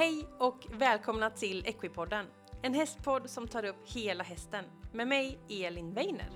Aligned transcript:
Hej 0.00 0.26
och 0.38 0.66
välkomna 0.72 1.30
till 1.30 1.66
Equipodden. 1.66 2.26
En 2.62 2.74
hästpodd 2.74 3.30
som 3.30 3.48
tar 3.48 3.64
upp 3.64 3.76
hela 3.84 4.24
hästen. 4.24 4.64
Med 4.92 5.08
mig, 5.08 5.38
Elin 5.48 5.94
Weiner. 5.94 6.30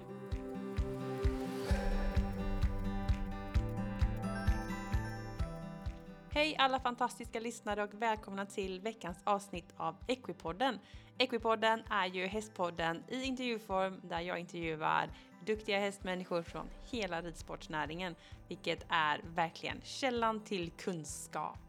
Hej 6.30 6.56
alla 6.58 6.80
fantastiska 6.80 7.40
lyssnare 7.40 7.82
och 7.82 7.94
välkomna 7.94 8.46
till 8.46 8.80
veckans 8.80 9.18
avsnitt 9.24 9.74
av 9.76 9.96
Equipodden. 10.06 10.78
Equipodden 11.18 11.82
är 11.90 12.06
ju 12.06 12.26
hästpodden 12.26 13.02
i 13.08 13.22
intervjuform 13.22 14.00
där 14.02 14.20
jag 14.20 14.38
intervjuar 14.38 15.10
duktiga 15.46 15.78
hästmänniskor 15.78 16.42
från 16.42 16.66
hela 16.90 17.22
ridsportsnäringen, 17.22 18.14
vilket 18.48 18.86
är 18.88 19.20
verkligen 19.34 19.80
källan 19.84 20.44
till 20.44 20.70
kunskap. 20.70 21.63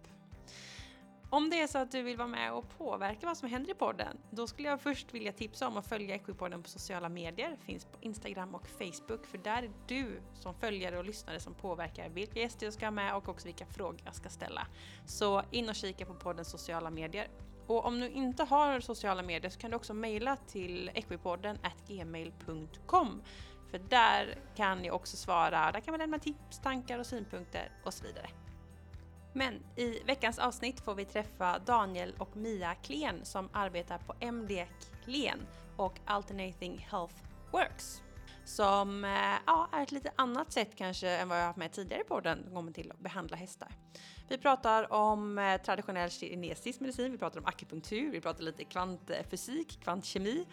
Om 1.36 1.50
det 1.50 1.62
är 1.62 1.68
så 1.68 1.78
att 1.78 1.92
du 1.92 2.02
vill 2.02 2.18
vara 2.18 2.28
med 2.28 2.54
och 2.54 2.78
påverka 2.78 3.28
vad 3.28 3.38
som 3.38 3.50
händer 3.50 3.72
i 3.72 3.74
podden, 3.74 4.18
då 4.32 4.48
skulle 4.48 4.68
jag 4.68 4.82
först 4.82 5.14
vilja 5.14 5.32
tipsa 5.32 5.68
om 5.68 5.78
att 5.78 5.88
följa 5.88 6.16
Equipodden 6.16 6.64
på 6.64 6.70
sociala 6.70 7.10
medier, 7.10 7.58
finns 7.66 7.86
på 7.86 7.98
Instagram 8.02 8.56
och 8.56 8.68
Facebook, 8.68 9.26
för 9.26 9.38
där 9.38 9.64
är 9.64 9.72
du 9.88 10.22
som 10.34 10.54
följare 10.54 10.98
och 10.98 11.06
lyssnare 11.06 11.40
som 11.40 11.54
påverkar 11.54 12.10
vilka 12.10 12.40
gäster 12.40 12.66
jag 12.66 12.74
ska 12.74 12.86
ha 12.86 12.92
med 12.92 13.16
och 13.16 13.30
också 13.30 13.48
vilka 13.48 13.66
frågor 13.66 14.00
jag 14.06 14.16
ska 14.16 14.30
ställa. 14.30 14.68
Så 15.06 15.44
in 15.52 15.70
och 15.70 15.76
kika 15.76 16.06
på 16.06 16.14
poddens 16.14 16.52
sociala 16.52 16.90
medier. 16.90 17.28
Och 17.68 17.86
om 17.86 18.00
du 18.00 18.10
inte 18.10 18.44
har 18.44 18.80
sociala 18.80 19.24
medier 19.24 19.50
så 19.50 19.60
kan 19.60 19.72
du 19.72 19.76
också 19.76 19.94
mejla 19.94 20.36
till 20.36 20.92
equipodden 20.94 21.58
gmail.com 21.88 23.22
för 23.72 23.80
där 23.80 24.38
kan 24.56 24.86
jag 24.86 24.96
också 24.96 25.18
svara, 25.18 25.72
där 25.72 25.80
kan 25.80 25.92
man 25.92 26.00
lämna 26.00 26.20
tips, 26.20 26.60
tankar 26.60 27.00
och 27.00 27.06
synpunkter 27.06 27.72
och 27.86 27.94
så 27.94 28.04
vidare. 28.04 28.30
Men 29.38 29.64
i 29.76 30.00
veckans 30.06 30.40
avsnitt 30.40 30.80
får 30.80 30.96
vi 30.96 31.06
träffa 31.06 31.60
Daniel 31.60 32.14
och 32.18 32.38
Mia 32.38 32.76
Klen 32.76 33.26
som 33.26 33.50
arbetar 33.54 33.98
på 33.98 34.14
MD 34.20 34.68
Klen 35.06 35.40
och 35.78 36.00
Alternating 36.06 36.88
Health 36.92 37.16
Works. 37.52 38.02
Som 38.46 39.06
eh, 39.06 39.12
ja, 39.46 39.70
är 39.74 39.84
ett 39.84 39.92
lite 39.92 40.12
annat 40.16 40.52
sätt 40.52 40.76
kanske 40.76 41.10
än 41.10 41.30
vad 41.30 41.40
jag 41.40 41.46
haft 41.46 41.58
med 41.58 41.72
tidigare 41.72 42.04
på 42.04 42.16
podden 42.16 42.50
kommer 42.54 42.72
till 42.72 42.92
att 42.92 43.00
behandla 43.00 43.38
hästar. 43.38 43.72
Vi 44.30 44.38
pratar 44.38 44.94
om 44.94 45.38
eh, 45.38 45.62
traditionell 45.62 46.10
kinesisk 46.10 46.80
medicin, 46.80 47.12
vi 47.12 47.18
pratar 47.18 47.40
om 47.40 47.46
akupunktur, 47.46 48.12
vi 48.12 48.22
pratar 48.22 48.44
lite 48.44 48.64
kvantfysik, 48.64 49.80
kvantkemi 49.84 50.46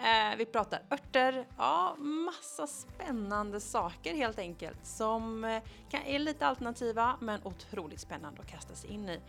Eh, 0.00 0.36
vi 0.36 0.46
pratar 0.46 0.82
örter, 0.90 1.46
ja 1.56 1.96
massa 1.98 2.66
spännande 2.66 3.60
saker 3.60 4.14
helt 4.14 4.38
enkelt 4.38 4.86
som 4.86 5.44
eh, 5.44 5.62
är 6.04 6.18
lite 6.18 6.46
alternativa 6.46 7.16
men 7.20 7.40
otroligt 7.44 8.00
spännande 8.00 8.40
att 8.40 8.50
kasta 8.50 8.74
sig 8.74 8.90
in 8.90 9.08
i. 9.08 9.20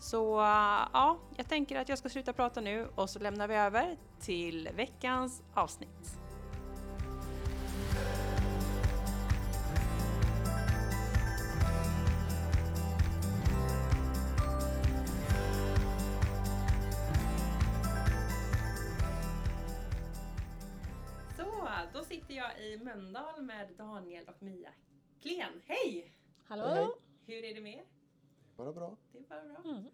Så 0.00 0.40
eh, 0.40 0.88
ja, 0.92 1.18
jag 1.36 1.48
tänker 1.48 1.80
att 1.80 1.88
jag 1.88 1.98
ska 1.98 2.08
sluta 2.08 2.32
prata 2.32 2.60
nu 2.60 2.88
och 2.94 3.10
så 3.10 3.18
lämnar 3.18 3.48
vi 3.48 3.54
över 3.54 3.96
till 4.20 4.68
veckans 4.76 5.42
avsnitt. 5.54 6.18
Då 21.92 22.04
sitter 22.04 22.34
jag 22.34 22.60
i 22.60 22.78
Mölndal 22.78 23.42
med 23.42 23.68
Daniel 23.76 24.28
och 24.28 24.42
Mia 24.42 24.70
Klen. 25.22 25.62
Hej! 25.64 26.12
Hallå! 26.44 26.64
Hej. 26.64 26.88
Hur 27.26 27.44
är 27.44 27.54
det 27.54 27.60
med 27.60 27.74
er? 27.74 27.84
Bara 28.56 28.72
bra. 28.72 28.96
Det 29.12 29.18
är 29.18 29.22
bara 29.22 29.44
bra. 29.44 29.62
Mm. 29.64 29.84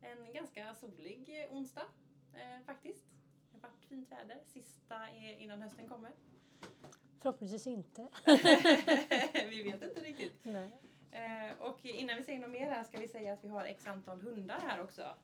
En 0.00 0.32
ganska 0.32 0.74
solig 0.74 1.42
eh, 1.42 1.56
onsdag 1.56 1.86
eh, 2.34 2.64
faktiskt. 2.66 3.04
Det 3.50 3.56
har 3.56 3.68
varit 3.68 3.84
fint 3.84 4.12
väder, 4.12 4.38
sista 4.44 5.08
innan 5.38 5.62
hösten 5.62 5.88
kommer. 5.88 6.12
Förhoppningsvis 7.20 7.66
inte. 7.66 8.08
vi 9.50 9.62
vet 9.62 9.82
inte 9.82 10.00
riktigt. 10.00 10.40
Nej. 10.42 10.70
Eh, 11.10 11.58
och 11.58 11.84
innan 11.84 12.16
vi 12.16 12.22
säger 12.22 12.40
något 12.40 12.50
mer 12.50 12.70
här 12.70 12.84
ska 12.84 12.98
vi 12.98 13.08
säga 13.08 13.32
att 13.32 13.44
vi 13.44 13.48
har 13.48 13.64
x 13.64 13.86
antal 13.86 14.20
hundar 14.20 14.60
här 14.60 14.82
också. 14.82 15.14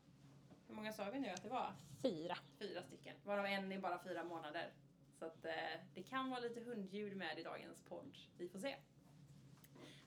Hur 0.69 0.75
många 0.75 0.93
sa 0.93 1.11
vi 1.11 1.19
nu 1.19 1.29
att 1.29 1.43
det 1.43 1.49
var? 1.49 1.73
Fyra. 2.03 2.37
Fyra 2.59 2.83
stycken. 2.83 3.17
Varav 3.25 3.47
en 3.47 3.73
är 3.73 3.79
bara 3.79 3.99
fyra 3.99 4.25
månader. 4.25 4.73
Så 5.19 5.25
att 5.25 5.45
eh, 5.45 5.81
det 5.95 6.03
kan 6.03 6.31
vara 6.31 6.41
lite 6.41 6.61
hundljud 6.61 7.17
med 7.17 7.39
i 7.39 7.43
dagens 7.43 7.83
podd. 7.83 8.19
Vi 8.39 8.49
får 8.49 8.59
se. 8.59 8.77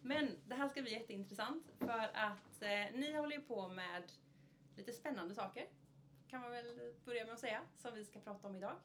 Men 0.01 0.29
det 0.47 0.55
här 0.55 0.69
ska 0.69 0.81
bli 0.81 0.91
jätteintressant 0.93 1.71
för 1.79 2.09
att 2.13 2.61
eh, 2.61 2.93
ni 2.93 3.13
håller 3.13 3.35
ju 3.35 3.41
på 3.41 3.67
med 3.67 4.11
lite 4.75 4.93
spännande 4.93 5.35
saker. 5.35 5.67
Kan 6.27 6.41
man 6.41 6.51
väl 6.51 6.93
börja 7.05 7.25
med 7.25 7.33
att 7.33 7.39
säga. 7.39 7.61
Som 7.77 7.93
vi 7.93 8.05
ska 8.05 8.19
prata 8.19 8.47
om 8.47 8.55
idag. 8.55 8.75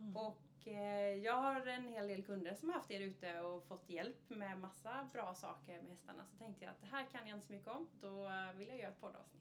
Mm. 0.00 0.16
Och 0.16 0.68
eh, 0.68 1.14
jag 1.14 1.34
har 1.34 1.66
en 1.66 1.88
hel 1.88 2.08
del 2.08 2.24
kunder 2.24 2.54
som 2.54 2.68
har 2.68 2.76
haft 2.76 2.90
er 2.90 3.00
ute 3.00 3.40
och 3.40 3.64
fått 3.64 3.88
hjälp 3.88 4.30
med 4.30 4.58
massa 4.58 5.08
bra 5.12 5.34
saker 5.34 5.82
med 5.82 5.90
hästarna. 5.90 6.26
Så 6.26 6.36
tänkte 6.36 6.64
jag 6.64 6.72
att 6.72 6.80
det 6.80 6.86
här 6.86 7.06
kan 7.06 7.28
jag 7.28 7.36
inte 7.36 7.46
så 7.46 7.52
mycket 7.52 7.68
om. 7.68 7.88
Då 8.00 8.30
vill 8.54 8.68
jag 8.68 8.78
göra 8.78 8.88
ett 8.88 9.00
poddavsnitt. 9.00 9.40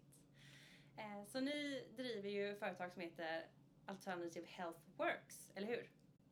Eh, 0.97 1.25
så 1.25 1.39
ni 1.39 1.87
driver 1.95 2.29
ju 2.29 2.55
företag 2.55 2.91
som 2.91 3.01
heter 3.01 3.45
Alternative 3.85 4.47
Health 4.47 4.79
Works, 4.97 5.51
eller 5.55 5.67
hur? 5.67 5.89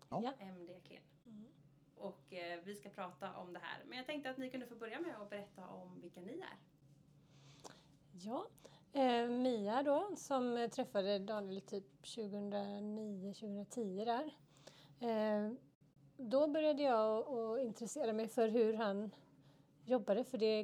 Ja. 0.09 0.33
MD 0.39 0.79
Klen. 0.83 1.01
Mm. 1.25 1.47
Och 1.95 2.33
eh, 2.33 2.59
vi 2.63 2.75
ska 2.75 2.89
prata 2.89 3.37
om 3.37 3.53
det 3.53 3.59
här. 3.59 3.83
Men 3.85 3.97
jag 3.97 4.07
tänkte 4.07 4.29
att 4.29 4.37
ni 4.37 4.49
kunde 4.49 4.67
få 4.67 4.75
börja 4.75 4.99
med 4.99 5.21
att 5.21 5.29
berätta 5.29 5.67
om 5.67 6.01
vilka 6.01 6.21
ni 6.21 6.39
är. 6.39 6.57
Ja, 8.11 8.47
eh, 8.93 9.27
Mia 9.29 9.83
då 9.83 10.15
som 10.15 10.69
träffade 10.71 11.19
Daniel 11.19 11.61
typ 11.61 12.03
2009-2010 12.03 14.05
där. 14.05 14.33
Eh, 14.99 15.51
då 16.17 16.47
började 16.47 16.83
jag 16.83 17.29
att 17.29 17.59
intressera 17.59 18.13
mig 18.13 18.27
för 18.27 18.47
hur 18.47 18.73
han 18.73 19.11
jobbade 19.85 20.23
för 20.23 20.37
det, 20.37 20.63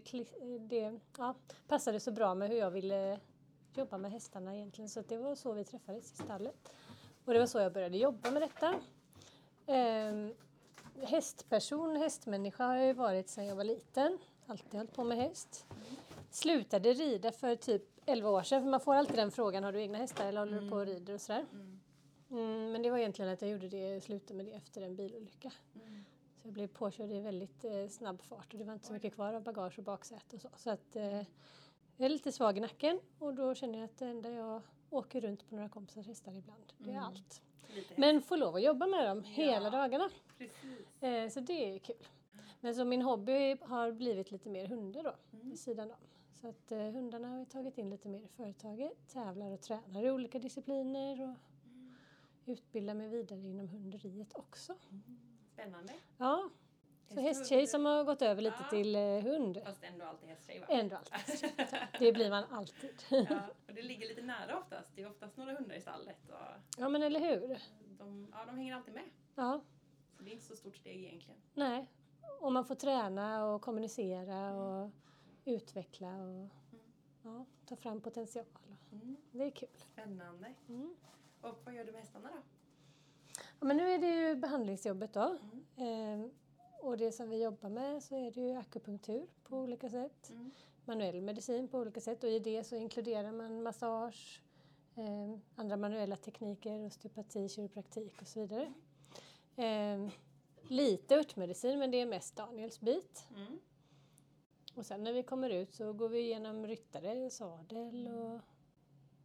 det 0.60 1.00
ja, 1.18 1.36
passade 1.68 2.00
så 2.00 2.12
bra 2.12 2.36
med 2.36 2.50
hur 2.50 2.58
jag 2.58 2.72
ville 2.72 3.20
jobba 3.74 3.98
med 3.98 4.12
hästarna 4.12 4.56
egentligen 4.56 4.90
så 4.90 5.02
det 5.02 5.18
var 5.18 5.36
så 5.36 5.54
vi 5.54 5.64
träffades 5.64 6.14
i 6.14 6.16
stallet. 6.16 6.74
Och 7.26 7.34
det 7.34 7.40
var 7.40 7.46
så 7.46 7.60
jag 7.60 7.74
började 7.74 7.98
jobba 7.98 8.32
med 8.32 8.42
detta. 8.42 8.76
Eh, 9.68 10.30
hästperson, 11.06 11.96
hästmänniska 11.96 12.66
har 12.66 12.76
jag 12.76 12.94
varit 12.94 13.30
sedan 13.30 13.46
jag 13.46 13.56
var 13.56 13.64
liten. 13.64 14.18
Alltid 14.48 14.74
hållit 14.74 14.94
på 14.94 15.04
med 15.04 15.18
häst. 15.18 15.66
Slutade 16.30 16.94
rida 16.94 17.32
för 17.32 17.56
typ 17.56 17.84
11 18.06 18.30
år 18.30 18.44
sedan. 18.44 18.62
För 18.62 18.70
man 18.70 18.80
får 18.80 18.96
alltid 18.96 19.16
den 19.16 19.32
frågan, 19.32 19.64
har 19.64 19.72
du 19.72 19.82
egna 19.82 19.98
hästar 19.98 20.28
eller 20.28 20.40
håller 20.40 20.62
du 20.62 20.70
på 20.70 20.76
och 20.76 20.82
mm. 20.82 20.94
rider 20.94 21.14
och 21.14 21.22
sådär. 21.22 21.46
Mm. 21.52 21.80
Mm, 22.32 22.72
men 22.72 22.82
det 22.82 22.90
var 22.90 22.98
egentligen 22.98 23.32
att 23.32 23.42
jag 23.42 23.52
gjorde 23.52 23.70
det, 23.70 24.04
slutade 24.04 24.34
med 24.34 24.46
det 24.46 24.52
efter 24.52 24.82
en 24.82 24.96
bilolycka. 24.96 25.52
Mm. 25.76 26.04
Så 26.42 26.48
jag 26.48 26.54
blev 26.54 26.68
påkörd 26.68 27.12
i 27.12 27.20
väldigt 27.20 27.66
eh, 27.66 27.88
snabb 27.90 28.22
fart 28.22 28.54
och 28.54 28.60
det 28.60 28.66
var 28.66 28.74
inte 28.74 28.88
så 28.88 28.94
mycket 28.94 29.14
kvar 29.14 29.34
av 29.34 29.44
bagage 29.44 29.78
och 29.78 29.84
baksäte 29.84 30.36
och 30.36 30.42
så. 30.42 30.50
Så 30.56 30.70
att 30.70 30.96
eh, 30.96 31.22
jag 31.98 32.06
är 32.06 32.10
lite 32.10 32.32
svag 32.32 32.58
i 32.58 32.60
nacken 32.60 33.00
och 33.20 33.34
då 33.34 33.56
känner 33.56 33.80
jag 33.80 33.86
att 33.86 33.98
det 33.98 34.06
enda 34.06 34.32
jag 34.32 34.62
åker 34.90 35.22
runt 35.22 35.50
på 35.50 35.56
några 35.56 35.70
kompisars 35.70 36.08
hästar 36.08 36.36
ibland, 36.36 36.74
det 36.78 36.90
är 36.90 36.94
mm. 36.94 37.04
allt. 37.04 37.42
Men 37.96 38.22
får 38.22 38.38
lov 38.38 38.56
att 38.56 38.64
jobba 38.64 38.88
med 38.88 39.10
dem 39.10 39.24
hela 39.24 39.70
dagarna. 39.70 40.10
Eh, 41.00 41.30
så 41.30 41.40
det 41.40 41.76
är 41.76 41.80
kul. 41.80 41.96
Men 42.62 42.76
så 42.76 42.86
min 42.86 43.02
hobby 43.02 43.58
har 43.62 43.92
blivit 43.92 44.32
lite 44.32 44.50
mer 44.50 44.68
hundar 44.68 45.04
då, 45.04 45.14
mm. 45.34 45.50
vid 45.50 45.60
sidan 45.60 45.92
om. 45.92 45.98
Så 46.34 46.48
att 46.48 46.72
eh, 46.72 46.78
hundarna 46.78 47.28
har 47.28 47.40
vi 47.40 47.46
tagit 47.46 47.78
in 47.78 47.90
lite 47.90 48.10
mer 48.10 48.20
i 48.20 48.28
företaget, 48.28 49.08
tävlar 49.08 49.52
och 49.52 49.62
tränar 49.62 50.04
i 50.04 50.12
olika 50.12 50.40
discipliner 50.40 51.14
och 51.14 51.36
mm. 51.66 51.96
utbildar 52.46 52.94
mig 52.94 53.10
vidare 53.10 53.40
inom 53.40 53.68
hunderiet 53.68 54.34
också. 54.34 54.76
Mm. 54.90 55.04
Spännande. 55.54 55.94
Ja, 56.18 56.50
så 57.08 57.20
hästtjej 57.20 57.68
som 57.68 57.86
har 57.86 58.04
gått 58.04 58.22
över 58.22 58.42
lite 58.42 58.58
ja. 58.60 58.70
till 58.70 58.96
eh, 58.96 59.02
hund. 59.02 59.62
Fast 59.66 59.84
ändå 59.84 60.06
alltid 60.06 60.30
hästtjej 60.30 60.60
va? 60.60 60.66
Ändå 60.70 60.96
alltid 60.96 61.52
Det 62.00 62.12
blir 62.14 62.30
man 62.30 62.44
alltid. 62.52 63.04
ja, 63.10 63.40
och 63.68 63.74
det 63.74 63.82
ligger 63.82 64.08
lite 64.08 64.22
nära 64.22 64.60
oftast. 64.60 64.96
Det 64.96 65.02
är 65.02 65.10
oftast 65.10 65.38
några 65.38 65.54
hundar 65.54 65.76
i 65.76 65.82
stallet. 65.82 66.30
Och 66.30 66.62
ja 66.78 66.90
men 66.90 67.04
eller 67.04 67.20
hur. 67.20 67.60
De, 67.98 68.28
ja, 68.32 68.46
de 68.46 68.58
hänger 68.58 68.76
alltid 68.76 68.94
med. 68.94 69.04
Ja. 69.36 69.62
Så 70.18 70.24
det 70.24 70.30
är 70.30 70.34
inte 70.34 70.46
så 70.46 70.56
stort 70.56 70.76
steg 70.76 71.04
egentligen. 71.04 71.40
Nej. 71.54 71.90
Och 72.40 72.52
man 72.52 72.66
får 72.66 72.76
träna 72.76 73.46
och 73.46 73.62
kommunicera 73.62 74.38
mm. 74.38 74.58
och 74.58 74.92
utveckla 75.46 76.08
och 76.08 76.30
mm. 76.30 76.50
ja, 77.24 77.46
ta 77.66 77.76
fram 77.76 78.02
potential. 78.02 78.46
Mm. 78.92 79.16
Det 79.32 79.44
är 79.44 79.52
kul. 79.52 79.70
Spännande. 79.76 80.54
Mm. 80.70 80.96
Och 81.42 81.60
vad 81.64 81.76
gör 81.76 81.86
du 81.86 81.92
med 81.92 82.02
hästarna 82.02 82.30
då? 82.36 82.42
Ja, 83.60 83.66
men 83.66 83.78
nu 83.78 83.92
är 83.92 84.00
det 84.00 84.08
ju 84.08 84.36
behandlingsjobbet 84.36 85.14
då. 85.14 85.38
Eh, 85.76 86.26
och 86.84 86.98
det 86.98 87.12
som 87.12 87.30
vi 87.30 87.44
jobbar 87.44 87.70
med 87.70 88.04
så 88.04 88.16
är 88.16 88.32
det 88.32 88.42
ju 88.42 88.54
akupunktur 88.54 89.28
på 89.44 89.58
olika 89.58 89.90
sätt. 89.90 90.30
Mm. 90.30 90.52
Manuell 90.86 91.22
medicin 91.22 91.68
på 91.68 91.80
olika 91.80 92.02
sätt 92.02 92.24
och 92.24 92.30
i 92.30 92.40
det 92.40 92.64
så 92.64 92.76
inkluderar 92.76 93.32
man 93.32 93.64
massage, 93.64 94.42
eh, 94.96 95.40
andra 95.56 95.78
manuella 95.78 96.16
tekniker, 96.16 96.86
osteopati, 96.86 97.50
kiropraktik 97.50 98.22
och 98.22 98.28
så 98.28 98.40
vidare. 98.40 98.74
Eh, 99.56 100.10
lite 100.68 101.16
örtmedicin 101.16 101.80
men 101.80 101.92
det 101.92 102.02
är 102.02 102.06
mest 102.06 102.36
Daniels 102.36 102.80
bit. 102.80 103.28
Mm. 103.36 103.60
Och 104.76 104.86
sen 104.86 105.04
när 105.04 105.14
vi 105.14 105.24
kommer 105.24 105.50
ut 105.50 105.74
så 105.74 105.94
går 105.94 106.10
vi 106.10 106.20
igenom 106.20 106.68
ryttare, 106.68 107.30
sadel 107.30 108.08
och 108.08 108.40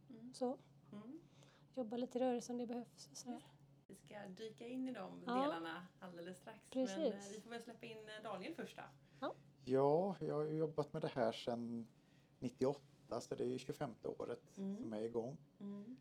mm. 0.09 0.33
så. 0.33 0.57
Mm. 0.91 1.19
Jobba 1.75 1.97
lite 1.97 2.19
rörelse 2.19 2.51
om 2.51 2.57
det 2.57 2.67
behövs. 2.67 3.09
och 3.11 3.17
Sådär. 3.17 3.58
Ska 4.09 4.27
dyka 4.37 4.67
in 4.67 4.87
i 4.89 4.91
de 4.93 5.21
Ja. 5.25 5.33
delarna 5.33 5.87
alldeles 5.99 6.37
strax. 6.37 6.59
Men 6.73 6.85
Precis. 6.85 7.13
eh, 7.27 7.31
vi 7.35 7.41
får 7.41 7.49
väl 7.49 7.61
släppa 7.61 7.85
in 7.85 7.97
eh, 7.97 8.23
Daniel 8.23 8.53
först 8.55 8.77
då. 8.77 8.83
Ja, 9.65 10.15
jag 10.19 10.33
har 10.33 10.43
ju 10.45 10.57
jobbat 10.57 10.93
med 10.93 11.01
det 11.01 11.07
här 11.07 11.31
sedan 11.31 11.87
98 12.39 13.21
så 13.21 13.35
det 13.35 13.43
är 13.43 13.47
ju 13.47 13.57
25 13.59 13.95
året 14.03 14.57
Mm. 14.57 14.77
som 14.77 14.93
är 14.93 15.01
igång. 15.01 15.37
Mm. 15.59 15.97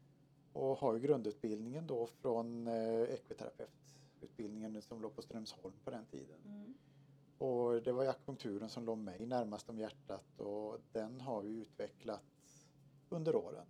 Och 0.52 0.78
har 0.78 0.94
ju 0.94 1.00
grundutbildningen 1.00 1.87
då 1.87 2.06
från 2.06 2.66
eh, 2.66 3.02
ekviterapeututbildningen 3.02 4.82
som 4.82 5.00
låg 5.02 5.14
på 5.16 5.22
Strömsholm 5.22 5.75
på 5.84 5.90
den 5.90 6.06
tiden. 6.06 6.38
Mm. 6.44 6.75
Och 7.38 7.82
det 7.82 7.93
var 7.93 8.02
ju 8.02 8.08
akupunkturen 8.08 8.69
som 8.69 8.84
låg 8.84 8.99
mig 8.99 9.26
närmast 9.26 9.69
om 9.69 9.78
hjärtat 9.78 10.40
och 10.40 10.78
den 10.93 11.20
har 11.20 11.43
vi 11.43 11.50
utvecklat 11.50 12.22
under 13.08 13.37
åren. 13.37 13.66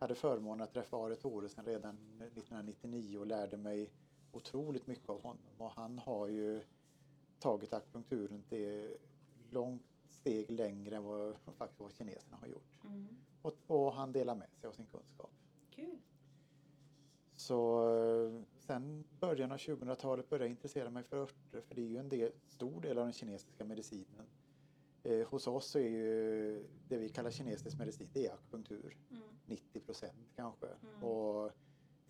Hade 0.00 0.14
förmånen 0.14 0.64
att 0.64 0.72
träffa 0.72 0.96
Are 0.96 1.16
Thoresen 1.16 1.64
redan 1.64 1.94
1999 1.94 3.18
och 3.18 3.26
lärde 3.26 3.56
mig 3.56 3.90
otroligt 4.32 4.86
mycket 4.86 5.08
av 5.08 5.22
honom 5.22 5.42
och 5.58 5.70
han 5.70 5.98
har 5.98 6.28
ju 6.28 6.62
tagit 7.38 7.72
akupunkturen 7.72 8.42
till 8.42 8.96
långt 9.50 9.82
steg 10.08 10.50
längre 10.50 10.96
än 10.96 11.04
vad 11.04 11.36
faktiskt 11.58 11.80
vad 11.80 11.92
kineserna 11.92 12.36
har 12.36 12.46
gjort. 12.46 12.84
Mm. 12.84 13.08
Och, 13.42 13.54
och 13.66 13.92
han 13.92 14.12
delar 14.12 14.34
med 14.34 14.48
sig 14.60 14.68
av 14.68 14.72
sin 14.72 14.86
kunskap. 14.86 15.30
Kul. 15.70 15.98
Så 17.36 17.88
eh, 17.94 18.42
sen 18.58 19.04
början 19.20 19.52
av 19.52 19.58
2000-talet 19.58 20.28
började 20.28 20.44
jag 20.44 20.50
intressera 20.50 20.90
mig 20.90 21.02
för 21.02 21.16
örter 21.16 21.60
för 21.60 21.74
det 21.74 21.82
är 21.82 21.88
ju 21.88 21.96
en 21.96 22.08
del, 22.08 22.32
stor 22.48 22.80
del 22.80 22.98
av 22.98 23.04
den 23.04 23.12
kinesiska 23.12 23.64
medicinen. 23.64 24.26
Eh, 25.04 25.28
hos 25.28 25.46
oss 25.46 25.66
så 25.66 25.78
är 25.78 25.88
ju 25.88 26.64
det 26.88 26.98
vi 26.98 27.08
kallar 27.08 27.30
kinesisk 27.30 27.78
medicin, 27.78 28.08
det 28.12 28.26
är 28.26 28.32
akupunktur. 28.34 28.96
Mm. 29.10 29.22
90 29.46 29.80
procent 29.80 30.28
kanske 30.36 30.66
Mm. 30.66 31.04
och 31.04 31.52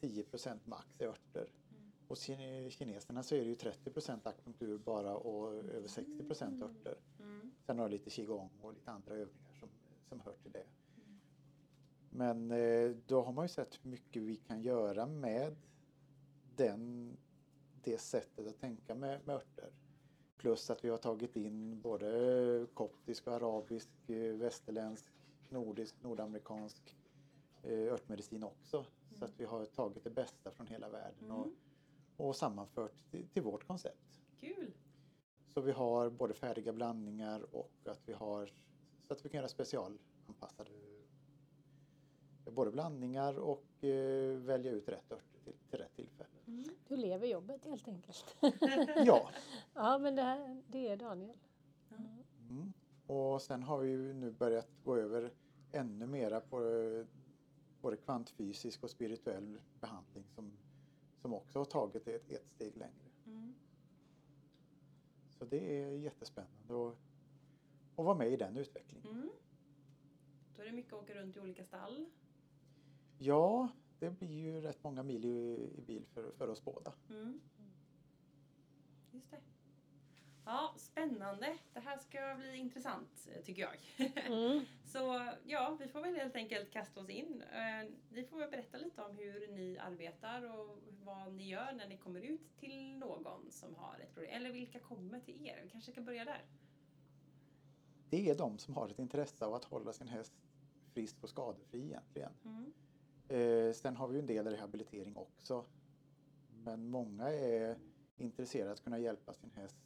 10 0.00 0.22
procent 0.22 0.66
max 0.66 0.86
är 0.98 1.06
örter. 1.06 1.52
Mm. 1.70 1.90
Hos 2.08 2.28
kine- 2.28 2.70
kineserna 2.70 3.22
så 3.22 3.34
är 3.34 3.38
det 3.40 3.48
ju 3.48 3.54
30 3.54 3.90
procent 3.90 4.26
akupunktur 4.26 4.78
bara 4.78 5.16
och 5.16 5.54
över 5.54 5.88
60 5.88 6.24
procent 6.24 6.62
örter. 6.62 6.96
Mm. 7.18 7.50
Sen 7.66 7.78
har 7.78 7.84
jag 7.84 7.90
lite 7.90 8.10
qigong 8.10 8.50
och 8.62 8.72
lite 8.72 8.90
andra 8.90 9.14
övningar 9.14 9.52
som, 9.60 9.68
som 10.08 10.20
hör 10.20 10.34
till 10.42 10.52
det. 10.52 10.66
Mm. 10.96 11.20
Men 12.10 12.50
eh, 12.50 12.96
då 13.06 13.22
har 13.22 13.32
man 13.32 13.44
ju 13.44 13.48
sett 13.48 13.78
hur 13.82 13.90
mycket 13.90 14.22
vi 14.22 14.36
kan 14.36 14.62
göra 14.62 15.06
med 15.06 15.56
den, 16.56 17.16
det 17.82 17.98
sättet 17.98 18.46
att 18.46 18.60
tänka 18.60 18.94
med, 18.94 19.20
med 19.26 19.36
örter. 19.36 19.70
Plus 20.40 20.70
att 20.70 20.84
vi 20.84 20.88
har 20.88 20.96
tagit 20.96 21.36
in 21.36 21.80
både 21.80 22.66
koptisk 22.74 23.26
och 23.26 23.32
arabisk, 23.32 23.88
eh, 24.06 24.34
västerländsk, 24.36 25.06
nordisk, 25.48 25.94
nordamerikansk 26.02 26.96
eh, 27.62 27.92
örtmedicin 27.92 28.44
också. 28.44 28.84
Så 29.12 29.24
att 29.24 29.40
vi 29.40 29.44
har 29.44 29.64
tagit 29.64 30.04
det 30.04 30.10
bästa 30.10 30.50
från 30.50 30.66
hela 30.66 30.88
världen 30.88 31.30
och, 31.30 31.46
Mm. 31.46 31.56
och 32.16 32.36
sammanfört 32.36 33.10
till, 33.10 33.28
till 33.28 33.42
vårt 33.42 33.66
koncept. 33.66 34.20
Kul. 34.40 34.72
Så 35.48 35.60
vi 35.60 35.72
har 35.72 36.10
både 36.10 36.34
färdiga 36.34 36.72
blandningar 36.72 37.54
och 37.54 37.72
att 37.84 38.00
vi 38.06 38.12
har 38.12 38.46
så 39.06 39.12
att 39.14 39.24
vi 39.24 39.28
kan 39.28 39.38
göra 39.38 39.48
specialanpassade 39.48 40.70
både 42.44 42.70
blandningar 42.70 43.38
och 43.38 43.84
eh, 43.84 44.36
välja 44.36 44.72
ut 44.72 44.88
rätt 44.88 45.12
örter 45.12 45.38
till, 45.44 45.52
till 45.70 45.78
rätt 45.78 45.94
tillfälle. 45.96 46.09
Mm. 46.50 46.64
Du 46.88 46.96
lever 46.96 47.26
jobbet 47.26 47.64
helt 47.64 47.88
enkelt. 47.88 48.36
Ja, 49.06 49.30
ja, 49.74 49.98
men 49.98 50.16
det, 50.16 50.22
här, 50.22 50.62
det 50.68 50.88
är 50.88 50.96
Daniel. 50.96 51.36
mm. 52.50 52.72
och 53.06 53.42
sen 53.42 53.62
har 53.62 53.78
vi 53.78 53.90
ju 53.90 54.12
nu 54.12 54.30
börjat 54.30 54.68
gå 54.84 54.96
över 54.96 55.32
ännu 55.72 56.06
mera 56.06 56.40
på 56.40 56.60
både 57.80 57.96
kvantfysisk 57.96 58.82
och 58.82 58.90
spirituell 58.90 59.60
behandling 59.80 60.24
som, 60.34 60.52
som 61.20 61.34
också 61.34 61.58
har 61.58 61.64
tagit 61.64 62.08
ett, 62.08 62.30
ett 62.30 62.48
steg 62.48 62.76
längre. 62.76 63.10
Mm. 63.26 63.54
Så 65.28 65.44
det 65.44 65.82
är 65.82 65.90
jättespännande 65.90 66.88
att, 66.88 66.96
att 67.96 68.04
vara 68.04 68.14
med 68.14 68.32
i 68.32 68.36
den 68.36 68.56
utvecklingen. 68.56 69.08
Mm. 69.08 69.30
Då 70.56 70.62
är 70.62 70.66
det 70.66 70.72
mycket 70.72 70.92
att 70.92 71.02
åka 71.02 71.14
runt 71.14 71.36
i 71.36 71.40
olika 71.40 71.64
stall. 71.64 72.06
Ja, 73.18 73.68
det 74.00 74.10
blir 74.10 74.28
ju 74.28 74.60
rätt 74.60 74.84
många 74.84 75.02
mil 75.02 75.24
i, 75.24 75.70
i 75.78 75.80
bil 75.86 76.06
för, 76.06 76.32
för 76.32 76.48
oss 76.48 76.64
båda. 76.64 76.92
Mm. 77.10 77.40
Just 79.10 79.30
det. 79.30 79.40
Ja, 80.44 80.74
spännande. 80.76 81.58
Det 81.72 81.80
här 81.80 81.98
ska 81.98 82.34
bli 82.38 82.56
intressant 82.56 83.28
eh, 83.34 83.42
tycker 83.42 83.62
jag. 83.62 83.76
Mm. 84.26 84.64
Så 84.84 85.32
ja, 85.44 85.76
vi 85.80 85.88
får 85.88 86.00
väl 86.00 86.16
helt 86.16 86.36
enkelt 86.36 86.70
kasta 86.70 87.00
oss 87.00 87.08
in. 87.08 87.42
Eh, 87.42 87.90
Ni 88.08 88.24
får 88.24 88.38
väl 88.38 88.50
berätta 88.50 88.78
lite 88.78 89.02
om 89.02 89.16
hur 89.16 89.48
ni 89.48 89.78
arbetar 89.78 90.58
och 90.58 90.78
vad 91.04 91.32
ni 91.32 91.48
gör 91.48 91.72
när 91.72 91.88
ni 91.88 91.96
kommer 91.96 92.20
ut 92.20 92.56
till 92.56 92.98
någon 92.98 93.50
som 93.50 93.74
har 93.74 93.98
ett 94.00 94.14
problem. 94.14 94.32
Eller 94.36 94.52
vilka 94.52 94.80
kommer 94.80 95.20
till 95.20 95.46
er? 95.46 95.60
Vi 95.62 95.70
kanske 95.70 95.92
ska 95.92 96.00
börja 96.00 96.24
där. 96.24 96.44
Det 98.10 98.30
är 98.30 98.34
de 98.34 98.58
som 98.58 98.74
har 98.74 98.88
ett 98.88 98.98
intresse 98.98 99.44
av 99.44 99.54
att 99.54 99.64
hålla 99.64 99.92
sin 99.92 100.08
häst 100.08 100.32
frisk 100.92 101.16
och 101.22 101.28
skadefri 101.28 101.84
egentligen. 101.84 102.32
Mm. 102.44 102.72
Eh, 103.30 103.72
sen 103.72 103.96
har 103.96 104.08
vi 104.08 104.14
ju 104.14 104.20
en 104.20 104.26
del 104.26 104.46
rehabilitering 104.46 105.16
också. 105.16 105.64
Men 106.64 106.90
många 106.90 107.28
är 107.28 107.78
intresserade 108.16 108.72
att 108.72 108.84
kunna 108.84 108.98
hjälpa 108.98 109.32
sin 109.32 109.50
häst 109.50 109.76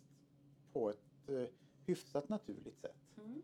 på 0.73 0.91
ett 0.91 1.29
eh, 1.29 1.46
hyfsat 1.87 2.29
naturligt 2.29 2.81
sätt. 2.81 2.96
Mm. 3.17 3.43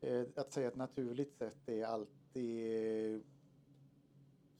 Eh, 0.00 0.26
att 0.36 0.52
säga 0.52 0.68
ett 0.68 0.76
naturligt 0.76 1.34
sätt 1.34 1.68
är 1.68 1.84
alltid 1.84 3.22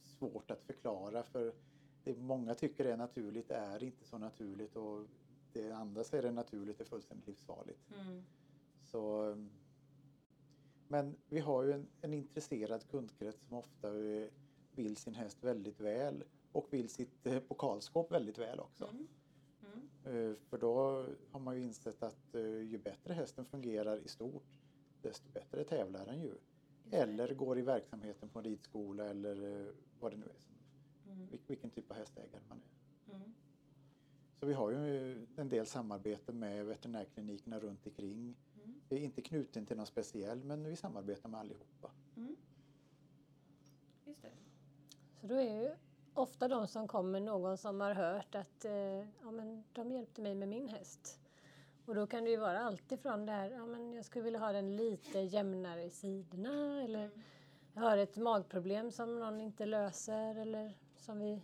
svårt 0.03 0.51
att 0.51 0.63
förklara 0.63 1.23
för 1.23 1.55
det 2.05 2.19
många 2.19 2.55
tycker 2.55 2.85
är 2.85 2.97
naturligt 2.97 3.51
är 3.51 3.83
inte 3.83 4.05
så 4.05 4.19
naturligt 4.19 4.77
och 4.77 5.07
det 5.53 5.73
andra 5.73 6.05
säger 6.05 6.25
är 6.25 6.33
naturligt 6.33 6.81
är 6.81 6.85
fullständigt 6.85 7.27
livsfarligt. 7.27 7.81
Mm. 8.01 8.23
Så, 8.85 9.31
eh, 9.31 9.37
men 10.89 11.17
vi 11.29 11.41
har 11.41 11.63
ju 11.63 11.73
en, 11.73 11.87
en 12.01 12.15
intresserad 12.15 12.89
kundkrets 12.91 13.47
som 13.47 13.57
ofta 13.57 13.89
eh, 13.89 14.29
vill 14.75 14.97
sin 14.97 15.15
häst 15.15 15.45
väldigt 15.45 15.81
väl 15.81 16.25
och 16.53 16.67
vill 16.73 16.89
sitt 16.89 17.27
eh, 17.27 17.41
pokalskåp 17.41 18.13
väldigt 18.13 18.39
väl 18.39 18.61
också. 18.61 18.85
Mm. 18.89 19.07
Mm. 20.05 20.31
Eh, 20.31 20.37
För 20.51 20.59
då 20.59 21.07
har 21.31 21.41
man 21.41 21.57
ju 21.57 21.63
insett 21.63 22.03
att 22.03 22.35
eh, 22.35 22.41
ju 22.43 22.79
bättre 22.79 23.15
hästen 23.15 23.45
fungerar 23.45 23.97
i 23.97 24.09
stort 24.09 24.59
desto 25.03 25.31
bättre 25.33 25.65
tävlar 25.65 26.07
den 26.07 26.21
ju. 26.21 26.35
Eller 26.91 27.35
går 27.35 27.59
i 27.59 27.63
verksamheten 27.63 28.29
på 28.29 28.39
en 28.39 28.45
ridskola 28.45 29.05
eller 29.05 29.61
eh, 29.67 29.73
vad 30.01 30.13
det 30.13 30.17
nu 30.17 30.25
är. 30.27 31.13
Mm. 31.13 31.27
vil- 31.29 31.39
Vilken 31.47 31.71
typ 31.71 31.91
av 31.91 31.97
hästägare 31.97 32.43
man 32.49 32.59
är. 32.63 33.15
Mm. 33.17 33.33
Så 34.41 34.47
vi 34.47 34.53
har 34.55 34.71
ju 34.71 35.27
en 35.37 35.49
del 35.49 35.67
samarbete 35.67 36.33
med 36.33 36.67
veterinärklinikerna 36.67 37.61
runt 37.61 37.87
omkring. 37.87 38.37
Mm. 38.65 38.81
Det 38.89 38.97
är 38.97 39.01
inte 39.01 39.23
knuten 39.23 39.67
till 39.67 39.77
någon 39.77 39.87
speciell 39.87 40.45
men 40.45 40.65
vi 40.65 40.77
samarbetar 40.77 41.29
med 41.29 41.41
allihopa. 41.41 41.91
Mm. 42.17 42.37
Just 44.07 44.23
det. 44.23 44.33
Så 45.23 45.29
då 45.29 45.35
är 45.35 45.63
ju 45.63 45.71
ofta 46.15 46.49
de 46.49 46.67
som 46.69 46.89
kommer 46.89 47.21
någon 47.21 47.59
som 47.59 47.81
har 47.81 47.95
hört 47.95 48.35
att 48.35 48.65
eh, 48.65 48.73
ja, 49.23 49.31
men 49.31 49.65
de 49.73 49.93
hjälpte 49.93 50.21
mig 50.23 50.35
med 50.35 50.49
min 50.49 50.69
häst. 50.69 51.21
Och 51.87 51.95
då 51.95 52.07
kan 52.07 52.25
det 52.25 52.31
ju 52.31 52.37
vara 52.37 52.61
allt 52.61 52.93
ifrån 52.93 53.27
det 53.27 53.33
här, 53.33 53.51
ja 53.51 53.67
men 53.67 53.93
jag 53.93 54.05
skulle 54.05 54.25
vilja 54.25 54.41
ha 54.41 54.53
den 54.53 54.77
lite 54.77 55.19
jämnare 55.21 55.83
i 55.85 55.91
sidorna 55.91 56.83
eller 56.83 57.05
Mm. 57.05 57.23
jag 57.75 57.83
har 57.83 57.97
ett 57.99 58.17
magproblem 58.17 58.91
som 58.91 59.21
någon 59.21 59.41
inte 59.41 59.67
löser 59.67 60.35
eller 60.39 60.73
som 60.97 61.19
vi 61.19 61.43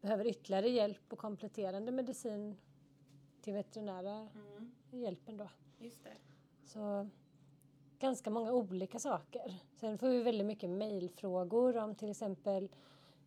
behöver 0.00 0.26
ytterligare 0.26 0.68
hjälp 0.68 1.12
och 1.12 1.18
kompletterande 1.18 1.92
medicin 1.92 2.56
till 3.42 3.52
veterinära 3.52 4.28
Mm. 4.34 4.72
hjälpen 4.90 5.36
då. 5.36 5.48
Just 5.78 6.04
det. 6.04 6.16
Så 6.64 7.08
ganska 7.98 8.30
många 8.30 8.52
olika 8.52 8.98
saker. 8.98 9.54
Sen 9.74 9.98
får 9.98 10.08
vi 10.08 10.22
väldigt 10.22 10.46
mycket 10.46 10.70
mejlfrågor 10.70 11.76
om 11.76 11.94
till 11.94 12.10
exempel 12.10 12.68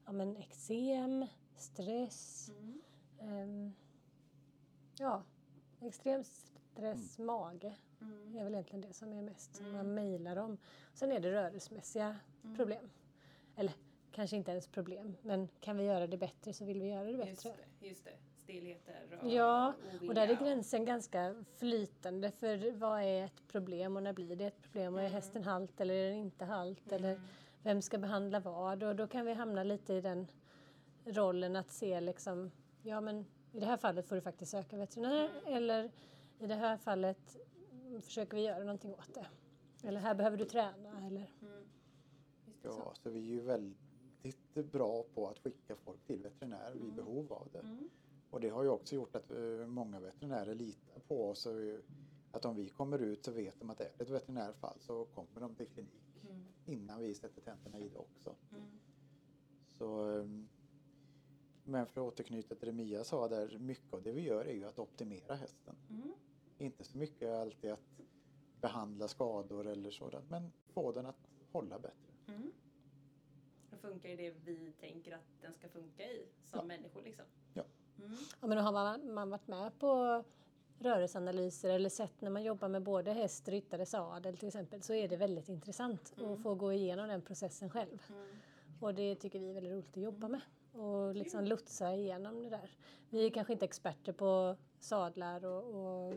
ja, 0.06 0.12
men 0.12 0.38
eksem, 0.38 1.26
stress, 1.56 2.50
Mm. 2.50 2.82
ehm, 3.20 3.74
ja, 5.00 5.24
extrem 5.82 6.24
stress, 6.24 7.20
mage 7.20 7.76
Mm. 8.02 8.36
är 8.38 8.44
väl 8.44 8.54
egentligen 8.54 8.82
det 8.82 8.94
som 8.94 9.14
är 9.14 9.22
mest 9.22 9.56
som 9.56 9.66
Mm. 9.66 9.78
man 9.78 9.94
mejlar 9.94 10.36
om. 10.36 10.58
Sen 10.94 11.12
är 11.12 11.20
det 11.20 11.32
rörelsemässiga 11.32 12.16
Mm. 12.44 12.56
problem. 12.56 12.90
Eller 13.56 13.74
kanske 14.12 14.36
inte 14.36 14.52
ens 14.52 14.68
problem, 14.68 15.16
men 15.22 15.48
kan 15.60 15.78
vi 15.78 15.84
göra 15.84 16.08
det 16.08 16.18
bättre 16.18 16.54
så 16.54 16.66
vill 16.66 16.82
vi 16.82 16.88
göra 16.90 17.04
det 17.04 17.12
Just 17.12 17.44
bättre. 17.44 17.58
det. 17.80 17.88
Just 17.88 18.04
det. 18.06 18.14
Stelheter 18.38 19.20
och 19.22 19.30
Ja, 19.32 19.74
ovilja 19.88 20.10
Och 20.10 20.16
där 20.16 20.28
är 20.28 20.36
gränsen 20.36 20.86
ganska 20.86 21.44
flytande 21.58 22.32
för 22.32 22.72
vad 22.72 23.02
är 23.02 23.26
ett 23.26 23.48
problem 23.48 23.96
och 23.96 24.04
när 24.04 24.14
blir 24.14 24.36
det 24.36 24.46
ett 24.46 24.62
problem 24.62 24.94
och 24.94 25.00
är 25.00 25.06
Mm. 25.06 25.14
hästen 25.16 25.44
halt 25.44 25.82
eller 25.82 25.94
är 25.94 26.10
den 26.10 26.20
inte 26.20 26.46
halt 26.46 26.92
eller 26.92 27.12
Mm. 27.16 27.28
Vem 27.66 27.82
ska 27.82 27.98
behandla 27.98 28.40
vad 28.40 28.84
och 28.84 28.96
då 28.96 29.08
kan 29.08 29.26
vi 29.26 29.34
hamna 29.34 29.64
lite 29.64 29.94
i 29.94 30.02
den 30.02 30.28
rollen 31.06 31.56
att 31.56 31.72
se 31.72 32.02
liksom, 32.02 32.52
ja 32.82 33.02
men 33.02 33.26
i 33.52 33.60
det 33.60 33.66
här 33.66 33.78
fallet 33.78 34.08
får 34.08 34.16
du 34.16 34.22
faktiskt 34.22 34.52
söka 34.52 34.78
veterinär 34.78 35.30
eller 35.46 35.92
i 36.40 36.48
det 36.48 36.56
här 36.56 36.78
fallet 36.78 37.38
försöker 38.02 38.38
vi 38.38 38.44
göra 38.44 38.60
någonting 38.60 38.94
åt 38.94 39.14
det. 39.14 39.28
Eller 39.88 40.00
här 40.00 40.16
behöver 40.16 40.38
du 40.38 40.46
träna 40.46 40.98
eller 41.08 41.32
Mm. 41.42 41.64
Just 42.46 42.78
Ja, 42.80 42.94
så 43.04 43.10
vi 43.10 43.20
är 43.20 43.34
ju 43.34 43.42
väldigt 43.42 44.72
bra 44.72 45.04
på 45.14 45.28
att 45.28 45.40
skicka 45.40 45.76
folk 45.76 46.06
till 46.06 46.22
veterinär 46.24 46.72
vid 46.74 46.84
Mm. 46.84 46.96
behov 46.96 47.34
av 47.34 47.48
det. 47.52 47.60
Mm. 47.60 47.90
Och 48.30 48.40
det 48.40 48.50
har 48.50 48.64
ju 48.64 48.70
också 48.70 48.96
gjort 48.96 49.16
att 49.16 49.32
eh, 49.32 49.68
många 49.68 50.00
veterinärer 50.00 50.56
litar 50.56 51.00
på 51.08 51.30
oss. 51.30 51.48
Att 52.32 52.46
om 52.46 52.56
vi 52.56 52.70
kommer 52.70 53.00
ut 53.00 53.26
så 53.26 53.32
vet 53.32 53.60
de 53.60 53.70
att 53.70 53.82
är 53.82 53.90
det 53.98 54.04
ett 54.04 54.10
veterinärfall 54.10 54.78
så 54.80 55.06
kommer 55.06 55.42
de 55.42 55.56
till 55.56 55.68
klinik 55.68 56.05
Mm. 56.36 56.48
innan 56.65 57.00
vi 57.01 57.15
sätter 57.15 57.42
tänderna 57.42 57.80
i 57.80 57.89
det 57.89 57.98
också. 57.98 58.36
Mm. 58.51 58.63
Så, 59.72 60.18
eh, 60.20 60.25
men 61.63 61.86
för 61.86 62.01
att 62.01 62.13
återknyta 62.13 62.56
till 62.56 62.65
det 62.65 62.72
Mia 62.74 63.04
sa 63.04 63.27
där, 63.27 63.58
mycket 63.60 63.94
av 63.94 64.04
det 64.04 64.12
vi 64.12 64.22
gör 64.22 64.46
är 64.46 64.54
ju 64.54 64.65
att 64.65 64.80
optimera 64.80 65.36
hästen. 65.36 65.75
Mm. 65.89 66.13
Inte 66.58 66.84
så 66.84 66.98
mycket 66.98 67.30
alltid 67.30 67.72
att 67.72 68.01
behandla 68.62 69.08
skador 69.08 69.68
eller 69.68 69.92
sådant, 69.92 70.30
men 70.30 70.51
få 70.68 70.92
den 70.92 71.06
att 71.06 71.27
hålla 71.51 71.80
bättre. 71.80 72.13
Mm. 72.27 72.51
Det 73.70 73.77
funkar 73.77 74.10
i 74.10 74.15
det 74.15 74.32
vi 74.46 74.72
tänker 74.80 75.12
att 75.15 75.42
den 75.42 75.54
ska 75.54 75.70
funka 75.70 76.04
i 76.04 76.25
som 76.46 76.60
Ja. 76.60 76.65
människor 76.65 77.01
liksom. 77.01 77.25
Ja. 77.54 77.63
Mm. 78.00 78.18
Ja, 78.42 78.48
men 78.48 78.58
har 78.58 78.72
man, 78.72 79.13
man 79.13 79.30
varit 79.30 79.48
med 79.48 79.80
på 79.80 80.24
rörelseanalyser 80.79 81.70
eller 81.70 81.89
sett 81.89 82.22
när 82.22 82.29
man 82.29 82.44
jobbar 82.44 82.67
med 82.67 82.84
både 82.84 83.12
häst, 83.12 83.48
ryttare, 83.48 83.86
sadel 83.86 84.38
till 84.38 84.48
exempel 84.48 84.82
så 84.82 84.94
är 84.94 85.08
det 85.08 85.17
väldigt 85.17 85.50
intressant 85.50 86.13
Mm. 86.17 86.32
att 86.34 86.39
få 86.41 86.55
gå 86.55 86.74
igenom 86.74 87.08
den 87.08 87.22
processen 87.22 87.70
själv. 87.70 88.01
Mm. 88.10 88.27
Och 88.79 88.96
det 88.96 89.15
tycker 89.15 89.39
vi 89.39 89.50
är 89.50 89.53
väldigt 89.53 89.74
roligt 89.74 89.98
att 89.98 90.03
jobba 90.03 90.27
med 90.27 90.41
och 90.74 91.15
liksom 91.15 91.46
lotsa 91.46 91.96
igenom 91.96 92.44
det 92.44 92.50
där. 92.50 92.70
Vi 93.10 93.25
är 93.25 93.29
kanske 93.29 93.53
inte 93.53 93.65
experter 93.65 94.13
på 94.13 94.55
sadlar 94.79 95.46
och, 95.46 95.63
och 95.75 96.13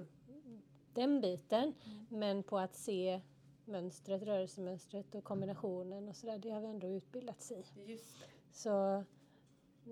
den 0.94 1.20
biten 1.20 1.74
men 2.08 2.42
på 2.42 2.58
att 2.58 2.76
se 2.76 3.20
mönstret, 3.64 4.22
rörelsemönstret 4.22 5.14
och 5.14 5.24
kombinationen 5.24 6.08
och 6.08 6.16
sådär, 6.16 6.38
det 6.38 6.50
har 6.50 6.60
vi 6.60 6.66
ändå 6.66 6.86
utbildats 6.86 7.52
i. 7.52 7.64
Just 7.86 8.20
det. 8.20 8.26
Så 8.52 9.04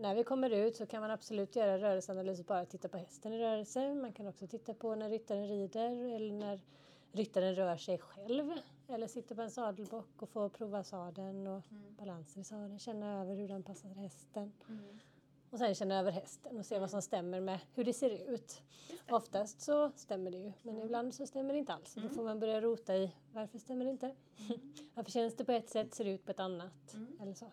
när 0.00 0.15
vi 0.15 0.25
kommer 0.25 0.50
ut 0.50 0.76
så 0.76 0.87
kan 0.87 1.00
man 1.00 1.11
absolut 1.11 1.57
göra 1.57 1.79
rörelseanalys 1.79 2.38
och 2.41 2.45
bara 2.47 2.65
titta 2.65 2.88
på 2.88 2.97
hästen 2.97 3.33
i 3.33 3.38
rörelse. 3.38 3.95
Man 3.95 4.12
kan 4.12 4.26
också 4.26 4.47
titta 4.47 4.75
på 4.75 4.95
när 4.95 5.11
ryttaren 5.11 5.49
rider 5.49 5.91
eller 6.15 6.33
när 6.33 6.61
ryttaren 7.12 7.55
rör 7.55 7.76
sig 7.76 7.99
själv 7.99 8.53
eller 8.88 9.07
sitter 9.07 9.35
på 9.35 9.43
en 9.43 9.50
sadelbock 9.50 10.23
och 10.23 10.29
får 10.29 10.49
prova 10.49 10.85
sadeln 10.85 11.47
och 11.47 11.62
Mm. 11.71 11.95
balansen 11.99 12.41
i 12.43 12.45
sadeln, 12.45 12.79
känna 12.79 13.21
över 13.23 13.35
hur 13.35 13.49
den 13.49 13.62
passar 13.62 13.88
hästen. 13.88 14.53
Mm. 14.69 14.99
Och 15.50 15.59
sen 15.59 15.75
känna 15.75 15.99
över 15.99 16.11
hästen 16.11 16.59
och 16.59 16.67
se 16.67 16.79
vad 16.79 16.91
som 16.91 17.03
stämmer 17.03 17.41
med 17.41 17.59
hur 17.75 17.85
det 17.85 17.93
ser 17.93 18.11
ut. 18.35 18.62
Det. 19.07 19.12
Oftast 19.15 19.61
så 19.61 19.91
stämmer 19.97 20.31
det 20.31 20.37
ju, 20.38 20.53
men 20.62 20.79
ibland 20.83 21.15
så 21.15 21.26
stämmer 21.26 21.53
det 21.53 21.59
inte 21.59 21.73
alls. 21.73 21.95
Då 21.95 22.00
Mm. 22.00 22.15
får 22.15 22.23
man 22.25 22.41
börja 22.41 22.61
rota 22.61 22.97
i 22.97 23.12
varför 23.33 23.59
stämmer 23.59 23.85
det 23.85 23.91
inte? 23.91 24.15
varför 24.95 25.11
känns 25.11 25.37
det 25.37 25.45
på 25.45 25.53
ett 25.53 25.71
sätt, 25.71 25.95
ser 25.95 26.05
det 26.05 26.11
ut 26.11 26.25
på 26.25 26.31
ett 26.31 26.41
annat? 26.41 26.95
Mm. 26.95 27.19
Eller 27.21 27.35
så. 27.35 27.47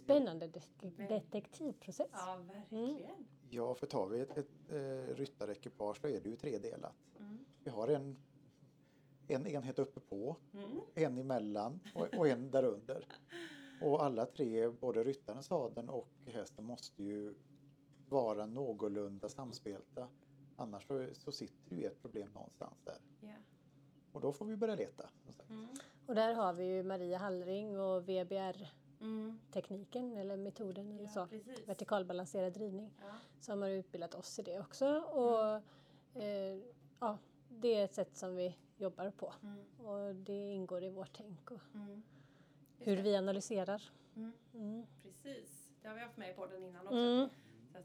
Mm. 0.00 0.04
Spännande 0.04 0.46
de- 0.80 1.06
detektivprocess. 1.08 2.08
Ja, 2.12 2.38
verkligen. 2.54 3.26
Ja, 3.50 3.74
för 3.74 3.86
tar 3.86 4.06
vi 4.06 4.20
ett, 4.20 4.36
ett 4.38 4.50
eh, 4.70 5.14
ryttarekipage 5.14 6.00
så 6.00 6.06
är 6.08 6.20
det 6.20 6.28
ju 6.28 6.36
tredelat. 6.36 6.94
Mm. 7.18 7.38
Vi 7.64 7.70
har 7.70 7.88
en, 7.88 8.16
en 9.28 9.46
enhet 9.46 9.78
uppe 9.78 10.00
på, 10.00 10.36
Mm. 10.54 10.80
en 10.94 11.18
emellan 11.18 11.80
och, 11.94 12.14
och 12.18 12.28
en 12.28 12.50
där 12.50 12.64
under. 12.64 13.06
Och 13.82 14.04
alla 14.04 14.26
tre, 14.26 14.68
både 14.68 15.04
ryttaren, 15.04 15.42
sadeln 15.42 15.88
och 15.88 16.08
hästen 16.26 16.64
måste 16.64 17.02
ju 17.02 17.34
vara 18.08 18.46
någorlunda 18.46 19.28
samspelta. 19.28 20.08
Annars 20.56 20.86
så, 20.86 21.08
så 21.12 21.32
sitter 21.32 21.76
ju 21.76 21.84
ett 21.86 22.02
problem 22.02 22.28
någonstans 22.34 22.80
där. 22.84 22.98
Ja. 23.20 23.34
Och 24.12 24.20
då 24.20 24.32
får 24.32 24.44
vi 24.46 24.56
börja 24.56 24.74
leta. 24.74 25.08
Mm. 25.48 25.66
Och 26.06 26.14
där 26.14 26.34
har 26.34 26.52
vi 26.52 26.64
ju 26.64 26.82
Maria 26.82 27.18
Hallring 27.18 27.78
och 27.80 28.02
VBR-tekniken 28.08 28.66
Mm. 29.00 29.38
eller 30.16 30.36
metoden 30.36 30.92
eller 30.92 31.02
Ja, 31.02 31.08
så. 31.08 31.26
precis. 31.26 31.68
Vertikalbalanserad 31.68 32.52
drivning. 32.52 32.90
Ja. 33.00 33.14
Som 33.40 33.62
har 33.62 33.68
utbildat 33.68 34.14
oss 34.14 34.38
i 34.38 34.42
det 34.42 34.60
också. 34.60 34.86
Och 35.00 35.62
eh, 36.22 36.58
ja, 37.00 37.18
det 37.48 37.74
är 37.74 37.84
ett 37.84 37.94
sätt 37.94 38.16
som 38.16 38.36
vi 38.36 38.56
jobbar 38.76 39.10
på. 39.10 39.32
Mm. 39.42 39.86
Och 39.86 40.14
det 40.14 40.50
ingår 40.52 40.84
i 40.84 40.88
vårt 40.90 41.12
tänk 41.16 41.50
och 41.50 41.60
Mm. 41.74 42.02
Hur 42.78 42.96
vi 42.96 43.16
analyserar. 43.16 43.82
Mm. 44.16 44.32
Mm. 44.54 44.86
Precis. 45.02 45.70
Det 45.82 45.88
har 45.88 45.94
vi 45.94 46.00
haft 46.00 46.16
med 46.16 46.30
i 46.30 46.34
podden 46.34 46.64
innan 46.64 46.86
också. 46.86 46.96
Mm. 46.98 47.28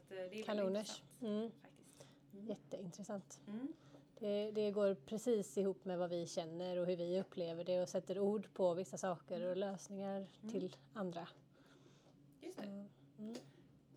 Så 0.08 0.14
eh, 0.14 0.20
det 0.30 0.40
är 0.40 0.44
Kanoners. 0.44 1.02
intressant 1.20 1.22
Mm. 1.22 1.50
faktiskt. 1.62 2.06
Mm. 2.32 2.46
Jätteintressant. 2.46 3.40
Mm. 4.20 4.54
Det, 4.54 4.62
det 4.62 4.70
går 4.70 4.94
precis 4.94 5.58
ihop 5.58 5.84
med 5.84 5.98
vad 5.98 6.10
vi 6.10 6.26
känner 6.26 6.76
och 6.78 6.86
hur 6.86 6.96
vi 6.96 7.20
upplever 7.20 7.64
det 7.64 7.82
och 7.82 7.88
sätter 7.88 8.18
ord 8.18 8.48
på 8.54 8.74
vissa 8.74 8.96
saker 8.98 9.50
och 9.50 9.56
lösningar 9.56 10.16
Mm. 10.42 10.50
till 10.52 10.76
andra. 10.94 11.28
Just 12.40 12.56
Så, 12.56 12.62
det. 12.62 12.68
mm. 13.18 13.34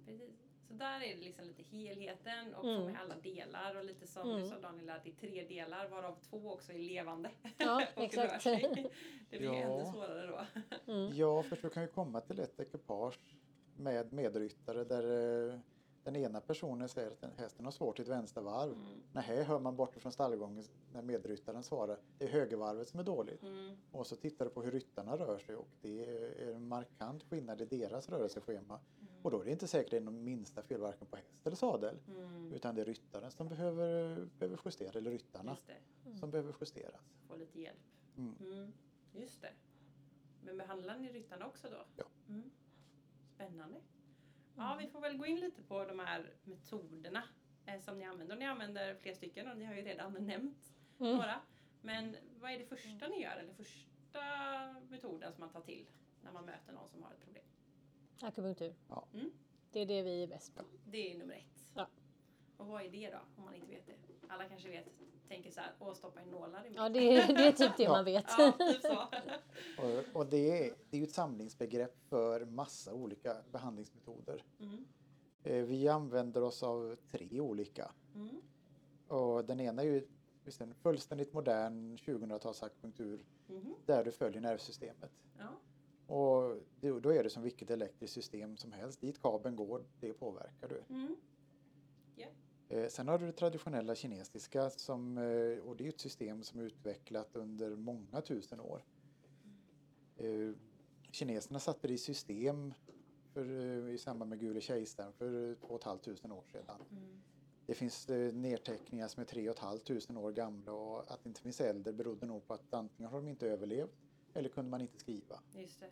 Precis. 0.06 0.32
Så 0.68 0.74
där 0.74 1.01
är 1.01 1.15
det 1.15 1.22
liksom 1.22 1.46
lite 1.46 1.63
helheten 1.63 2.53
och 2.53 2.63
Mm. 2.65 2.80
få 2.82 2.86
med 2.88 3.01
alla 3.01 3.15
delar 3.15 3.75
och 3.75 3.84
lite 3.86 4.08
som 4.08 4.30
Mm. 4.30 4.42
du 4.44 4.48
sa 4.50 4.60
Daniel 4.60 4.89
att 4.89 5.03
det 5.03 5.10
är 5.10 5.13
tre 5.13 5.44
delar 5.48 5.88
varav 5.89 6.15
två 6.30 6.51
också 6.51 6.72
är 6.74 6.80
levande 6.80 7.30
Ja, 7.58 7.86
och 7.96 8.00
rör 8.01 8.06
exakt. 8.06 8.44
sig. 8.44 8.92
Det 9.30 9.38
blir 9.38 9.48
Ja. 9.53 9.56
ännu 9.56 9.86
svårare 9.92 10.27
då. 10.27 10.62
Mm. 10.94 11.12
Ja, 11.18 11.44
för 11.44 11.58
du 11.62 11.70
kan 11.70 11.84
ju 11.84 11.89
komma 11.89 12.22
till 12.22 12.39
ett 12.39 12.60
ekipage 12.60 13.20
med 13.77 14.13
medryttare 14.13 14.84
där 14.84 15.03
eh, 15.53 15.60
den 16.03 16.15
ena 16.15 16.41
personen 16.41 16.89
säger 16.89 17.12
att 17.12 17.39
hästen 17.39 17.65
har 17.65 17.72
svårt 17.72 18.00
i 18.00 18.01
ett 18.01 18.07
vänstervarv. 18.07 18.72
Mm. 18.72 19.01
Nej, 19.12 19.43
hör 19.43 19.60
man 19.60 19.75
bortifrån 19.75 20.12
stallgången 20.12 20.63
när 20.93 21.01
medryttaren 21.01 21.63
svarar 21.63 22.00
det 22.17 22.25
är 22.25 22.29
högervarvet 22.29 22.88
som 22.88 23.00
är 23.00 23.03
dåligt. 23.03 23.43
Mm. 23.43 23.75
Och 23.91 24.07
så 24.07 24.15
tittar 24.15 24.45
du 24.45 24.51
på 24.51 24.62
hur 24.62 24.72
ryttarna 24.72 25.17
rör 25.17 25.38
sig 25.39 25.55
och 25.55 25.67
det 25.81 26.05
är 26.05 26.55
en 26.55 26.67
markant 26.67 27.24
skillnad 27.24 27.62
i 27.62 27.65
deras 27.65 28.10
rörelseschema. 28.10 28.79
Och 29.22 29.31
då 29.31 29.41
är 29.41 29.45
det 29.45 29.51
inte 29.51 29.67
säkert 29.67 29.91
det 29.91 29.98
är 29.98 30.01
någon 30.01 30.24
minsta 30.24 30.63
fel 30.63 30.81
varken 30.81 31.07
på 31.07 31.15
häst 31.15 31.48
eller 31.48 31.55
sadel. 31.55 32.00
Mm. 32.07 32.53
Utan 32.53 32.75
det 32.75 32.81
är 32.81 32.86
ryttaren 32.86 33.31
som 33.31 33.48
behöver, 33.48 34.15
behöver 34.39 34.60
justera, 34.65 35.00
eller 35.00 35.12
ryttarna 35.12 35.57
det. 35.67 36.17
som 36.17 36.31
behöver 36.31 36.55
justeras. 36.62 37.01
Få 37.27 37.36
lite 37.36 37.62
hjälp. 37.62 37.79
Mm. 38.17 38.36
Mm. 38.39 38.74
Just 39.13 39.41
det. 39.41 39.53
Men 40.41 40.57
behandlar 40.57 40.98
ni 40.98 41.12
ryttarna 41.12 41.48
också 41.48 41.67
då? 41.69 41.86
Ja. 41.95 42.05
Mm. 42.29 42.51
Spännande. 43.36 43.79
Ja, 44.57 44.77
vi 44.79 44.88
får 44.88 45.01
väl 45.01 45.17
gå 45.17 45.25
in 45.25 45.39
lite 45.39 45.62
på 45.63 45.86
de 45.86 46.00
här 46.00 46.33
metoderna 46.43 47.24
eh, 47.65 47.79
som 47.79 48.00
ni 48.00 48.05
använder. 48.05 48.36
Och 48.36 48.39
ni 48.39 48.45
använder 48.45 48.95
flera 48.95 49.15
stycken 49.15 49.51
och 49.51 49.57
ni 49.57 49.65
har 49.65 49.74
ju 49.75 49.81
redan 49.81 50.13
nämnt 50.25 50.74
Mm. 51.00 51.15
några. 51.15 51.41
Men 51.81 52.15
vad 52.39 52.51
är 52.51 52.57
det 52.60 52.65
första 52.65 53.07
ni 53.07 53.22
gör 53.22 53.38
eller 53.38 53.53
första 53.53 54.19
metoden 54.89 55.33
som 55.33 55.39
man 55.39 55.50
tar 55.50 55.62
till 55.62 55.86
när 56.22 56.31
man 56.31 56.45
möter 56.45 56.74
någon 56.74 56.89
som 56.89 57.03
har 57.03 57.12
ett 57.12 57.22
problem? 57.25 57.43
Akupunktur. 58.22 58.75
Ja. 58.89 59.07
Mm. 59.13 59.31
Det 59.72 59.79
är 59.79 59.86
det 59.86 60.01
vi 60.01 60.24
är 60.24 60.27
bäst 60.27 60.55
på. 60.55 60.63
Det 60.86 61.12
är 61.13 61.17
nummer 61.17 61.36
ett. 61.36 61.52
Och 62.57 62.67
vad 62.67 62.81
är 62.81 62.89
det 62.89 63.10
då 63.10 63.17
om 63.38 63.43
man 63.43 63.53
inte 63.55 63.67
vet 63.67 63.86
det? 63.88 63.93
Alla 64.27 64.43
kanske 64.45 64.69
vet, 64.69 64.86
tänker 65.27 65.51
så 65.51 65.60
här, 65.60 65.72
åh 65.79 65.93
stoppa 65.93 66.22
in 66.22 66.27
nålar 66.29 66.65
i 66.65 66.69
mig. 66.69 66.74
Ja, 66.75 66.89
det 66.89 67.00
är, 67.00 67.27
det 67.27 67.48
är 67.48 67.51
typ 67.51 67.72
det 67.77 67.89
man 67.89 68.05
vet. 68.13 68.25
Ja, 68.38 68.51
typ 68.60 68.81
så. 68.81 68.93
Och, 69.83 70.15
och 70.19 70.25
det, 70.25 70.38
är, 70.67 70.74
det 70.89 70.98
är 70.98 71.00
ju 71.00 71.03
ett 71.03 71.13
samlingsbegrepp 71.13 71.95
för 72.10 72.45
massa 72.45 72.93
olika 72.93 73.38
behandlingsmetoder. 73.51 74.43
Mm. 74.60 74.86
Eh, 75.43 75.63
Vi 75.65 75.88
använder 75.88 76.41
oss 76.43 76.63
av 76.63 76.95
tre 77.12 77.39
olika. 77.39 77.91
Mm. 78.15 78.41
Och 79.07 79.45
den 79.45 79.60
ena 79.60 79.81
är 79.81 79.86
ju 79.86 80.07
visst, 80.43 80.62
en 80.62 80.74
fullständigt 80.74 81.33
modern 81.33 81.98
2000-talsakupunktur 81.98 83.25
Mhm. 83.48 83.75
där 83.86 84.03
du 84.03 84.12
följer 84.12 84.41
nervsystemet. 84.41 85.12
Ja. 85.38 85.48
Och 86.15 86.57
då 87.01 87.13
är 87.13 87.24
det 87.24 87.29
som 87.29 87.43
vilket 87.43 87.69
elektriskt 87.69 88.13
system 88.13 88.57
som 88.57 88.72
helst. 88.72 89.01
Dit 89.01 89.22
kabeln 89.22 89.55
går, 89.55 89.83
det 90.00 90.13
påverkar 90.13 90.67
du. 90.67 90.83
Mm. 90.89 91.15
Eh, 92.74 92.88
sen 92.88 93.08
har 93.08 93.18
du 93.18 93.25
det 93.25 93.32
traditionella 93.32 93.96
kinesiska 93.96 94.70
som, 94.70 95.18
eh, 95.18 95.58
och 95.68 95.77
det 95.77 95.86
är 95.86 95.89
ett 95.89 96.00
system 96.00 96.44
som 96.44 96.60
är 96.60 96.63
utvecklat 96.63 97.36
under 97.36 97.75
många 97.75 98.22
tusen 98.22 98.60
år. 98.60 98.84
Eh, 100.18 100.51
kineserna 101.12 101.60
satte 101.60 101.88
det 101.88 101.94
i 101.94 101.98
system 101.98 102.74
för, 103.34 103.89
i 103.89 103.98
samband 103.98 104.30
med 104.30 104.39
Gule 104.39 104.62
kejsaren 104.62 105.13
för 105.13 105.56
två 105.56 105.68
och 105.68 105.80
ett 105.80 105.84
halvt 105.84 106.03
tusen 106.03 106.32
år 106.32 106.44
sedan. 106.51 106.82
Mm. 106.92 107.22
Det 107.65 107.74
finns 107.74 108.08
nedteckningar 108.34 109.08
som 109.08 109.22
är 109.22 109.25
tre 109.25 109.50
och 109.50 109.56
ett 109.56 109.62
halvt 109.62 109.84
tusen 109.84 110.18
år 110.18 110.32
gamla 110.32 110.72
och 110.72 111.12
att 111.12 111.24
det 111.24 111.27
inte 111.27 111.42
finns 111.42 111.62
äldre 111.62 111.94
berodde 111.94 112.25
nog 112.25 112.48
på 112.48 112.53
att 112.53 112.74
antingen 112.74 113.12
har 113.12 113.22
de 113.22 113.27
inte 113.27 113.48
överlevt 113.48 113.96
eller 114.34 114.50
kunde 114.50 114.72
man 114.72 114.82
inte 114.82 115.00
skriva. 115.00 115.39
Just. 115.56 115.84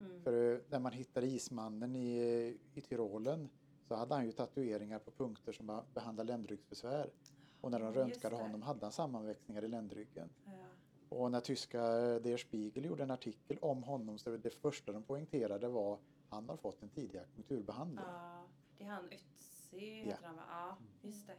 Mm. 0.00 0.22
För 0.22 0.62
när 0.68 0.78
man 0.78 0.92
hittade 0.92 1.26
ismannen 1.26 1.96
i, 1.96 2.56
i 2.74 2.80
Tyrolen 2.80 3.48
så 3.90 3.96
hade 3.96 4.14
han 4.14 4.26
ju 4.26 4.32
tatueringar 4.32 4.98
på 4.98 5.10
punkter 5.10 5.52
som 5.52 5.66
be- 5.66 5.84
behandlar 5.94 6.24
ländryggsbesvär. 6.24 7.10
Och 7.60 7.70
när 7.70 7.78
de 7.80 7.94
röntgade 7.94 8.36
honom 8.36 8.62
hade 8.62 8.84
han 8.86 8.92
sammanväxningar 8.92 9.64
i 9.64 9.68
ländryggen. 9.68 10.28
Ja. 10.44 10.52
Och 11.08 11.30
när 11.30 11.40
tyska 11.40 11.78
eh, 11.98 12.22
Der 12.22 12.36
Spiegel 12.36 12.84
gjorde 12.84 13.02
en 13.02 13.10
artikel 13.10 13.58
om 13.62 13.82
honom 13.82 14.18
så 14.18 14.36
det 14.36 14.50
första 14.54 14.92
de 14.92 15.02
poängterade 15.02 15.68
var 15.68 15.98
han 16.28 16.48
har 16.48 16.56
fått 16.56 16.82
en 16.82 16.88
tidig 16.88 17.18
akupunkturbehandling. 17.18 18.04
Ja, 18.06 18.42
det 18.78 18.84
är 18.84 18.88
han 18.88 19.04
Ötzi 19.04 19.98
Ja. 19.98 20.04
heter 20.10 20.26
han 20.26 20.36
va? 20.36 20.42
Ja, 20.48 20.76
just 21.02 21.26
det. 21.26 21.36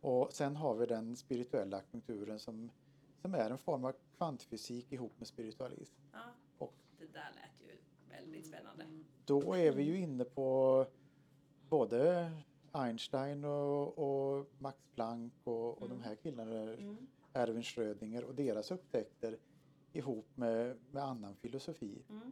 Och 0.00 0.32
sen 0.32 0.56
har 0.56 0.74
vi 0.74 0.86
den 0.86 1.16
spirituella 1.16 1.76
akupunkturen 1.76 2.38
som, 2.38 2.70
som 3.22 3.34
är 3.34 3.50
en 3.50 3.58
form 3.58 3.84
av 3.84 3.92
kvantfysik 4.16 4.92
ihop 4.92 5.12
med 5.18 5.28
spiritualism. 5.28 5.94
Ja. 6.12 6.18
Då 9.30 9.54
är 9.56 9.72
vi 9.72 9.82
ju 9.82 9.98
inne 9.98 10.24
på 10.24 10.86
både 11.68 12.30
Einstein 12.72 13.44
och, 13.44 13.98
och 13.98 14.46
Max 14.58 14.78
Planck 14.94 15.32
och, 15.44 15.82
och 15.82 15.88
de 15.88 15.94
Mm. 15.94 16.02
här 16.04 16.14
killarna, 16.14 16.72
Mm. 16.72 16.96
Erwin 17.32 17.62
Schrödinger 17.62 18.24
och 18.24 18.34
deras 18.34 18.70
upptäckter 18.70 19.38
ihop 19.92 20.26
med, 20.34 20.76
med 20.90 21.02
annan 21.04 21.34
filosofi. 21.36 22.02
Mm. 22.08 22.30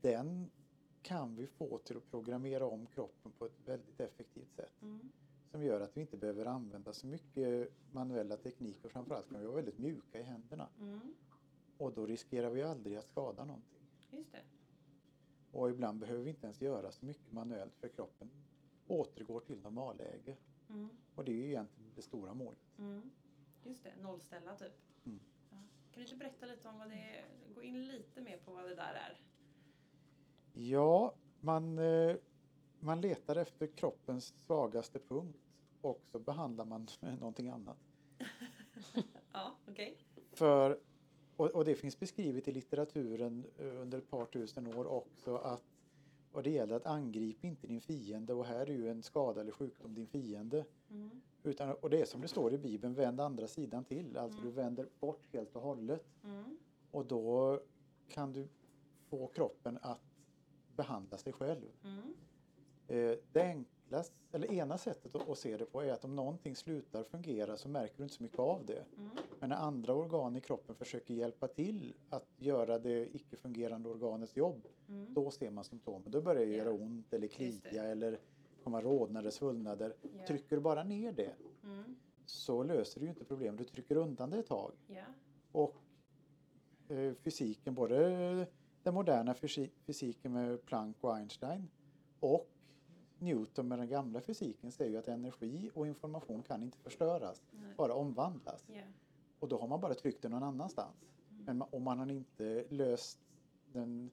Den 0.00 0.50
kan 1.02 1.36
vi 1.36 1.46
få 1.46 1.78
till 1.78 1.96
att 1.96 2.10
programmera 2.10 2.66
om 2.66 2.86
kroppen 2.86 3.32
på 3.32 3.44
ett 3.46 3.60
väldigt 3.64 4.00
effektivt 4.00 4.52
sätt 4.56 4.82
Mm. 4.82 5.08
som 5.50 5.64
gör 5.64 5.80
att 5.80 5.96
vi 5.96 6.00
inte 6.00 6.16
behöver 6.16 6.46
använda 6.46 6.92
så 6.92 7.06
mycket 7.06 7.72
manuella 7.92 8.36
tekniker. 8.36 8.88
Framförallt 8.88 9.28
kan 9.30 9.40
vi 9.40 9.46
vara 9.46 9.56
väldigt 9.56 9.78
mjuka 9.78 10.18
i 10.20 10.22
händerna 10.22 10.68
Mm. 10.80 11.00
och 11.78 11.92
då 11.92 12.06
riskerar 12.06 12.50
vi 12.50 12.62
aldrig 12.62 12.96
att 12.96 13.04
skada 13.04 13.44
någonting. 13.44 13.80
Just 14.10 14.32
det. 14.32 14.40
Och 15.54 15.70
ibland 15.70 15.98
behöver 15.98 16.22
vi 16.22 16.30
inte 16.30 16.46
ens 16.46 16.62
göra 16.62 16.92
så 16.92 17.06
mycket 17.06 17.32
manuellt 17.32 17.76
för 17.76 17.88
kroppen 17.88 18.30
återgår 18.86 19.40
till 19.40 19.60
normalläge. 19.60 20.36
Mm. 20.68 20.88
Och 21.14 21.24
det 21.24 21.32
är 21.32 21.36
ju 21.36 21.48
egentligen 21.48 21.90
det 21.94 22.02
stora 22.02 22.34
målet. 22.34 22.78
Mm. 22.78 23.10
Just 23.64 23.84
det, 23.84 23.92
nollställa 24.02 24.56
typ. 24.56 24.72
Mm. 25.04 25.20
Ja. 25.50 25.56
Kan 25.56 25.66
du 25.94 26.00
inte 26.02 26.16
berätta 26.16 26.46
lite 26.46 26.68
om 26.68 26.78
vad 26.78 26.90
det 26.90 26.94
är? 26.94 27.24
Gå 27.54 27.62
in 27.62 27.86
lite 27.86 28.20
mer 28.20 28.36
på 28.36 28.52
vad 28.52 28.64
det 28.64 28.74
där 28.74 28.94
är. 28.94 29.20
Ja, 30.52 31.14
man, 31.40 31.78
eh, 31.78 32.16
man 32.80 33.00
letar 33.00 33.36
efter 33.36 33.66
kroppens 33.66 34.34
svagaste 34.46 34.98
punkt 34.98 35.38
och 35.80 36.02
så 36.12 36.18
behandlar 36.18 36.64
man 36.64 36.88
någonting 37.00 37.48
annat. 37.48 37.78
Ja, 39.32 39.56
okej. 39.68 39.98
För, 40.32 40.80
och, 41.36 41.46
och 41.46 41.64
det 41.64 41.74
finns 41.74 42.00
beskrivet 42.00 42.48
i 42.48 42.52
litteraturen 42.52 43.44
eh, 43.58 43.80
under 43.80 43.98
ett 43.98 44.10
par 44.10 44.26
tusen 44.26 44.66
år 44.66 44.86
också 44.86 45.36
att 45.36 45.62
och 46.32 46.42
det 46.42 46.50
gäller 46.50 46.74
att 46.76 46.86
angripa 46.86 47.46
inte 47.46 47.66
din 47.66 47.80
fiende 47.80 48.34
och 48.34 48.44
här 48.44 48.70
är 48.70 48.74
ju 48.74 48.88
en 48.90 49.02
skada 49.02 49.40
eller 49.40 49.52
sjukdom 49.52 49.94
din 49.94 50.06
fiende. 50.06 50.64
Mm. 50.90 51.10
Utan, 51.42 51.72
och 51.74 51.90
det 51.90 52.00
är 52.00 52.04
som 52.04 52.20
det 52.20 52.28
står 52.28 52.52
i 52.52 52.58
Bibeln, 52.58 52.94
vänd 52.94 53.20
andra 53.20 53.46
sidan 53.46 53.84
till. 53.84 54.16
Alltså 54.16 54.38
Mm. 54.38 54.50
du 54.50 54.56
vänder 54.56 54.88
bort 55.00 55.26
helt 55.32 55.56
och 55.56 55.62
hållet. 55.62 56.04
Mm. 56.24 56.58
Och 56.90 57.06
då 57.06 57.60
kan 58.08 58.32
du 58.32 58.48
få 59.08 59.26
kroppen 59.26 59.78
att 59.82 60.00
behandla 60.76 61.18
sig 61.18 61.32
själv. 61.32 61.64
Mm. 61.84 62.14
Eh, 62.88 63.18
det 63.32 63.40
enklaste, 63.84 64.14
eller 64.32 64.52
ena 64.52 64.78
sättet 64.78 65.14
att, 65.14 65.28
att 65.28 65.38
se 65.38 65.56
det 65.56 65.64
på 65.64 65.80
är 65.82 65.92
att 65.92 66.04
om 66.04 66.16
någonting 66.16 66.56
slutar 66.56 67.02
fungera 67.02 67.56
så 67.56 67.68
märker 67.68 67.96
du 67.96 68.02
inte 68.02 68.14
så 68.14 68.22
mycket 68.22 68.38
av 68.38 68.66
det. 68.66 68.84
Mm. 68.96 69.10
Men 69.40 69.48
när 69.50 69.56
andra 69.56 69.94
organ 69.94 70.36
i 70.36 70.40
kroppen 70.40 70.74
försöker 70.74 71.14
hjälpa 71.14 71.48
till 71.48 71.94
att 72.10 72.26
göra 72.38 72.78
det 72.78 73.16
icke-fungerande 73.16 73.88
organets 73.88 74.36
jobb, 74.36 74.68
Mm. 74.88 75.14
då 75.14 75.30
ser 75.30 75.50
man 75.50 75.64
symptomen. 75.64 76.10
Då 76.10 76.20
börjar 76.20 76.46
det 76.46 76.52
Ja. 76.52 76.58
göra 76.64 76.72
ont 76.72 77.12
eller 77.12 77.26
klia 77.26 77.84
eller 77.84 78.18
komma 78.64 78.80
rodnader, 78.80 79.30
svullnader. 79.30 79.94
Ja. 80.18 80.26
Trycker 80.26 80.56
du 80.56 80.62
bara 80.62 80.84
ner 80.84 81.12
det 81.12 81.34
Mm. 81.64 81.96
så 82.26 82.62
löser 82.62 83.00
du 83.00 83.06
inte 83.08 83.24
problemet. 83.24 83.58
Du 83.58 83.64
trycker 83.64 83.96
undan 83.96 84.30
det 84.30 84.38
ett 84.38 84.46
tag. 84.46 84.72
Ja. 84.86 85.04
Och 85.52 85.76
eh, 86.88 87.14
fysiken, 87.14 87.74
både 87.74 88.46
den 88.82 88.94
moderna 88.94 89.32
fysi- 89.34 89.70
fysiken 89.86 90.32
med 90.32 90.64
Planck 90.66 90.96
och 91.00 91.16
Einstein 91.16 91.68
och 92.20 92.50
Newton 93.18 93.68
med 93.68 93.78
den 93.78 93.88
gamla 93.88 94.20
fysiken 94.20 94.72
säger 94.72 94.90
ju 94.90 94.96
att 94.98 95.08
energi 95.08 95.70
och 95.74 95.86
information 95.86 96.42
kan 96.42 96.62
inte 96.62 96.78
förstöras, 96.78 97.42
Nej. 97.50 97.74
bara 97.76 97.94
omvandlas. 97.94 98.64
Ja. 98.68 98.82
Och 99.38 99.48
då 99.48 99.58
har 99.58 99.68
man 99.68 99.80
bara 99.80 99.94
tryckt 99.94 100.22
det 100.22 100.28
någon 100.28 100.42
annanstans. 100.42 100.96
Mm. 101.30 101.44
Men 101.44 101.62
om 101.70 101.82
man 101.82 101.98
har 101.98 102.10
inte 102.10 102.66
löst 102.70 103.18
den, 103.72 104.10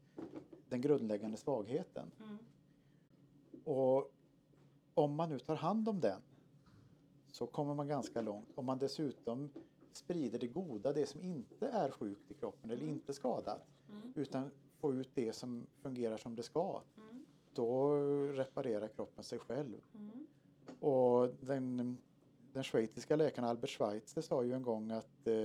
den 0.70 0.82
grundläggande 0.82 1.38
svagheten. 1.38 2.12
Mm. 2.20 2.38
Och 3.64 4.12
om 4.94 5.16
man 5.16 5.30
nu 5.30 5.40
tar 5.40 5.56
hand 5.56 5.90
om 5.90 6.00
den 6.00 6.22
så 7.32 7.48
kommer 7.48 7.76
man 7.76 7.88
ganska 7.88 8.22
långt. 8.22 8.50
Om 8.56 8.66
man 8.66 8.78
dessutom 8.80 9.50
sprider 9.94 10.40
det 10.40 10.48
goda, 10.48 10.94
det 10.94 11.06
som 11.06 11.22
inte 11.22 11.68
är 11.68 11.92
sjukt 11.92 12.32
i 12.32 12.34
kroppen 12.34 12.70
eller 12.72 12.82
Mm. 12.84 12.94
inte 12.96 13.14
skadat, 13.14 13.68
Mm. 13.90 14.14
utan 14.16 14.52
får 14.80 14.96
ut 14.96 15.10
det 15.14 15.34
som 15.34 15.68
fungerar 15.82 16.18
som 16.18 16.36
det 16.36 16.44
ska, 16.44 16.82
Mm. 16.98 17.21
Då 17.54 17.96
reparerar 18.34 18.88
kroppen 18.88 19.24
sig 19.24 19.40
själv. 19.40 19.82
Mm. 19.96 20.28
Och 20.80 21.30
den, 21.42 21.98
den 22.54 22.64
schweiziska 22.64 23.16
läkaren 23.16 23.48
Albert 23.50 23.70
Schweitzer 23.70 24.22
sa 24.22 24.44
ju 24.44 24.54
en 24.54 24.64
gång 24.64 24.92
att 24.92 25.28
eh, 25.28 25.36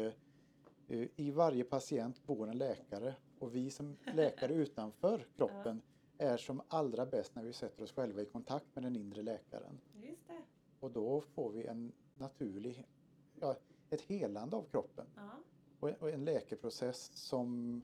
eh, 0.89 1.09
i 1.17 1.31
varje 1.31 1.65
patient 1.65 2.27
bor 2.27 2.49
en 2.49 2.59
läkare 2.59 3.15
och 3.39 3.55
vi 3.55 3.71
som 3.71 3.97
läkare 4.15 4.55
utanför 4.55 5.27
kroppen 5.37 5.83
är 6.19 6.37
som 6.37 6.63
allra 6.69 7.07
bäst 7.07 7.35
när 7.35 7.43
vi 7.43 7.53
sätter 7.53 7.83
oss 7.83 7.93
själva 7.93 8.23
i 8.23 8.27
kontakt 8.27 8.67
med 8.75 8.85
den 8.85 8.97
inre 8.97 9.23
läkaren. 9.23 9.81
Just 9.95 10.27
det. 10.27 10.43
Och 10.81 10.91
då 10.91 11.21
får 11.21 11.53
vi 11.53 11.67
en 11.67 11.93
naturlig, 12.15 12.85
ja, 13.41 13.57
ett 13.91 14.01
helande 14.01 14.57
av 14.57 14.63
kroppen 14.71 15.07
Ja. 15.17 15.31
och 15.81 15.89
en, 15.89 15.95
och 15.95 16.11
en 16.11 16.25
läkeprocess 16.25 17.11
som, 17.15 17.83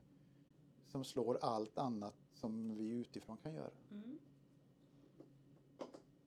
som 0.87 1.03
slår 1.03 1.37
allt 1.41 1.77
annat 1.77 2.15
som 2.43 2.75
vi 2.77 2.89
utifrån 2.89 3.37
kan 3.37 3.53
göra. 3.53 3.71
Mm. 3.91 4.19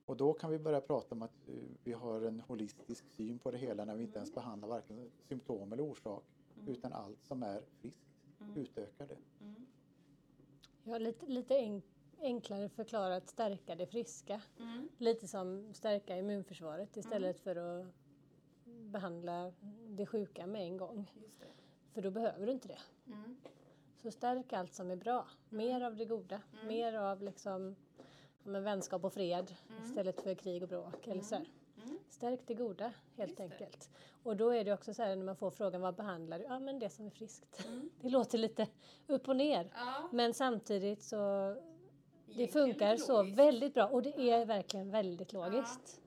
Och 0.05 0.17
då 0.17 0.33
kan 0.33 0.51
vi 0.51 0.59
börja 0.59 0.81
prata 0.81 1.15
om 1.15 1.21
att 1.21 1.49
eh, 1.49 1.53
vi 1.83 1.93
har 1.93 2.21
en 2.21 2.39
holistisk 2.39 3.09
syn 3.09 3.39
på 3.39 3.51
det 3.51 3.57
hela 3.57 3.85
när 3.85 3.95
vi 3.95 4.03
inte 4.03 4.17
ens 4.19 4.29
Mm. 4.29 4.35
behandlar 4.35 4.67
varken 4.67 5.11
symptom 5.27 5.73
eller 5.73 5.83
orsak 5.83 6.23
Mm. 6.57 6.67
utan 6.67 6.93
allt 6.93 7.23
som 7.23 7.43
är 7.43 7.61
friskt 7.81 8.07
Mm. 8.39 8.57
utökar 8.57 9.07
det. 9.07 9.17
Mm. 9.41 9.65
Ja, 10.83 10.97
lite, 10.97 11.25
lite 11.25 11.55
en, 11.57 11.81
enklare 12.19 12.69
förklarat 12.69 13.27
stärka 13.29 13.75
det 13.75 13.87
friska. 13.87 14.41
Mm. 14.59 14.89
Lite 14.97 15.27
som 15.27 15.73
stärka 15.73 16.17
immunförsvaret 16.17 16.97
istället 16.97 17.39
för 17.39 17.55
att 17.55 17.87
behandla 18.65 19.53
det 19.89 20.05
sjuka 20.05 20.47
med 20.47 20.61
en 20.61 20.77
gång. 20.77 21.11
Just 21.21 21.39
det. 21.39 21.47
För 21.93 22.01
då 22.01 22.11
behöver 22.11 22.45
du 22.45 22.51
inte 22.51 22.67
det. 22.67 22.79
Mm. 23.07 23.37
Så 24.07 24.11
stärk 24.11 24.53
allt 24.53 24.73
som 24.73 24.91
är 24.91 24.95
bra. 24.95 25.27
Mer 25.49 25.81
av 25.81 25.95
det 25.95 26.05
goda. 26.05 26.41
Mm. 26.53 26.67
Mer 26.67 26.93
av 26.93 27.21
liksom, 27.23 27.75
ja, 28.43 28.49
men 28.49 28.63
vänskap 28.63 29.03
och 29.03 29.13
fred 29.13 29.55
Mm. 29.69 29.83
istället 29.83 30.21
för 30.21 30.33
krig 30.35 30.63
och 30.63 30.69
bråk. 30.69 31.07
Eller 31.07 31.21
så 31.21 31.35
här. 31.35 31.45
Mm. 31.83 31.99
Stärk 32.09 32.39
det 32.45 32.53
goda 32.53 32.91
helt 33.17 33.29
Just 33.29 33.37
det. 33.37 33.43
enkelt. 33.43 33.89
Och 34.23 34.37
då 34.37 34.49
är 34.49 34.63
det 34.65 34.73
också 34.73 34.93
så 34.93 35.03
här 35.03 35.15
när 35.15 35.25
man 35.25 35.35
får 35.35 35.51
frågan 35.51 35.81
vad 35.81 35.95
behandlar 35.95 36.39
du? 36.39 36.45
Ja 36.45 36.59
men 36.59 36.79
det 36.79 36.89
som 36.89 37.05
är 37.05 37.09
friskt. 37.09 37.65
Mm. 37.67 37.89
Det 38.01 38.09
låter 38.09 38.37
lite 38.37 38.67
upp 39.07 39.27
och 39.27 39.35
ner. 39.35 39.71
Ja. 39.75 40.09
Men 40.11 40.33
samtidigt 40.33 41.03
så 41.03 41.17
det 42.35 42.47
funkar 42.47 42.97
så 42.97 43.23
väldigt 43.23 43.73
bra 43.73 43.87
och 43.87 44.01
det 44.03 44.19
är 44.31 44.45
verkligen 44.45 44.91
väldigt 44.91 45.33
logiskt. 45.33 45.87
Så. 45.87 46.01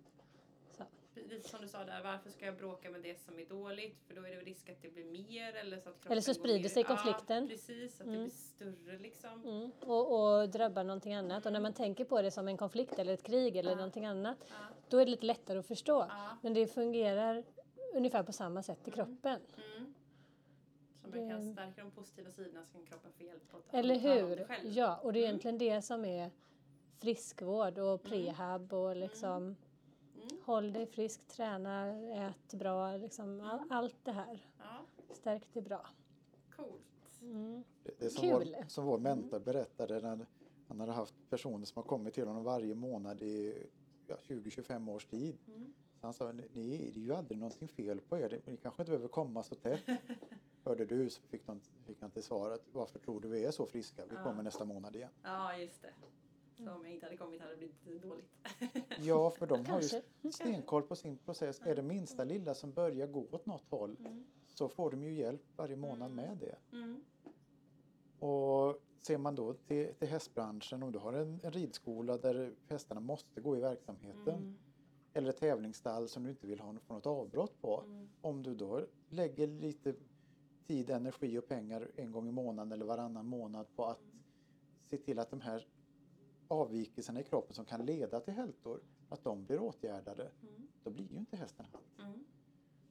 Lite 1.30 1.48
som 1.48 1.60
du 1.62 1.68
sa 1.68 1.84
där, 1.84 2.02
varför 2.02 2.30
ska 2.30 2.44
jag 2.46 2.56
bråka 2.56 2.90
med 2.90 3.02
det 3.02 3.20
som 3.20 3.38
är 3.38 3.44
dåligt? 3.46 4.02
För 4.06 4.14
då 4.14 4.22
är 4.26 4.30
det 4.36 4.40
risk 4.40 4.68
att 4.68 4.82
det 4.82 4.88
blir 4.94 5.04
mer 5.04 5.54
eller 5.54 5.78
så 5.80 5.88
att 5.88 6.06
Eller 6.10 6.20
så 6.20 6.34
sprider 6.34 6.68
sig 6.68 6.84
konflikten. 6.84 7.42
Ja, 7.42 7.48
precis, 7.50 8.00
att 8.00 8.06
det 8.06 8.12
Mm. 8.12 8.22
blir 8.22 8.30
större 8.30 8.98
liksom. 8.98 9.44
Mm. 9.44 9.70
Och, 9.80 10.38
och 10.40 10.48
drabbar 10.48 10.84
någonting 10.84 11.14
annat. 11.14 11.46
Och 11.46 11.52
när 11.52 11.60
man 11.60 11.72
tänker 11.72 12.04
på 12.04 12.22
det 12.22 12.30
som 12.30 12.48
en 12.48 12.56
konflikt 12.56 12.98
eller 12.98 13.12
ett 13.14 13.22
krig 13.22 13.56
eller 13.56 13.70
Ja. 13.70 13.76
någonting 13.76 14.06
annat 14.06 14.36
Ja. 14.48 14.54
då 14.88 14.98
är 14.98 15.04
det 15.04 15.10
lite 15.10 15.26
lättare 15.26 15.58
att 15.58 15.66
förstå. 15.66 16.06
Ja. 16.08 16.28
Men 16.42 16.54
det 16.54 16.66
fungerar 16.66 17.44
ungefär 17.94 18.22
på 18.22 18.32
samma 18.32 18.62
sätt 18.62 18.78
i 18.88 18.90
Mm. 18.90 18.94
kroppen. 19.06 19.40
Mm. 19.76 19.94
Så 21.02 21.08
man 21.08 21.28
kan 21.30 21.46
Det- 21.46 21.52
stärka 21.52 21.82
de 21.82 21.90
positiva 21.90 22.30
sidorna 22.30 22.64
så 22.66 22.72
kan 22.72 22.86
kroppen 22.86 23.12
få 23.12 23.24
hjälp 23.24 23.54
att 23.54 23.70
ta 23.70 23.76
Eller 23.78 23.94
det 23.94 24.00
hur? 24.00 24.44
själv. 24.44 24.68
Ja, 24.72 24.96
och 24.96 25.12
det 25.12 25.18
är 25.18 25.22
Mm. 25.22 25.28
egentligen 25.28 25.58
det 25.58 25.82
som 25.82 26.04
är 26.04 26.30
friskvård 26.98 27.78
och 27.78 28.02
prehab 28.02 28.72
och 28.72 28.96
liksom 28.96 29.56
Mm. 30.22 30.38
håll 30.44 30.72
dig 30.72 30.86
frisk, 30.86 31.26
träna, 31.26 31.86
ät 32.28 32.54
bra, 32.54 32.96
liksom 32.96 33.40
all, 33.40 33.60
allt 33.70 33.96
det 34.04 34.12
här. 34.12 34.46
Ja, 34.58 34.84
Stärk 35.14 35.42
det 35.52 35.62
bra. 35.62 35.86
coolt. 36.56 37.20
Mm. 37.22 37.64
Det, 37.82 38.04
är 38.04 38.08
som, 38.08 38.22
Kul. 38.22 38.54
vår, 38.58 38.68
som 38.68 38.84
vår 38.84 38.98
mentor 38.98 39.38
berättade 39.38 40.00
när 40.00 40.26
han 40.68 40.80
hade 40.80 40.92
haft 40.92 41.14
personer 41.30 41.64
som 41.66 41.82
har 41.82 41.88
kommit 41.88 42.14
till 42.14 42.26
honom 42.26 42.44
varje 42.44 42.74
månad 42.74 43.22
i 43.22 43.66
ja, 44.06 44.16
20-25 44.28 44.90
års 44.90 45.04
tid. 45.06 45.38
Mm. 45.46 45.72
Så 46.00 46.06
han 46.06 46.14
sa, 46.14 46.32
ni, 46.32 46.48
det 46.94 47.00
är 47.00 47.04
ju 47.04 47.14
aldrig 47.14 47.38
någonting 47.38 47.68
fel 47.68 48.00
på 48.00 48.18
er, 48.18 48.40
ni 48.46 48.56
kanske 48.56 48.82
inte 48.82 48.90
behöver 48.90 49.08
komma 49.08 49.42
så 49.42 49.54
tätt. 49.54 49.80
Hörde 50.64 50.84
du 50.84 51.10
så 51.10 51.22
fick 51.22 51.46
han, 51.46 51.60
fick 51.86 52.00
han 52.00 52.10
till 52.10 52.22
svar 52.22 52.50
att 52.50 52.62
varför 52.72 52.98
tror 52.98 53.20
du 53.20 53.28
vi 53.28 53.44
är 53.44 53.50
så 53.50 53.66
friska? 53.66 54.06
Vi 54.06 54.14
Ja. 54.16 54.22
kommer 54.22 54.42
nästa 54.42 54.64
månad 54.64 54.96
igen. 54.96 55.10
Ja, 55.22 55.56
just 55.56 55.82
det. 55.82 55.90
Så 56.64 56.70
om 56.72 56.84
jag 56.84 56.92
inte 56.94 57.06
hade 57.06 57.16
kommit 57.16 57.40
hade 57.40 57.56
det 57.56 57.68
blivit 57.84 58.02
dåligt. 58.02 58.30
Ja, 58.98 59.30
för 59.30 59.46
de 59.46 59.66
har 59.66 59.80
ju 59.80 60.32
stenkoll 60.32 60.82
på 60.82 60.96
sin 60.96 61.16
process. 61.18 61.60
Är 61.64 61.74
det 61.76 61.82
minsta 61.82 62.24
lilla 62.24 62.54
som 62.54 62.72
börjar 62.72 63.06
gå 63.06 63.26
åt 63.30 63.46
något 63.46 63.64
håll 63.70 63.96
Mm. 64.00 64.24
så 64.46 64.68
får 64.68 64.90
de 64.90 65.02
ju 65.02 65.12
hjälp 65.12 65.42
varje 65.56 65.76
månad 65.76 66.12
Mm. 66.12 66.16
med 66.16 66.38
det. 66.38 66.56
Mm. 66.76 67.00
Och 68.18 68.78
ser 69.02 69.18
man 69.18 69.34
då 69.34 69.54
till, 69.54 69.94
till 69.94 70.08
hästbranschen, 70.08 70.82
om 70.82 70.92
du 70.92 70.98
har 70.98 71.12
en, 71.12 71.40
en 71.42 71.52
ridskola 71.52 72.18
där 72.18 72.54
hästarna 72.68 73.00
måste 73.00 73.40
gå 73.40 73.56
i 73.56 73.60
verksamheten 73.60 74.34
Mm. 74.34 74.56
eller 75.12 75.30
ett 75.30 75.36
tävlingsstall 75.40 76.08
som 76.08 76.24
du 76.24 76.30
inte 76.30 76.46
vill 76.46 76.60
ha 76.60 76.74
få 76.86 76.94
något 76.94 77.06
avbrott 77.06 77.60
på. 77.60 77.82
Mm. 77.86 78.08
Om 78.20 78.42
du 78.42 78.54
då 78.54 78.80
lägger 79.08 79.46
lite 79.46 79.94
tid, 80.66 80.90
energi 80.90 81.38
och 81.38 81.48
pengar 81.48 81.90
en 81.96 82.12
gång 82.12 82.28
i 82.28 82.32
månaden 82.32 82.72
eller 82.72 82.84
varannan 82.84 83.26
månad 83.26 83.66
på 83.76 83.84
att 83.84 84.00
se 84.90 84.96
till 84.96 85.18
att 85.18 85.30
de 85.30 85.40
här 85.40 85.66
avvikelserna 86.50 87.20
i 87.20 87.24
kroppen 87.24 87.54
som 87.54 87.64
kan 87.64 87.86
leda 87.86 88.20
till 88.20 88.34
hältor, 88.34 88.80
att 89.08 89.24
de 89.24 89.44
blir 89.44 89.60
åtgärdade, 89.60 90.30
Mm. 90.42 90.68
då 90.84 90.90
blir 90.90 91.12
ju 91.12 91.18
inte 91.18 91.36
hästen 91.36 91.66
halt. 91.72 92.08
Mm. 92.08 92.24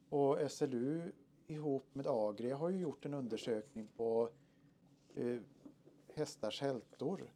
Och 0.10 0.52
SLU 0.52 1.12
ihop 1.48 1.96
med 1.96 2.08
Agria 2.08 2.56
har 2.56 2.70
ju 2.70 2.80
gjort 2.80 3.06
en 3.06 3.14
undersökning 3.14 3.88
på 3.88 4.30
eh, 5.16 5.40
hästars 6.14 6.62
hältor 6.62 7.34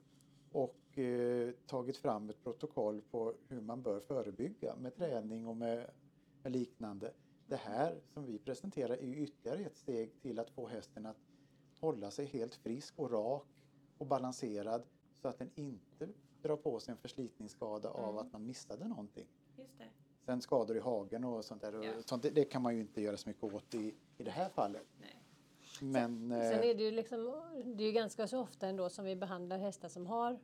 och 0.52 0.98
eh, 0.98 1.52
tagit 1.66 1.98
fram 1.98 2.30
ett 2.30 2.44
protokoll 2.44 3.02
på 3.02 3.34
hur 3.48 3.62
man 3.62 3.82
bör 3.82 4.00
förebygga 4.00 4.76
med 4.76 4.96
träning 4.96 5.48
och 5.48 5.58
med, 5.58 5.90
med 6.44 6.52
liknande. 6.52 7.14
Det 7.48 7.56
här 7.56 8.02
som 8.14 8.26
vi 8.26 8.40
presenterar 8.40 8.94
är 8.94 9.14
ytterligare 9.16 9.60
ett 9.66 9.78
steg 9.78 10.22
till 10.22 10.40
att 10.40 10.50
få 10.50 10.68
hästen 10.68 11.06
att 11.06 11.18
hålla 11.80 12.12
sig 12.12 12.26
helt 12.26 12.56
frisk 12.56 13.00
och 13.00 13.12
rak 13.12 13.48
och 13.98 14.08
balanserad 14.08 14.84
så 15.24 15.30
att 15.30 15.40
den 15.40 15.50
inte 15.56 16.08
drar 16.42 16.56
på 16.56 16.80
sig 16.80 16.92
en 16.92 16.98
förslitningsskada 16.98 17.90
av 17.90 18.10
Mm. 18.10 18.18
att 18.18 18.34
man 18.34 18.46
missade 18.46 18.88
någonting. 18.88 19.28
Just 19.58 19.78
det. 19.78 19.88
Sen 20.26 20.42
skador 20.42 20.78
i 20.78 20.80
hagen 20.80 21.24
och 21.24 21.46
sånt 21.46 21.62
där, 21.62 21.76
och 21.76 21.86
Ja. 21.86 21.92
sånt, 22.06 22.24
det, 22.24 22.30
det 22.30 22.46
kan 22.46 22.62
man 22.62 22.76
ju 22.76 22.82
inte 22.82 23.02
göra 23.02 23.18
så 23.18 23.30
mycket 23.30 23.44
åt 23.44 23.74
i, 23.74 23.94
i 24.18 24.24
det 24.24 24.32
här 24.32 24.50
fallet. 24.50 24.86
Nej. 25.02 25.20
Men 25.82 26.30
Sen 26.30 26.32
eh, 26.32 26.70
är 26.70 26.74
det 26.76 26.84
ju 26.84 26.92
liksom, 26.92 27.20
det 27.76 27.84
är 27.84 27.88
ju 27.88 27.92
ganska 27.92 28.28
så 28.28 28.40
ofta 28.40 28.68
ändå 28.68 28.90
som 28.90 29.06
vi 29.06 29.16
behandlar 29.16 29.58
hästar 29.58 29.90
som 29.90 30.06
har 30.08 30.40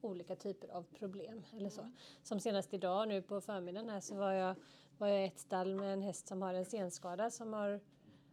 olika 0.00 0.36
typer 0.36 0.68
av 0.68 0.82
problem 0.82 1.42
eller 1.56 1.70
så. 1.70 1.90
Som 2.22 2.40
senast 2.40 2.74
idag 2.74 3.08
nu 3.08 3.22
på 3.22 3.40
förmiddagen 3.40 3.88
här 3.90 4.00
så 4.00 4.14
var 4.14 4.32
jag, 4.32 4.54
var 4.98 5.08
jag 5.08 5.22
i 5.22 5.26
ett 5.26 5.38
stall 5.38 5.74
med 5.74 5.92
en 5.92 6.02
häst 6.02 6.28
som 6.28 6.42
har 6.42 6.54
en 6.54 6.64
senskada 6.64 7.30
som 7.30 7.52
har, 7.52 7.80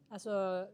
alltså 0.09 0.67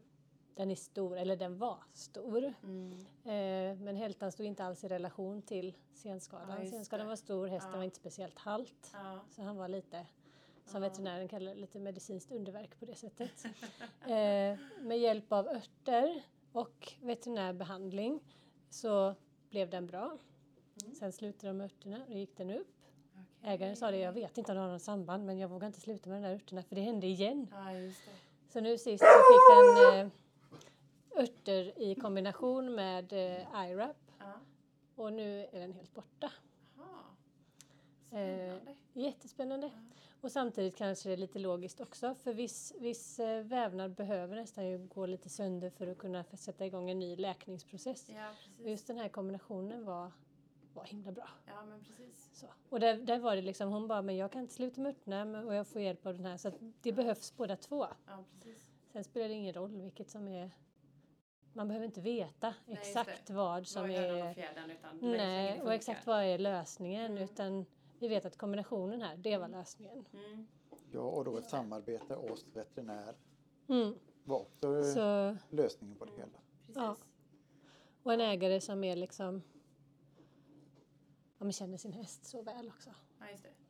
den 0.54 0.70
är 0.70 0.74
stor, 0.74 1.16
eller 1.18 1.36
den 1.36 1.58
var 1.58 1.78
stor. 1.92 2.54
Mm. 2.62 2.92
Eh, 3.24 3.78
men 3.84 3.96
hältan 3.96 4.32
stod 4.32 4.46
inte 4.46 4.64
alls 4.64 4.84
i 4.84 4.88
relation 4.88 5.42
till 5.42 5.74
senskadan. 5.94 6.64
Ja, 6.64 6.70
senskadan 6.70 7.06
var 7.06 7.16
stor, 7.16 7.46
hästen 7.46 7.70
Ja. 7.70 7.76
var 7.76 7.84
inte 7.84 7.96
speciellt 7.96 8.38
halt. 8.38 8.90
Ja. 8.92 9.20
Så 9.30 9.42
han 9.42 9.56
var 9.56 9.68
lite, 9.68 10.06
som 10.64 10.82
Ja. 10.82 10.88
veterinären 10.88 11.28
kallar 11.28 11.54
det, 11.54 11.60
lite 11.60 11.78
medicinskt 11.78 12.32
underverk 12.32 12.78
på 12.80 12.84
det 12.84 12.94
sättet. 12.94 13.44
eh, 14.02 14.58
med 14.82 14.98
hjälp 14.98 15.32
av 15.32 15.48
örter 15.48 16.22
och 16.52 16.92
veterinärbehandling 17.02 18.20
så 18.70 19.14
blev 19.50 19.70
den 19.70 19.86
bra. 19.86 20.18
Mm. 20.84 20.94
Sen 20.94 21.12
slutade 21.12 21.48
de 21.48 21.56
med 21.56 21.64
örterna 21.64 22.02
och 22.02 22.10
då 22.10 22.18
gick 22.18 22.36
den 22.36 22.50
upp. 22.50 22.68
Okej. 23.40 23.52
Ägaren 23.54 23.76
sa 23.76 23.90
det, 23.90 23.98
jag 23.98 24.12
vet 24.12 24.38
inte 24.38 24.52
om 24.52 24.56
det 24.56 24.62
har 24.62 24.72
något 24.72 24.82
samband 24.82 25.24
men 25.26 25.38
jag 25.38 25.48
vågar 25.48 25.66
inte 25.66 25.80
sluta 25.80 26.10
med 26.10 26.22
de 26.22 26.28
där 26.28 26.34
örterna 26.34 26.62
för 26.62 26.74
det 26.74 26.80
hände 26.80 27.06
igen. 27.06 27.48
Så 28.48 28.60
nu 28.60 28.78
sist 28.78 29.04
så 29.04 29.06
fick 29.06 29.56
den 29.56 30.00
eh, 30.06 30.12
örter 31.16 31.78
i 31.82 31.94
kombination 31.94 32.74
med 32.74 33.12
eh, 33.12 33.66
IRAP 33.70 33.96
Ja. 34.18 34.32
och 34.94 35.12
nu 35.12 35.46
är 35.52 35.60
den 35.60 35.72
helt 35.72 35.94
borta. 35.94 36.30
Eh, 38.10 38.20
Spännande. 38.20 38.74
Jättespännande. 38.92 39.70
Och 40.20 40.32
samtidigt 40.32 40.76
kanske 40.76 41.08
det 41.08 41.12
är 41.12 41.16
lite 41.16 41.38
logiskt 41.38 41.80
också 41.80 42.14
för 42.14 42.34
viss, 42.34 42.74
viss 42.80 43.18
eh, 43.20 43.44
vävnad 43.44 43.94
behöver 43.94 44.36
nästan 44.36 44.66
ju 44.66 44.78
gå 44.78 45.06
lite 45.06 45.28
sönder 45.28 45.70
för 45.70 45.86
att 45.86 45.98
kunna 45.98 46.24
sätta 46.24 46.66
igång 46.66 46.90
en 46.90 46.98
ny 46.98 47.16
läkningsprocess. 47.16 48.08
Ja, 48.10 48.30
Och 48.62 48.70
just 48.70 48.86
den 48.86 48.98
här 48.98 49.08
kombinationen 49.08 49.84
var, 49.84 50.12
var 50.74 50.84
himla 50.84 51.12
bra. 51.12 51.28
Ja, 51.46 51.64
men 51.64 51.84
precis. 51.84 52.30
Så. 52.32 52.46
Och 52.68 52.80
där, 52.80 52.96
där 52.96 53.18
var 53.18 53.36
det 53.36 53.42
liksom, 53.42 53.68
hon 53.72 53.88
bara, 53.88 54.02
men 54.02 54.16
jag 54.16 54.32
kan 54.32 54.42
inte 54.42 54.54
sluta 54.54 54.80
med 54.80 54.90
örterna 54.90 55.44
och 55.44 55.54
jag 55.54 55.66
får 55.66 55.80
hjälp 55.82 56.06
av 56.06 56.14
den 56.16 56.24
här. 56.26 56.36
Så 56.36 56.52
det 56.82 56.92
behövs 56.92 57.36
båda 57.36 57.56
två. 57.56 57.86
Ja, 58.06 58.24
precis. 58.34 58.68
Sen 58.92 59.04
spelar 59.04 59.28
det 59.28 59.34
ingen 59.34 59.54
roll 59.54 59.80
vilket 59.82 60.10
som 60.10 60.28
är... 60.28 60.50
Man 61.56 61.68
behöver 61.68 61.86
inte 61.86 62.00
veta 62.00 62.54
Nej, 62.66 62.78
exakt 62.80 63.30
vad 63.30 63.66
som 63.66 63.82
Vad 63.82 63.90
är 63.90 64.30
och 64.30 64.34
fjädern 64.34 64.70
utan 64.70 64.98
Nej, 65.00 65.62
och 65.62 65.72
exakt 65.74 66.06
vad 66.06 66.24
är 66.24 66.38
lösningen. 66.38 67.10
Mm. 67.10 67.22
Utan 67.22 67.66
vi 67.98 68.08
vet 68.08 68.24
att 68.24 68.36
kombinationen 68.36 69.02
här, 69.02 69.16
det 69.16 69.38
var 69.38 69.48
lösningen. 69.48 70.04
Mm. 70.12 70.46
ja, 70.92 71.00
och 71.00 71.24
då 71.24 71.38
ett 71.38 71.50
samarbete 71.50 72.16
oss 72.16 72.46
veterinär 72.54 73.14
Mm. 73.68 73.94
var 74.24 74.40
också 74.40 74.82
Så, 74.84 75.36
lösningen 75.50 75.96
på 75.96 76.04
det 76.04 76.12
hela. 76.12 76.38
Precis. 76.66 76.76
Ja. 76.76 76.96
och 78.02 78.12
en 78.12 78.20
ägare 78.20 78.60
som 78.60 78.84
är 78.84 78.96
liksom... 78.96 79.42
Ja, 81.38 81.44
men 81.44 81.52
känner 81.52 81.78
sin 81.78 81.92
häst 81.92 82.26
så 82.26 82.42
väl 82.42 82.68
också. 82.68 82.90
Ja, 83.20 83.30
just 83.30 83.42
det. 83.42 83.63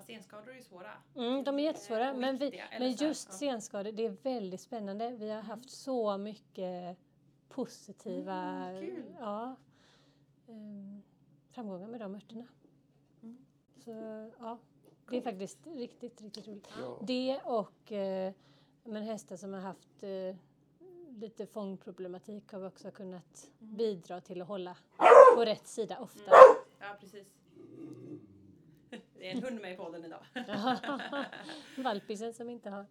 Ja. 0.00 0.06
Senskador 0.06 0.56
är 0.56 0.60
svåra. 0.62 0.90
Mm, 1.16 1.44
de 1.44 1.58
är 1.58 1.62
jättesvåra. 1.62 2.08
Eh, 2.10 2.16
Men, 2.16 2.36
vi, 2.36 2.62
men 2.78 2.92
just 2.92 3.28
ja. 3.28 3.34
senskador, 3.34 3.92
det 3.92 4.04
är 4.06 4.16
väldigt 4.22 4.60
spännande. 4.60 5.10
Vi 5.10 5.30
har 5.30 5.42
haft 5.42 5.70
så 5.70 6.16
mycket 6.18 6.98
positiva 7.48 8.34
Mm, 8.70 9.02
ja, 9.20 9.56
ehm, 10.48 11.02
framgångar 11.50 11.86
med 11.88 12.00
de 12.00 12.14
örterna. 12.14 12.46
Mm. 13.22 13.38
Så 13.84 13.90
ja, 14.38 14.58
det 15.10 15.16
är 15.16 15.20
faktiskt 15.22 15.66
riktigt, 15.66 16.20
riktigt 16.22 16.48
roligt. 16.48 16.68
Ja, 16.80 16.98
Det 17.02 17.40
och 17.44 17.92
eh, 17.92 18.32
men 18.84 19.02
hästar 19.02 19.36
som 19.36 19.52
har 19.52 19.60
haft 19.60 20.02
eh, 20.02 20.36
lite 21.08 21.46
fångproblematik 21.46 22.52
har 22.52 22.60
vi 22.60 22.66
också 22.66 22.90
kunnat 22.90 23.50
Mm. 23.60 23.76
bidra 23.76 24.20
till 24.20 24.42
att 24.42 24.48
hålla 24.48 24.76
på 25.36 25.44
rätt 25.44 25.66
sida 25.66 25.98
ofta. 26.00 26.30
Ja, 26.80 26.96
precis. 27.00 27.26
Det 29.20 29.30
är 29.30 29.36
en 29.36 29.42
hund 29.42 29.60
med 29.60 29.72
i 29.72 29.76
podden 29.76 30.04
idag. 30.04 30.24
Valpisen 31.76 32.34
som 32.34 32.50
inte 32.50 32.70
har 32.70 32.86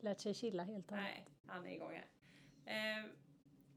lärt 0.00 0.20
sig 0.20 0.34
chilla 0.34 0.62
helt 0.62 0.90
och 0.90 0.96
hållet. 0.96 1.10
Nej, 1.14 1.26
han 1.46 1.66
är 1.66 1.70
igång 1.74 1.92
här. 1.92 3.00
Eh, 3.00 3.10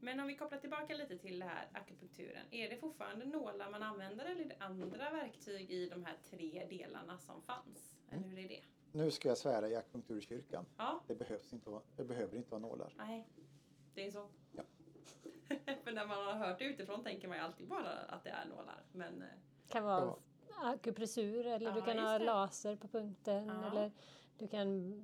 men 0.00 0.20
om 0.20 0.26
vi 0.26 0.36
kopplar 0.36 0.58
tillbaka 0.58 0.94
lite 0.94 1.18
till 1.18 1.38
det 1.38 1.44
här 1.44 1.68
akupunkturen. 1.72 2.46
Är 2.50 2.70
det 2.70 2.76
fortfarande 2.76 3.24
nålar 3.24 3.70
man 3.70 3.82
använder 3.82 4.24
eller 4.24 4.44
är 4.44 4.48
det 4.48 4.56
andra 4.58 5.10
verktyg 5.10 5.70
i 5.70 5.88
de 5.88 6.04
här 6.04 6.16
tre 6.30 6.66
delarna 6.70 7.18
som 7.18 7.42
fanns? 7.42 7.96
Eller 8.10 8.28
hur 8.28 8.38
är 8.38 8.48
det? 8.48 8.62
nu 8.92 9.10
ska 9.10 9.28
jag 9.28 9.38
svära 9.38 9.68
i 9.68 9.76
akupunkturkyrkan. 9.76 10.66
Ja, 10.76 11.00
Det, 11.06 11.14
behövs 11.14 11.52
inte, 11.52 11.80
det 11.96 12.04
behöver 12.04 12.36
inte 12.36 12.50
vara 12.50 12.60
nålar. 12.60 12.94
nej, 12.96 13.28
det 13.94 14.06
är 14.06 14.10
så. 14.10 14.28
Ja. 14.52 14.62
För 15.84 15.92
när 15.92 16.06
man 16.06 16.26
har 16.26 16.34
hört 16.34 16.58
det 16.58 16.64
utifrån 16.64 17.02
tänker 17.04 17.28
man 17.28 17.36
ju 17.36 17.42
alltid 17.42 17.68
bara 17.68 17.90
att 17.90 18.24
det 18.24 18.30
är 18.30 18.44
nålar. 18.48 18.82
Men 18.92 19.22
eh, 19.22 19.28
kan 19.68 19.84
vara 19.84 20.00
Ja. 20.04 20.18
Akupressur 20.62 21.46
eller 21.46 21.72
du 21.72 21.78
Ja, 21.78 21.84
kan 21.84 21.96
just 21.96 22.08
ha 22.08 22.18
laser 22.18 22.76
på 22.76 22.88
punkten 22.88 23.46
Ja. 23.46 23.70
eller 23.70 23.92
du 24.38 24.48
kan 24.48 25.02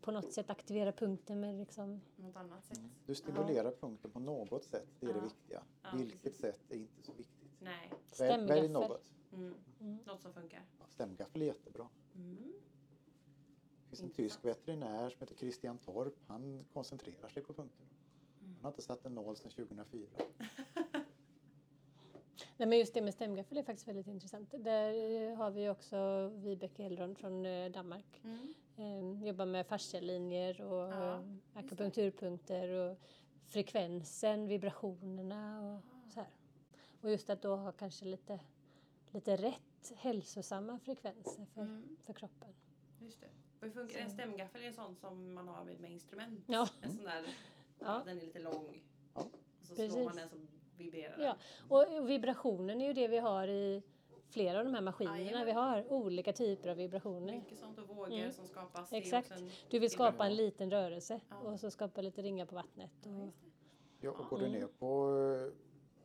på 0.00 0.10
något 0.10 0.32
sätt 0.32 0.50
aktivera 0.50 0.92
punkten 0.92 1.40
med 1.40 1.54
liksom 1.54 2.00
något 2.16 2.36
annat 2.36 2.64
sätt. 2.64 2.80
Du 3.06 3.14
stimulerar 3.14 3.70
punkten 3.72 4.10
på 4.10 4.20
något 4.20 4.64
sätt, 4.64 4.86
det 5.00 5.06
är 5.06 5.12
det 5.12 5.18
Ja. 5.18 5.24
viktiga. 5.24 5.62
Ja, 5.82 5.88
Vilket 5.96 6.22
precis. 6.22 6.40
sätt 6.40 6.60
är 6.72 6.76
inte 6.76 7.02
så 7.02 7.12
viktigt. 7.12 7.50
Nej, 7.60 7.92
Välj, 8.18 8.68
något. 8.68 9.10
mm. 9.32 9.54
Mm. 9.80 9.98
något 10.06 10.20
som 10.20 10.32
funkar. 10.32 10.62
Ja, 10.78 10.84
stämgaffel 10.88 11.42
är 11.42 11.46
jättebra. 11.46 11.88
Mm. 12.14 12.52
Det 13.90 13.96
finns 13.96 14.02
en 14.02 14.10
tysk 14.10 14.44
veterinär 14.44 15.10
som 15.10 15.20
heter 15.20 15.34
Christian 15.34 15.78
Torp. 15.78 16.14
Han 16.26 16.64
koncentrerar 16.72 17.28
sig 17.28 17.42
på 17.42 17.52
punkterna. 17.52 17.88
Mm. 18.40 18.54
Han 18.54 18.64
har 18.64 18.70
inte 18.70 18.82
satt 18.82 19.04
en 19.06 19.14
nål 19.14 19.36
sedan 19.36 19.50
2004. 19.50 20.08
Nej 22.56 22.68
men 22.68 22.78
just 22.78 22.94
det 22.94 23.02
med 23.02 23.14
stämgaffel 23.14 23.58
är 23.58 23.62
faktiskt 23.62 23.88
väldigt 23.88 24.06
intressant. 24.06 24.54
Där 24.58 24.92
eh, 25.30 25.36
har 25.36 25.50
vi 25.50 25.68
också 25.68 26.28
Vibeke 26.34 26.84
Elrond 26.84 27.18
från 27.18 27.46
eh, 27.46 27.70
Danmark. 27.70 28.20
Mm. 28.24 28.54
Eh, 28.76 29.26
jobbar 29.28 29.46
med 29.46 29.66
fascialinjer 29.66 30.60
och 30.62 30.92
Ja, 30.92 31.24
akupunkturpunkter 31.54 32.68
och 32.68 32.96
frekvensen, 33.46 34.46
vibrationerna 34.48 35.72
och 36.06 36.12
så 36.12 36.20
här. 36.20 36.28
Och 37.00 37.10
just 37.10 37.30
att 37.30 37.42
då 37.42 37.56
ha 37.56 37.72
kanske 37.72 38.04
lite, 38.04 38.40
lite 39.10 39.36
rätt 39.36 39.92
hälsosamma 39.96 40.78
frekvenser 40.78 41.44
för, 41.54 41.60
Mm. 41.62 41.96
för 42.04 42.12
kroppen. 42.12 42.54
Just 42.98 43.20
det. 43.20 43.26
Och 43.60 43.66
hur 43.66 43.70
funkar 43.70 43.98
En 44.00 44.10
stämgaffel 44.10 44.62
är 44.62 44.66
en 44.68 44.74
sån 44.74 44.96
som 44.96 45.34
man 45.34 45.48
har 45.48 45.64
med, 45.64 45.90
instrument. 45.92 46.44
Ja. 46.46 46.68
En 46.82 46.92
sån 46.92 47.04
där, 47.04 47.26
ja. 47.78 48.02
Den 48.06 48.16
är 48.18 48.20
lite 48.22 48.38
lång. 48.38 48.82
Och 49.12 49.22
så 49.62 49.74
Precis. 49.74 49.92
slår 49.92 50.04
man 50.04 50.16
den 50.16 50.28
så 50.28 50.36
vibrerar 50.76 51.16
den. 51.16 51.26
Ja, 51.26 51.36
och 51.68 52.08
vibrationen 52.10 52.80
är 52.80 52.86
ju 52.86 52.92
det 52.92 53.08
vi 53.08 53.18
har 53.18 53.48
i 53.48 53.82
flera 54.30 54.58
av 54.58 54.64
de 54.64 54.74
här 54.74 54.80
maskinerna. 54.80 55.20
Jajamän. 55.20 55.46
Vi 55.46 55.52
har 55.52 55.92
olika 55.92 56.32
typer 56.32 56.68
av 56.68 56.76
vibrationer. 56.76 57.32
Mycket 57.36 57.58
sånt 57.58 57.78
och 57.78 57.88
vågor 57.88 58.12
Mm. 58.12 58.32
som 58.32 58.46
skapas. 58.46 58.92
Exakt. 58.92 59.32
Du 59.70 59.78
vill 59.78 59.90
skapa 59.90 60.26
en 60.26 60.36
liten 60.36 60.70
rörelse 60.70 61.20
Ja. 61.28 61.36
och 61.38 61.60
så 61.60 61.70
skapa 61.70 62.00
lite 62.00 62.22
ringar 62.22 62.46
på 62.46 62.54
vattnet. 62.54 62.90
Ja, 63.04 63.10
Och. 63.22 63.28
Ja, 64.00 64.10
och 64.10 64.26
går 64.30 64.38
du 64.38 64.46
Mm. 64.46 64.60
ner 64.60 64.66
på 64.78 65.16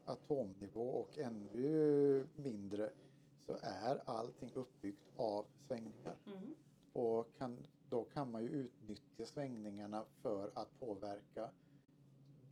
eh, 0.05 0.11
atomnivå 0.11 0.81
och 0.89 1.17
ännu 1.17 2.27
mindre 2.35 2.89
så 3.45 3.53
är 3.61 4.01
allting 4.05 4.51
uppbyggt 4.53 5.03
av 5.17 5.45
svängningar. 5.67 6.15
Mm. 6.25 6.55
Och 6.93 7.27
kan, 7.37 7.57
då 7.89 8.03
kan 8.03 8.31
man 8.31 8.43
ju 8.43 8.49
utnyttja 8.49 9.25
svängningarna 9.25 10.03
för 10.21 10.51
att 10.53 10.79
påverka 10.79 11.49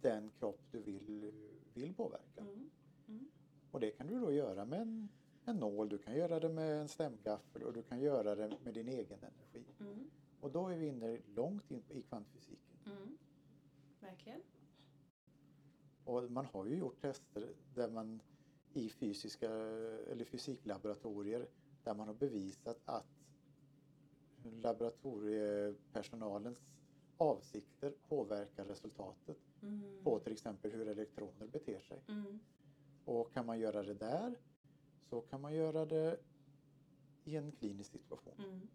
den 0.01 0.31
kropp 0.39 0.59
du 0.71 0.79
vill, 0.81 1.31
vill 1.75 1.93
påverka. 1.93 2.41
Mm. 2.41 2.69
Mm. 3.07 3.27
Och 3.71 3.79
det 3.79 3.91
kan 3.91 4.07
du 4.07 4.19
då 4.19 4.31
göra 4.31 4.65
med 4.65 4.81
en, 4.81 5.09
en 5.45 5.57
nål, 5.57 5.89
du 5.89 5.97
kan 5.97 6.15
göra 6.15 6.39
det 6.39 6.49
med 6.49 6.81
en 6.81 6.87
stämgaffel 6.87 7.63
och 7.63 7.73
du 7.73 7.81
kan 7.81 7.99
göra 7.99 8.35
det 8.35 8.57
med 8.63 8.73
din 8.73 8.87
egen 8.87 9.19
energi. 9.19 9.63
Mm. 9.79 10.09
Och 10.39 10.51
då 10.51 10.67
är 10.67 10.77
vi 10.77 10.87
inne 10.87 11.17
långt 11.35 11.71
in 11.71 11.83
i 11.89 12.01
kvantfysiken. 12.01 12.77
Mm. 12.85 13.17
Verkligen. 13.99 14.41
Och 16.03 16.31
man 16.31 16.45
har 16.45 16.65
ju 16.65 16.75
gjort 16.75 17.01
tester 17.01 17.47
där 17.75 17.89
man 17.89 18.21
i 18.73 18.89
fysiska 18.89 19.51
eller 20.11 20.25
fysiklaboratorier 20.25 21.47
där 21.83 21.93
man 21.93 22.07
har 22.07 22.15
bevisat 22.15 22.81
att 22.85 23.05
laboratoriepersonalens 24.43 26.61
avsikter 27.17 27.93
påverkar 28.07 28.65
resultatet 28.65 29.37
Mm. 29.67 30.03
på 30.03 30.19
till 30.19 30.33
exempel 30.33 30.71
hur 30.71 30.87
elektroner 30.87 31.47
beter 31.47 31.79
sig. 31.79 32.01
Mm. 32.07 32.39
Och 33.05 33.33
kan 33.33 33.45
man 33.45 33.59
göra 33.59 33.83
det 33.83 33.93
där 33.93 34.35
så 35.09 35.21
kan 35.21 35.41
man 35.41 35.55
göra 35.55 35.85
det 35.85 36.19
i 37.23 37.35
en 37.35 37.51
klinisk 37.51 37.91
situation. 37.91 38.33
Mm. 38.37 38.67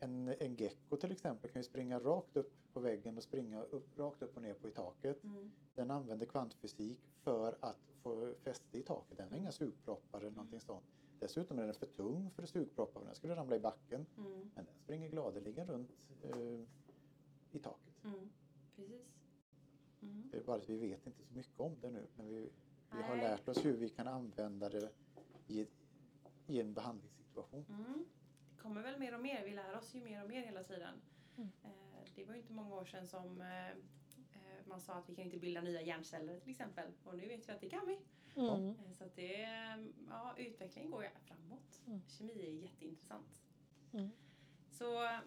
En, 0.00 0.34
en 0.40 0.56
gecko 0.56 0.96
till 0.96 1.12
exempel 1.12 1.50
kan 1.50 1.60
ju 1.60 1.64
springa 1.64 1.98
rakt 1.98 2.36
upp 2.36 2.52
på 2.72 2.80
väggen 2.80 3.16
och 3.16 3.22
springa 3.22 3.62
upp, 3.62 3.98
rakt 3.98 4.22
upp 4.22 4.36
och 4.36 4.42
ner 4.42 4.54
på 4.54 4.68
i 4.68 4.70
taket. 4.70 5.24
Mm. 5.24 5.50
Den 5.74 5.90
använder 5.90 6.26
kvantfysik 6.26 6.98
för 7.22 7.56
att 7.60 7.92
få 8.02 8.34
fäste 8.42 8.78
i 8.78 8.82
taket. 8.82 9.18
Den 9.18 9.30
har 9.30 9.36
inga 9.36 9.52
sugproppar 9.52 10.20
eller 10.20 10.30
någonting 10.30 10.60
sånt. 10.60 10.84
Dessutom 11.18 11.58
är 11.58 11.66
den 11.66 11.74
för 11.74 11.86
tung 11.86 12.30
för 12.30 12.46
sugproppar. 12.46 13.04
Den 13.04 13.14
skulle 13.14 13.36
ramla 13.36 13.56
i 13.56 13.60
backen. 13.60 14.06
Mm. 14.16 14.50
Men 14.54 14.64
den 14.64 14.74
springer 14.74 15.08
gladeligen 15.08 15.66
runt 15.66 15.90
eh, 16.22 16.60
i 17.50 17.58
taket. 17.58 18.04
Mm. 18.04 18.30
Precis. 18.76 19.21
Mm. 20.02 20.28
Det 20.30 20.36
är 20.36 20.42
bara 20.42 20.56
att 20.56 20.68
vi 20.68 20.76
vet 20.76 21.06
inte 21.06 21.22
så 21.24 21.34
mycket 21.34 21.60
om 21.60 21.76
det 21.80 21.90
nu. 21.90 22.06
Men 22.16 22.28
vi, 22.28 22.50
vi 22.90 23.02
har 23.02 23.16
lärt 23.16 23.48
oss 23.48 23.64
hur 23.64 23.76
vi 23.76 23.88
kan 23.88 24.08
använda 24.08 24.68
det 24.68 24.92
i, 25.46 25.66
i 26.46 26.60
en 26.60 26.74
behandlingssituation. 26.74 27.64
Mm. 27.68 28.04
Det 28.50 28.62
kommer 28.62 28.82
väl 28.82 28.98
mer 28.98 29.14
och 29.14 29.20
mer. 29.20 29.44
Vi 29.44 29.50
lär 29.54 29.76
oss 29.76 29.94
ju 29.94 30.00
mer 30.00 30.22
och 30.22 30.28
mer 30.28 30.42
hela 30.42 30.62
tiden. 30.62 30.94
Mm. 31.36 31.50
Eh, 31.64 31.70
Det 32.14 32.24
var 32.24 32.34
ju 32.34 32.40
inte 32.40 32.52
många 32.52 32.74
år 32.74 32.84
sedan 32.84 33.06
som 33.06 33.40
eh, 33.40 33.68
eh, 33.68 34.66
man 34.66 34.80
sa 34.80 34.94
att 34.94 35.08
vi 35.10 35.14
kan 35.14 35.24
inte 35.24 35.38
bilda 35.38 35.60
nya 35.60 35.82
hjärnceller 35.82 36.40
till 36.40 36.50
exempel. 36.50 36.92
Och 37.04 37.16
nu 37.16 37.28
vet 37.28 37.48
vi 37.48 37.52
att 37.52 37.60
det 37.60 37.68
kan 37.68 37.86
vi. 37.86 37.98
Mm. 38.36 38.74
Så 38.94 39.04
att 39.04 39.16
det, 39.16 39.48
ja, 40.08 40.34
utvecklingen 40.38 40.90
går 40.90 41.02
ju 41.02 41.08
framåt. 41.24 41.82
Mm. 41.86 42.00
Kemi 42.08 42.32
är 42.32 42.62
jätteintressant. 42.62 43.42
Mm. 43.92 44.08
Så 44.70 45.18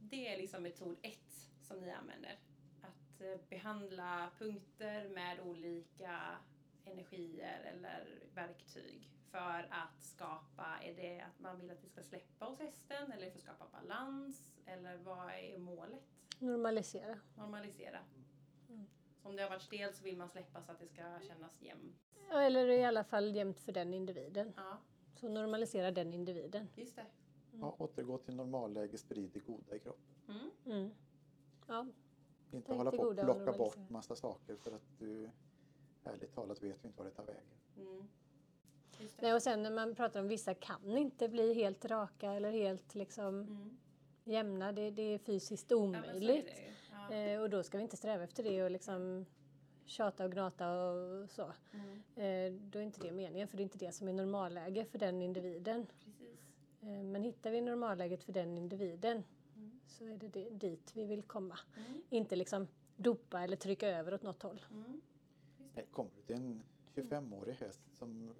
det 0.00 0.28
är 0.28 0.36
liksom 0.36 0.62
metod 0.62 0.96
ett 1.02 1.50
som 1.62 1.80
ni 1.80 1.90
använder. 1.90 2.38
Att 3.18 3.24
eh, 3.24 3.40
behandla 3.50 4.30
punkter 4.38 5.08
med 5.08 5.40
olika 5.40 6.20
energier 6.84 7.60
eller 7.74 8.22
verktyg 8.34 9.10
för 9.30 9.68
att 9.70 10.02
skapa, 10.02 10.66
är 10.82 10.94
det 10.94 11.20
att 11.20 11.40
man 11.40 11.60
vill 11.60 11.70
att 11.70 11.82
det 11.82 11.88
ska 11.88 12.02
släppa 12.02 12.44
hos 12.44 12.58
hästen 12.60 13.12
eller 13.12 13.30
för 13.30 13.36
att 13.38 13.42
skapa 13.44 13.66
balans 13.72 14.52
eller 14.66 14.96
vad 14.96 15.30
är 15.30 15.58
målet? 15.58 16.02
Normalisera. 16.38 17.18
Normalisera. 17.36 17.98
Mm. 18.68 18.86
Så 19.22 19.28
om 19.28 19.36
det 19.36 19.42
har 19.42 19.50
varit 19.50 19.62
stelt 19.62 19.96
så 19.96 20.04
vill 20.04 20.16
man 20.16 20.28
släppa 20.28 20.62
så 20.62 20.72
att 20.72 20.78
det 20.80 20.86
ska 20.88 21.20
kännas 21.20 21.62
jämnt. 21.62 21.96
Ja, 22.30 22.40
eller 22.42 22.68
i 22.68 22.84
alla 22.84 23.04
fall 23.04 23.34
jämnt 23.36 23.60
för 23.60 23.72
den 23.72 23.94
individen. 23.94 24.52
Ja, 24.56 24.78
Så 25.14 25.28
normalisera 25.28 25.90
den 25.90 26.12
individen. 26.14 26.68
just 26.76 26.96
det. 26.96 27.06
Ja, 27.52 27.76
återgå 27.78 28.18
till 28.18 28.34
normalläge, 28.36 28.98
sprid 28.98 29.30
det 29.34 29.40
goda 29.40 29.76
i 29.76 29.78
kroppen. 29.78 30.14
Mm. 30.28 30.50
Mm. 30.66 30.90
Ja, 31.66 31.86
Inte 32.50 32.74
hålla 32.74 32.90
på 32.90 32.96
och 33.02 33.16
plocka 33.16 33.52
bort 33.52 33.78
massa 33.90 34.16
saker 34.16 34.56
för 34.56 34.72
att 34.72 34.98
du 34.98 35.28
ärligt 36.04 36.34
talat 36.34 36.62
vet 36.62 36.84
ju 36.84 36.88
inte 36.88 36.98
vad 36.98 37.06
det 37.06 37.10
tar 37.10 37.24
vägen. 37.24 37.42
Mm. 37.76 38.08
Det. 38.98 39.22
Nej, 39.22 39.34
och 39.34 39.42
sen 39.42 39.62
när 39.62 39.70
man 39.70 39.94
pratar 39.94 40.20
om 40.20 40.28
vissa 40.28 40.54
kan 40.54 40.96
inte 40.96 41.28
bli 41.28 41.54
helt 41.54 41.84
raka 41.84 42.32
eller 42.32 42.50
helt 42.50 42.94
liksom 42.94 43.28
Mm. 43.42 43.78
jämna. 44.24 44.72
Det, 44.72 44.90
det 44.90 45.02
är 45.02 45.18
fysiskt 45.18 45.66
Ja, 45.70 45.76
men 45.86 45.92
så 45.92 46.00
är 46.00 46.10
omöjligt. 46.10 46.46
ju. 46.46 46.72
Ja. 47.10 47.14
eh, 47.14 47.40
och 47.40 47.50
då 47.50 47.62
ska 47.62 47.76
vi 47.78 47.82
inte 47.82 47.96
sträva 47.96 48.24
efter 48.24 48.42
det 48.44 48.62
och 48.64 48.70
liksom 48.70 49.26
tjata 49.84 50.24
och 50.24 50.32
gnata 50.32 50.82
och 50.82 51.30
så. 51.30 51.52
Mm. 51.72 52.02
Eh, 52.16 52.60
då 52.60 52.78
är 52.78 52.82
inte 52.82 53.00
det 53.00 53.12
meningen 53.12 53.48
för 53.48 53.56
det 53.56 53.60
är 53.60 53.64
inte 53.64 53.78
det 53.78 53.92
som 53.92 54.08
är 54.08 54.12
normalläge 54.12 54.84
för 54.84 54.98
den 54.98 55.22
individen. 55.22 55.86
Precis. 56.04 56.38
Eh, 56.80 56.88
men 57.02 57.22
hittar 57.22 57.50
vi 57.50 57.60
normalläget 57.60 58.24
för 58.24 58.32
den 58.32 58.58
individen 58.58 59.12
Mm. 59.12 59.24
Så 59.88 60.04
är 60.04 60.16
det, 60.16 60.28
det 60.28 60.50
dit 60.50 60.90
vi 60.94 61.04
vill 61.04 61.22
komma. 61.22 61.58
Mm. 61.76 62.02
Inte 62.10 62.36
liksom 62.36 62.66
dopa 62.96 63.40
eller 63.40 63.56
trycka 63.56 63.88
över 63.88 64.14
åt 64.14 64.22
något 64.22 64.42
håll. 64.42 64.60
Mm. 64.70 65.00
Nej, 65.74 65.86
Kommer 65.92 66.10
du 66.16 66.22
till 66.22 66.36
en 66.36 66.62
25-årig 66.94 67.54
häst 67.54 67.80
som, 67.92 68.34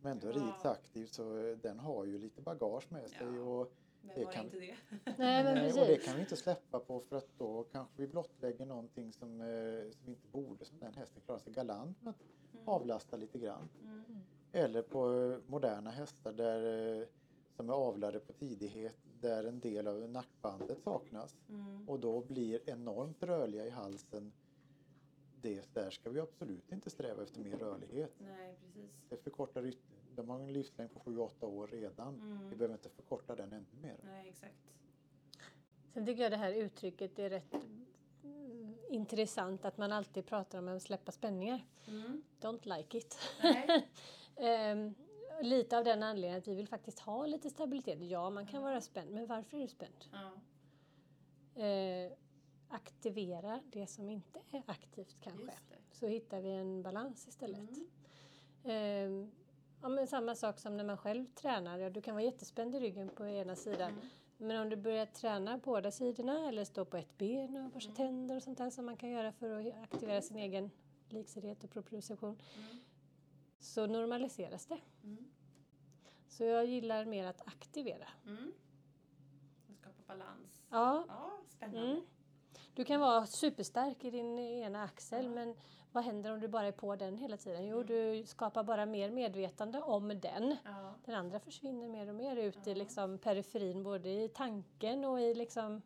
som 0.00 0.06
ändå 0.10 0.26
Ja. 0.28 0.32
rids 0.32 0.64
aktivt 0.64 1.12
så 1.12 1.38
eh, 1.46 1.56
den 1.58 1.78
har 1.78 2.04
ju 2.04 2.18
lite 2.18 2.42
bagage 2.42 2.92
med 2.92 3.10
sig. 3.10 3.26
Ja. 3.36 3.42
Och, 3.42 3.72
Det 4.14 4.24
kan- 4.24 4.44
inte 4.44 4.58
det? 4.58 4.76
Nej 5.04 5.44
men 5.44 5.54
Nej, 5.54 5.72
och 5.72 5.78
det 5.78 5.86
precis. 5.86 6.04
kan 6.04 6.14
vi 6.14 6.20
inte 6.20 6.36
släppa 6.36 6.78
på 6.80 7.00
för 7.00 7.16
att 7.16 7.28
då 7.38 7.64
kanske 7.72 7.94
vi 7.96 8.06
blottlägger 8.08 8.66
någonting 8.66 9.12
som, 9.12 9.40
eh, 9.40 9.90
som 9.90 10.08
inte 10.08 10.28
borde, 10.32 10.64
som 10.64 10.78
den 10.78 10.94
hästen 10.94 11.22
klarar 11.24 11.38
sig 11.40 11.52
galant 11.52 12.02
med 12.02 12.10
att 12.10 12.20
Mm. 12.54 12.68
avlasta 12.68 13.16
lite 13.16 13.38
grann. 13.38 13.68
Mm. 13.84 14.04
Eller 14.52 14.82
på 14.82 15.12
eh, 15.12 15.38
moderna 15.50 15.90
hästar 15.90 16.32
där, 16.32 16.98
eh, 17.00 17.06
som 17.56 17.68
är 17.70 17.72
avlade 17.74 18.20
på 18.20 18.32
tidighet 18.32 18.96
där 19.20 19.44
en 19.44 19.60
del 19.60 19.86
av 19.86 20.08
nackbandet 20.10 20.78
saknas 20.84 21.36
Mm. 21.48 21.88
och 21.88 22.00
då 22.00 22.20
blir 22.20 22.60
enormt 22.70 23.22
rörliga 23.22 23.66
i 23.66 23.70
halsen. 23.70 24.32
Det, 25.42 25.74
där 25.74 25.90
ska 25.90 26.10
vi 26.10 26.20
absolut 26.20 26.72
inte 26.72 26.90
sträva 26.90 27.22
efter 27.22 27.40
mer 27.40 27.56
rörlighet. 27.56 28.12
Nej, 28.18 28.56
precis. 28.62 28.90
Det 29.08 29.16
förkortar 29.16 29.62
yt- 29.66 29.78
de 30.14 30.28
har 30.30 30.40
en 30.40 30.52
livslängd 30.52 30.92
på 30.94 31.00
7-8 31.00 31.46
år 31.46 31.66
redan. 31.66 32.14
Vi 32.14 32.20
Mm. 32.30 32.50
behöver 32.58 32.74
inte 32.74 32.88
förkorta 32.88 33.36
den 33.36 33.52
ännu 33.52 33.66
mer. 33.82 33.96
Nej, 34.04 34.28
exakt. 34.28 34.74
Sen 35.94 36.06
tycker 36.06 36.22
jag 36.22 36.32
det 36.32 36.36
här 36.36 36.52
uttrycket 36.52 37.18
är 37.18 37.30
rätt 37.30 37.54
mm, 38.24 38.74
intressant 38.90 39.64
att 39.64 39.78
man 39.78 39.92
alltid 39.92 40.26
pratar 40.26 40.58
om 40.58 40.68
att 40.68 40.82
släppa 40.82 41.12
spänningar. 41.12 41.64
Mm. 41.88 42.22
Don't 42.40 42.76
like 42.76 42.98
it. 42.98 43.18
Nej. 43.42 43.88
Lite 45.42 45.78
av 45.78 45.84
den 45.84 46.02
anledningen 46.02 46.38
att 46.38 46.48
vi 46.48 46.54
vill 46.54 46.68
faktiskt 46.68 46.98
ha 46.98 47.26
lite 47.26 47.50
stabilitet. 47.50 47.98
Ja, 48.02 48.30
man 48.30 48.46
kan 48.46 48.62
vara 48.62 48.80
spänd, 48.80 49.10
men 49.10 49.26
varför 49.26 49.56
är 49.56 49.60
du 49.62 49.68
spänd? 49.68 50.04
Ja. 50.12 50.32
Eh, 51.62 52.12
aktivera 52.68 53.60
det 53.72 53.86
som 53.86 54.10
inte 54.10 54.40
är 54.50 54.62
aktivt 54.66 55.16
kanske. 55.20 55.52
Så 55.92 56.06
hittar 56.06 56.40
vi 56.40 56.50
en 56.50 56.82
balans 56.82 57.28
istället. 57.28 57.58
Mm. 57.70 57.86
Ehm, 58.64 59.30
ja, 59.82 59.88
men 59.88 60.06
samma 60.06 60.34
sak 60.34 60.58
som 60.58 60.76
när 60.76 60.84
man 60.84 60.96
själv 60.98 61.26
tränar. 61.34 61.78
Ja, 61.78 61.90
du 61.90 62.00
kan 62.02 62.14
vara 62.14 62.24
jättespänd 62.24 62.74
i 62.74 62.80
ryggen 62.80 63.08
på 63.08 63.26
ena 63.26 63.56
sidan. 63.56 63.90
Mm. 63.92 64.04
Men 64.36 64.62
om 64.62 64.68
du 64.68 64.76
börjar 64.76 65.06
träna 65.06 65.58
båda 65.58 65.90
sidorna 65.90 66.48
eller 66.48 66.64
stå 66.64 66.84
på 66.84 66.96
ett 66.96 67.18
ben 67.18 67.56
och 67.56 67.70
borsta 67.70 67.90
Mm. 67.90 67.96
tänder 67.96 68.36
och 68.36 68.42
sånt 68.42 68.58
där 68.58 68.70
som 68.70 68.86
man 68.86 68.96
kan 68.96 69.10
göra 69.10 69.32
för 69.32 69.68
att 69.68 69.74
aktivera 69.82 70.22
sin 70.22 70.36
egen 70.36 70.70
liksidighet 71.08 71.64
och 71.64 71.70
proprioception 71.70 72.38
Mm. 72.56 72.76
Så 73.60 73.86
normaliseras 73.86 74.66
det. 74.66 74.78
Mm. 75.04 75.24
Så 76.28 76.44
jag 76.44 76.66
gillar 76.66 77.04
mer 77.04 77.26
att 77.26 77.46
aktivera. 77.48 78.08
Mm. 78.26 78.52
Skapa 79.80 80.02
balans. 80.06 80.48
Ja, 80.70 81.04
Ja, 81.08 81.30
spännande. 81.48 81.90
mm. 81.90 82.02
Du 82.74 82.84
kan 82.84 83.00
vara 83.00 83.26
superstark 83.26 84.04
i 84.04 84.10
din 84.10 84.38
ena 84.38 84.82
axel 84.84 85.24
Ja. 85.24 85.30
men 85.30 85.56
vad 85.92 86.04
händer 86.04 86.32
om 86.32 86.40
du 86.40 86.48
bara 86.48 86.66
är 86.66 86.72
på 86.72 86.96
den 86.96 87.16
hela 87.16 87.36
tiden? 87.36 87.66
Jo, 87.66 87.76
Mm. 87.76 87.86
du 87.86 88.24
skapar 88.26 88.64
bara 88.64 88.86
mer 88.86 89.10
medvetande 89.10 89.80
om 89.82 90.08
den. 90.08 90.56
Ja. 90.64 90.94
Den 91.04 91.14
andra 91.14 91.40
försvinner 91.40 91.88
mer 91.88 92.08
och 92.08 92.14
mer 92.14 92.36
ut 92.36 92.66
i 92.66 92.70
Ja. 92.70 92.76
liksom 92.76 93.18
periferin 93.18 93.82
både 93.82 94.08
i 94.10 94.28
tanken 94.28 95.04
och 95.04 95.20
i 95.20 95.34
liksom 95.34 95.82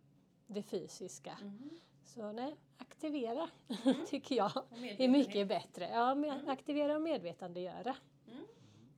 det 0.46 0.62
fysiska. 0.62 1.38
Mm. 1.42 1.70
Så 2.04 2.32
nej, 2.32 2.56
aktivera 2.78 3.50
Mm. 3.84 3.96
tycker 4.06 4.34
jag 4.36 4.52
är 4.98 5.08
mycket 5.08 5.48
bättre. 5.48 5.88
Ja, 5.88 6.14
med, 6.14 6.32
Mm. 6.34 6.48
aktivera 6.48 6.96
och 6.96 7.02
medvetandegöra. 7.02 7.96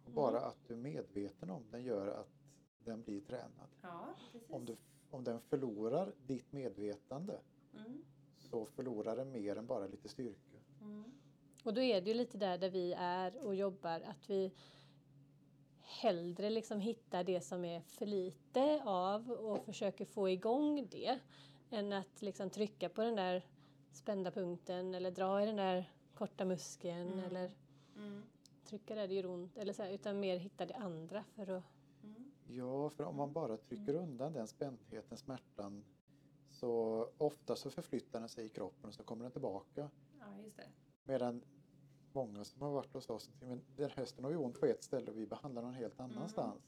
Och 0.05 0.11
bara 0.13 0.41
att 0.41 0.57
du 0.69 0.75
är 0.75 0.79
medveten 0.79 1.51
om 1.51 1.63
den 1.71 1.85
gör 1.85 2.07
att 2.07 2.29
den 2.85 3.03
blir 3.03 3.21
tränad. 3.21 3.69
Ja, 3.83 4.09
precis. 4.33 4.51
Om, 4.51 4.65
du, 4.65 4.77
om 5.11 5.25
den 5.25 5.41
förlorar 5.41 6.13
ditt 6.27 6.53
medvetande 6.53 7.41
Mm. 7.75 8.05
så 8.39 8.67
förlorar 8.67 9.17
den 9.17 9.33
mer 9.33 9.57
än 9.57 9.67
bara 9.67 9.87
lite 9.87 10.09
styrka. 10.09 10.59
Mm. 10.81 11.05
Och 11.65 11.75
då 11.75 11.81
är 11.81 12.01
det 12.01 12.09
ju 12.11 12.15
lite 12.15 12.39
där, 12.39 12.59
där 12.59 12.71
vi 12.71 12.93
är 12.99 13.45
och 13.47 13.55
jobbar 13.55 14.01
att 14.01 14.31
vi 14.31 14.53
hellre 15.83 16.51
liksom 16.51 16.81
hittar 16.81 17.25
det 17.25 17.41
som 17.41 17.65
är 17.65 17.81
för 17.81 18.07
lite 18.07 18.83
av 18.85 19.31
och 19.31 19.65
försöker 19.65 20.05
få 20.05 20.29
igång 20.29 20.89
det 20.91 21.19
än 21.71 21.93
att 21.93 22.23
liksom 22.23 22.51
trycka 22.51 22.89
på 22.89 23.03
den 23.03 23.17
där 23.17 23.43
spända 23.97 24.31
punkten 24.31 24.95
eller 24.95 25.11
dra 25.11 25.43
i 25.43 25.47
den 25.47 25.57
där 25.57 25.91
korta 26.15 26.45
muskeln 26.45 27.13
Mm. 27.13 27.25
eller 27.25 27.51
Mm. 27.97 28.23
trycka 28.65 28.95
där 28.95 29.09
det 29.09 29.15
gör 29.15 29.27
ont 29.27 29.57
eller 29.59 29.73
så 29.73 29.83
här, 29.83 29.91
utan 29.91 30.21
mer 30.21 30.37
hitta 30.37 30.67
det 30.67 30.75
andra 30.75 31.25
för 31.35 31.51
att 31.51 31.65
Mm. 32.03 32.31
Ja, 32.49 32.91
för 32.91 33.05
om 33.05 33.17
man 33.17 33.33
bara 33.33 33.57
trycker 33.57 33.95
undan 33.95 34.33
den 34.33 34.49
spändheten, 34.49 35.19
smärtan 35.19 35.85
så 36.51 37.09
ofta 37.19 37.57
så 37.57 37.71
förflyttar 37.71 38.21
den 38.21 38.29
sig 38.29 38.47
i 38.47 38.49
kroppen 38.49 38.89
och 38.89 38.95
så 38.95 39.03
kommer 39.03 39.23
den 39.23 39.33
tillbaka. 39.33 39.91
Ja, 40.21 40.39
just 40.45 40.57
det. 40.57 40.69
Medan 41.05 41.43
många 42.13 42.45
som 42.45 42.63
har 42.63 42.71
varit 42.71 42.93
hos 42.95 43.11
oss, 43.11 43.31
men 43.41 43.61
den 43.77 43.91
hästen 43.91 44.25
har 44.25 44.31
ju 44.31 44.37
ont 44.37 44.61
på 44.61 44.67
ett 44.67 44.83
ställe 44.85 45.11
och 45.11 45.19
vi 45.19 45.27
behandlar 45.27 45.63
någon 45.63 45.75
helt 45.75 46.01
annanstans. 46.01 46.63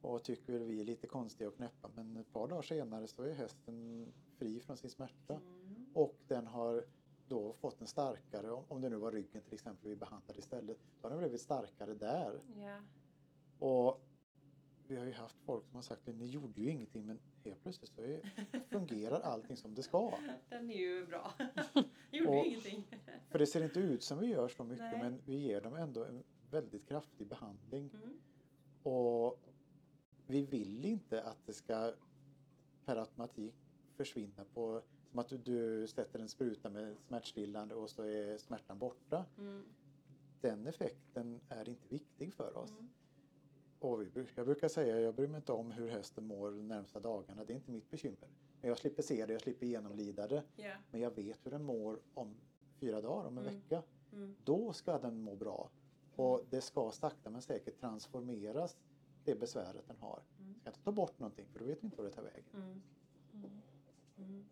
Och 0.00 0.22
tycker 0.22 0.58
vi 0.58 0.80
är 0.80 0.84
lite 0.84 1.06
konstiga 1.06 1.48
och 1.48 1.56
knäppa 1.56 1.90
men 1.94 2.16
ett 2.16 2.32
par 2.32 2.48
dagar 2.48 2.62
senare 2.62 3.06
så 3.06 3.22
är 3.22 3.34
hästen 3.34 4.06
fri 4.38 4.60
från 4.60 4.76
sin 4.76 4.90
smärta. 4.90 5.40
Och 5.94 6.16
den 6.28 6.46
har 6.46 6.84
då 7.28 7.52
fått 7.52 7.80
en 7.80 7.86
starkare, 7.86 8.50
om, 8.50 8.80
det 8.80 8.88
nu 8.88 8.96
var 8.96 9.12
ryggen 9.12 9.42
till 9.42 9.54
exempel 9.54 9.88
vi 9.90 9.96
behandlade 9.96 10.38
istället, 10.38 10.78
då 11.00 11.04
har 11.04 11.10
den 11.10 11.18
blivit 11.18 11.40
starkare 11.40 11.94
där. 11.94 12.40
Ja. 12.56 12.80
Och 13.58 14.00
vi 14.86 14.96
har 14.96 15.04
ju 15.04 15.12
haft 15.12 15.36
folk 15.40 15.66
som 15.66 15.74
har 15.74 15.82
sagt 15.82 16.08
att 16.08 16.16
ni 16.16 16.26
gjorde 16.26 16.60
ju 16.60 16.70
ingenting 16.70 17.06
men 17.06 17.18
helt 17.44 17.62
plötsligt 17.62 17.90
så 17.90 18.02
är, 18.02 18.20
fungerar 18.70 19.20
allting 19.20 19.56
som 19.56 19.74
det 19.74 19.82
ska. 19.82 20.18
Den 20.48 20.70
är 20.70 20.78
ju 20.78 21.06
bra. 21.06 21.32
Gjorde 22.10 22.30
Och- 22.30 22.46
ingenting. 22.46 22.86
För 23.28 23.38
det 23.38 23.46
ser 23.46 23.64
inte 23.64 23.80
ut 23.80 24.02
som 24.02 24.18
vi 24.18 24.26
gör 24.26 24.48
så 24.48 24.64
mycket 24.64 24.84
Nej. 24.84 25.02
men 25.02 25.20
vi 25.24 25.36
ger 25.36 25.60
dem 25.60 25.74
ändå 25.74 26.04
en 26.04 26.22
väldigt 26.50 26.88
kraftig 26.88 27.26
behandling. 27.26 27.90
Mm. 27.94 28.18
Och 28.82 29.38
vi 30.26 30.42
vill 30.42 30.84
inte 30.84 31.22
att 31.22 31.46
det 31.46 31.52
ska 31.52 31.92
per 32.84 32.96
automatik 32.96 33.54
försvinna 33.96 34.44
på 34.54 34.82
som 35.12 35.18
att 35.18 35.28
du, 35.28 35.36
du 35.38 35.86
sätter 35.86 36.18
en 36.18 36.28
spruta 36.28 36.70
med 36.70 36.96
smärtstillande 36.98 37.74
och 37.74 37.90
så 37.90 38.02
är 38.02 38.38
smärtan 38.38 38.78
borta. 38.78 39.24
Mm. 39.38 39.64
Den 40.40 40.66
effekten 40.66 41.40
är 41.48 41.68
inte 41.68 41.88
viktig 41.88 42.34
för 42.34 42.56
oss. 42.56 42.70
Mm. 42.70 42.88
Och 43.78 44.02
vi, 44.02 44.26
jag 44.34 44.46
brukar 44.46 44.68
säga, 44.68 45.00
jag 45.00 45.14
bryr 45.14 45.28
mig 45.28 45.36
inte 45.38 45.52
om 45.52 45.70
hur 45.70 45.88
hästen 45.88 46.26
mår 46.26 46.50
de 46.50 46.68
närmsta 46.68 47.00
dagarna, 47.00 47.44
det 47.44 47.52
är 47.52 47.54
inte 47.54 47.70
mitt 47.70 47.90
bekymmer. 47.90 48.28
Men 48.60 48.68
jag 48.68 48.78
slipper 48.78 49.02
se 49.02 49.26
det, 49.26 49.32
jag 49.32 49.42
slipper 49.42 49.66
genomlida 49.66 50.28
det. 50.28 50.42
Ja. 50.56 50.74
Men 50.90 51.00
jag 51.00 51.10
vet 51.14 51.46
hur 51.46 51.50
den 51.50 51.64
mår 51.64 51.98
om 52.14 52.34
fyra 52.80 53.00
dagar, 53.00 53.28
om 53.28 53.38
en 53.38 53.44
Mm. 53.44 53.54
vecka. 53.60 53.82
Mm. 54.12 54.36
Då 54.44 54.72
ska 54.72 54.98
den 54.98 55.20
må 55.20 55.36
bra. 55.36 55.70
Och 56.16 56.44
det 56.50 56.60
ska 56.60 56.90
sakta 56.92 57.30
men 57.30 57.42
säkert 57.42 57.80
transformeras, 57.80 58.76
det 59.24 59.34
besväret 59.40 59.86
den 59.88 59.96
har. 59.96 60.22
Mm. 60.38 60.54
Ska 60.60 60.70
inte 60.70 60.80
ta 60.82 60.92
bort 60.92 61.18
någonting 61.18 61.46
för 61.52 61.58
då 61.58 61.64
vet 61.64 61.82
vi 61.82 61.84
inte 61.84 61.96
vad 61.96 62.06
det 62.06 62.10
tar 62.10 62.22
vägen. 62.22 62.44
Mm. 62.54 62.82
Mm. 64.16 64.44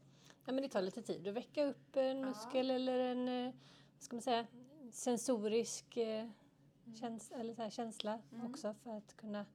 Ja, 0.45 0.53
men 0.53 0.63
det 0.63 0.69
tar 0.69 0.83
lite 0.83 1.03
tid 1.03 1.29
att 1.29 1.35
väcka 1.35 1.65
upp 1.65 1.97
en 1.97 2.19
Ja. 2.21 2.27
muskel 2.27 2.71
eller 2.71 2.99
en 2.99 3.29
eh, 3.29 3.45
vad 3.95 4.03
ska 4.03 4.17
man 4.17 4.23
säga, 4.23 4.47
sensorisk 4.93 5.97
eh, 5.97 6.29
käns 7.01 7.31
eller 7.31 7.55
så 7.55 7.63
här, 7.63 7.71
känsla 7.71 8.19
Mm. 8.33 8.47
också 8.51 8.75
för 8.75 8.91
att 8.97 9.17
kunna 9.17 9.47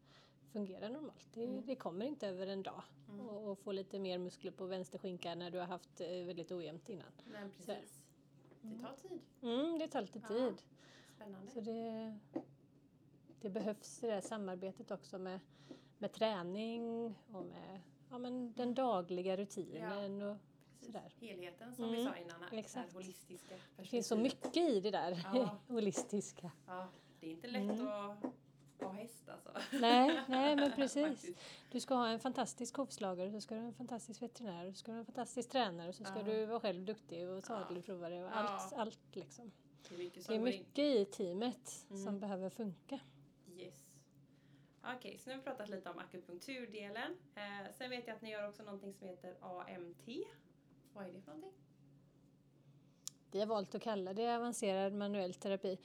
fungera 0.52 0.90
normalt. 0.90 1.26
Det, 1.34 1.44
Mm. 1.44 1.66
det 1.66 1.76
kommer 1.76 2.06
inte 2.06 2.28
över 2.28 2.48
en 2.48 2.64
dag 2.64 2.84
Mm. 3.10 3.20
och, 3.30 3.52
och 3.52 3.60
få 3.60 3.72
lite 3.72 4.00
mer 4.00 4.18
muskler 4.18 4.52
på 4.52 4.66
vänster 4.66 4.98
skinka 4.98 5.36
när 5.36 5.52
du 5.52 5.60
har 5.60 5.66
haft 5.66 6.02
eh, 6.02 6.08
väldigt 6.08 6.52
ojämnt 6.52 6.90
innan. 6.90 7.12
Men 7.26 7.52
precis. 7.52 8.02
Det 8.62 8.80
tar 8.80 8.96
tid. 9.10 9.20
Mm, 9.42 9.80
det 9.80 9.88
tar 9.88 10.02
lite 10.02 10.20
Ja. 10.20 10.28
tid. 10.28 10.62
Spännande. 11.16 11.52
Så 11.52 11.62
det, 11.62 12.18
det 13.42 13.50
behövs 13.50 14.00
det 14.00 14.08
där 14.08 14.22
samarbetet 14.22 14.92
också 14.92 15.18
med, 15.20 15.40
med 15.98 16.12
träning 16.14 17.16
och 17.32 17.46
med 17.46 17.82
ja, 18.10 18.18
men 18.18 18.54
den 18.54 18.74
dagliga 18.74 19.38
rutinen. 19.38 20.22
Och 20.22 20.36
Precis. 20.38 20.55
Sådär. 20.86 21.14
Helheten 21.20 21.76
som 21.76 21.92
vi 21.92 22.02
Mm, 22.02 22.14
sa 22.14 22.20
innan. 22.20 22.42
Det 22.52 22.58
exakt. 22.58 22.94
holistiska 22.94 23.56
det 23.78 23.84
finns 23.86 24.08
så 24.08 24.16
mycket 24.18 24.58
i 24.58 24.80
det 24.82 24.92
där 24.92 25.26
Ja. 25.34 25.58
holistiska. 25.68 26.52
Ja, 26.68 26.88
det 27.20 27.28
är 27.28 27.32
inte 27.32 27.48
lätt 27.48 27.62
Mm. 27.80 27.88
att 27.88 28.24
ha 28.80 28.92
häst 28.92 29.30
alltså. 29.30 29.52
Nej, 29.72 30.22
nej 30.28 30.56
men 30.56 30.72
precis. 30.76 31.26
Du 31.72 31.80
ska 31.80 31.96
ha 31.96 32.08
en 32.08 32.20
fantastisk 32.20 32.78
hovslagare, 32.78 33.32
så 33.32 33.42
ska 33.42 33.56
du 33.56 33.62
ha 33.62 33.68
en 33.68 33.74
fantastisk 33.74 34.22
veterinär, 34.22 34.72
så 34.72 34.78
ska 34.78 34.92
du 34.92 34.96
ha 34.96 35.00
en 35.00 35.06
fantastisk 35.06 35.50
tränare, 35.50 35.94
så 35.94 36.04
ska 36.04 36.18
Ja. 36.18 36.24
du 36.24 36.46
vara 36.46 36.60
själv 36.60 36.86
duktig 36.86 37.28
och 37.30 37.44
sadelprovare 37.44 38.24
och 38.24 38.38
allt, 38.38 38.74
allt 38.74 39.16
liksom. 39.16 39.52
Det 39.90 39.96
är 39.96 40.00
mycket 40.00 40.28
Det 40.28 40.36
är 40.36 40.40
mycket 40.40 40.80
i 40.80 41.06
teamet 41.06 41.86
Mm. 41.90 42.04
som 42.04 42.20
behöver 42.20 42.50
funka. 42.50 43.00
Yes. 43.58 43.74
Okej, 44.96 45.18
så 45.18 45.30
nu 45.30 45.36
har 45.36 45.38
vi 45.42 45.44
pratat 45.44 45.70
lite 45.70 45.90
om 45.90 45.98
akupunkturdelen. 45.98 47.18
Eh, 47.36 47.72
sen 47.74 47.90
vet 47.90 48.08
jag 48.08 48.16
att 48.16 48.22
ni 48.22 48.32
gör 48.32 48.48
också 48.50 48.64
någonting 48.64 48.94
som 48.94 49.08
heter 49.08 49.36
AMT. 49.42 50.08
Vad 50.96 51.06
är 51.08 51.12
det 51.14 51.22
för 51.22 51.32
någonting? 51.32 51.52
Vi 53.32 53.40
har 53.40 53.48
valt 53.48 53.76
att 53.76 53.82
kalla 53.82 54.14
det 54.14 54.36
avancerad 54.36 54.94
manuell 54.94 55.34
terapi. 55.34 55.78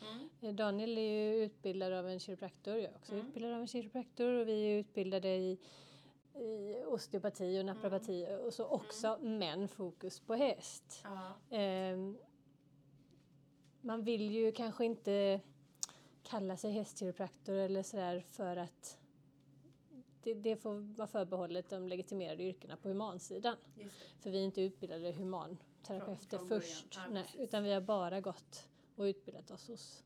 Mm. 0.43 0.57
Daniel 0.57 0.99
är 0.99 1.03
ju 1.03 1.45
utbildad 1.45 1.93
av 1.93 2.09
en 2.09 2.21
kiropraktor, 2.21 2.75
jag 2.75 2.85
är 2.93 2.97
också 2.97 3.13
Mm. 3.13 3.27
utbildad 3.27 3.53
av 3.53 3.61
en 3.61 3.67
kiropraktor 3.67 4.33
och 4.33 4.49
vi 4.49 4.65
är 4.73 4.79
utbildade 4.79 5.29
i, 5.29 5.59
i 6.35 6.83
osteopati 6.87 7.61
och 7.61 7.65
naprapati 7.67 8.25
Mm. 8.25 8.41
och 8.41 8.55
så 8.55 8.65
också, 8.67 9.19
men 9.21 9.69
fokus 9.69 10.21
på 10.21 10.35
häst. 10.35 11.05
Ehm, 11.51 12.19
man 13.81 14.05
vill 14.05 14.31
ju 14.31 14.53
kanske 14.53 14.85
inte 14.85 15.41
kalla 16.23 16.57
sig 16.57 16.71
hästkiropraktor 16.73 17.55
eller 17.55 17.83
sådär 17.83 18.25
för 18.31 18.57
att 18.57 18.99
det, 20.23 20.35
det 20.35 20.57
får 20.57 20.75
vara 20.97 21.09
förbehållet 21.09 21.69
de 21.71 21.89
legitimerade 21.89 22.43
yrkena 22.43 22.77
på 22.77 22.89
humansidan. 22.89 23.57
För 24.21 24.31
vi 24.31 24.39
är 24.39 24.43
inte 24.45 24.61
utbildade 24.63 25.13
humanterapeuter 25.13 26.39
Från- 26.39 26.49
från 26.49 26.61
först. 26.61 26.87
Ja, 26.95 27.03
nej, 27.11 27.27
utan 27.39 27.63
vi 27.65 27.73
har 27.73 27.81
bara 27.81 28.21
gått 28.21 28.69
och 28.97 29.03
utbildat 29.03 29.51
oss 29.51 29.69
hos 29.69 30.05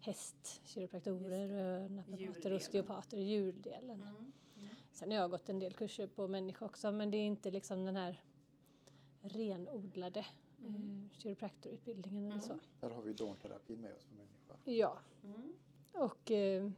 hästkiropraktorer, 0.00 1.88
naprapater, 1.88 2.52
osteopater, 2.52 3.16
djurdelen. 3.18 4.02
Mm. 4.02 4.14
Mm. 4.56 4.68
Sen 4.92 5.10
har 5.10 5.18
jag 5.18 5.30
gått 5.30 5.48
en 5.48 5.58
del 5.58 5.72
kurser 5.72 6.06
på 6.06 6.28
människa 6.28 6.64
också 6.64 6.92
men 6.92 7.10
det 7.10 7.16
är 7.16 7.26
inte 7.26 7.50
liksom 7.50 7.84
den 7.84 7.96
här 7.96 8.20
renodlade 9.20 10.26
Mm. 10.66 11.10
eh, 11.12 11.18
kiropraktorutbildningen 11.18 12.32
eller 12.32 12.40
så. 12.40 12.58
Där 12.80 12.90
har 12.90 13.02
vi 13.02 13.12
donterapin 13.12 13.80
med 13.80 13.92
oss 13.94 14.04
för 14.04 14.14
människa. 14.14 14.54
Ja, 14.64 14.98
Mm. 15.24 15.52
och 15.92 16.30
eh, 16.30 16.70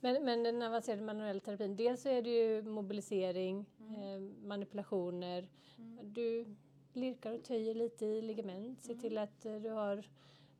men, 0.00 0.24
men 0.24 0.42
den 0.42 0.62
avancerade 0.62 1.02
manuella 1.02 1.40
terapin, 1.40 1.76
dels 1.76 2.02
så 2.02 2.08
är 2.08 2.22
det 2.22 2.30
ju 2.30 2.62
mobilisering, 2.62 3.66
eh, 3.80 4.20
manipulationer, 4.46 5.48
Mm. 5.78 6.12
du 6.12 6.56
lirkar 6.92 7.32
och 7.32 7.44
töjer 7.44 7.74
lite 7.74 8.06
i 8.06 8.22
ligament, 8.22 8.84
se 8.84 8.94
till 8.94 9.18
att 9.18 9.44
eh, 9.46 9.56
du 9.56 9.70
har 9.70 10.04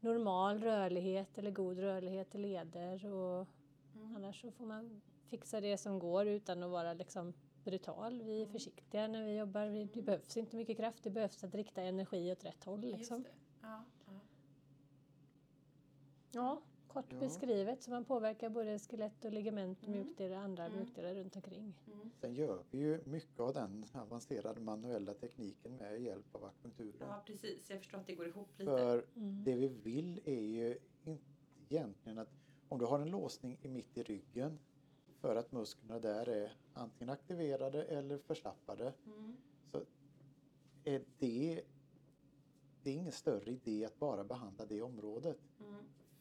normal 0.00 0.58
rörlighet 0.60 1.38
eller 1.38 1.50
god 1.50 1.78
rörlighet 1.78 2.34
i 2.34 2.38
leder 2.38 3.06
och 3.12 3.46
Mm. 3.94 4.16
annars 4.16 4.40
så 4.40 4.50
får 4.50 4.66
man 4.66 5.00
fixa 5.30 5.60
det 5.60 5.78
som 5.78 5.98
går 5.98 6.26
utan 6.26 6.62
att 6.62 6.70
vara 6.70 6.92
liksom 6.92 7.32
brutal. 7.64 8.22
Vi 8.22 8.36
är 8.36 8.42
Mm. 8.42 8.52
försiktiga 8.52 9.06
när 9.06 9.24
vi 9.24 9.36
jobbar, 9.36 9.66
Vi- 9.66 9.84
det 9.94 10.02
behövs 10.02 10.36
inte 10.36 10.56
mycket 10.56 10.76
kraft, 10.76 11.02
det 11.02 11.10
behövs 11.10 11.44
att 11.44 11.54
rikta 11.54 11.82
energi 11.82 12.32
åt 12.32 12.44
rätt 12.44 12.64
håll. 12.64 12.80
Liksom. 12.80 13.18
Just 13.18 13.28
det. 13.30 13.34
Ja, 13.62 13.84
ja. 14.06 14.20
Ja, 16.32 16.62
kort 16.88 17.04
Ja. 17.12 17.18
beskrivet 17.20 17.82
så 17.82 17.90
man 17.90 18.04
påverkar 18.04 18.50
både 18.50 18.78
skelett 18.78 19.24
och 19.24 19.32
ligament 19.32 19.78
och 19.82 19.88
Mm. 19.88 20.00
mjukdelar 20.00 20.36
och 20.36 20.42
andra 20.42 20.64
Mm. 20.66 20.78
mjukdelar 20.78 21.14
runt 21.14 21.36
omkring. 21.36 21.74
Mm. 21.86 22.10
Sen 22.20 22.34
gör 22.34 22.62
vi 22.70 22.78
ju 22.78 23.00
mycket 23.04 23.40
av 23.40 23.52
den 23.54 23.84
avancerade 23.92 24.60
manuella 24.60 25.14
tekniken 25.14 25.76
med 25.76 26.02
hjälp 26.02 26.34
av 26.34 26.44
akupunkturen. 26.44 27.08
ja, 27.08 27.22
precis. 27.26 27.70
Jag 27.70 27.78
förstår 27.78 27.98
att 27.98 28.06
det 28.06 28.14
går 28.14 28.26
ihop 28.26 28.48
lite. 28.58 28.70
För 28.70 29.04
Mm. 29.16 29.44
det 29.44 29.54
vi 29.56 29.68
vill 29.68 30.20
är 30.24 30.40
ju 30.42 30.78
inte 31.04 31.24
egentligen 31.68 32.18
att 32.18 32.30
om 32.68 32.78
du 32.78 32.84
har 32.84 32.98
en 33.00 33.10
låsning 33.10 33.58
i 33.62 33.68
mitt 33.68 33.96
i 33.98 34.02
ryggen 34.02 34.58
för 35.20 35.36
att 35.36 35.52
musklerna 35.52 35.98
där 35.98 36.28
är 36.28 36.52
antingen 36.72 37.10
aktiverade 37.10 37.82
eller 37.84 38.18
förslappade 38.18 38.92
Mm. 39.06 39.36
så 39.72 39.84
är 40.84 41.02
det, 41.18 41.62
det 42.82 42.90
är 42.90 42.94
ingen 42.94 43.12
större 43.12 43.50
idé 43.50 43.84
att 43.84 43.98
bara 43.98 44.24
behandla 44.24 44.66
det 44.66 44.82
området 44.82 45.38
Mm. 45.60 45.74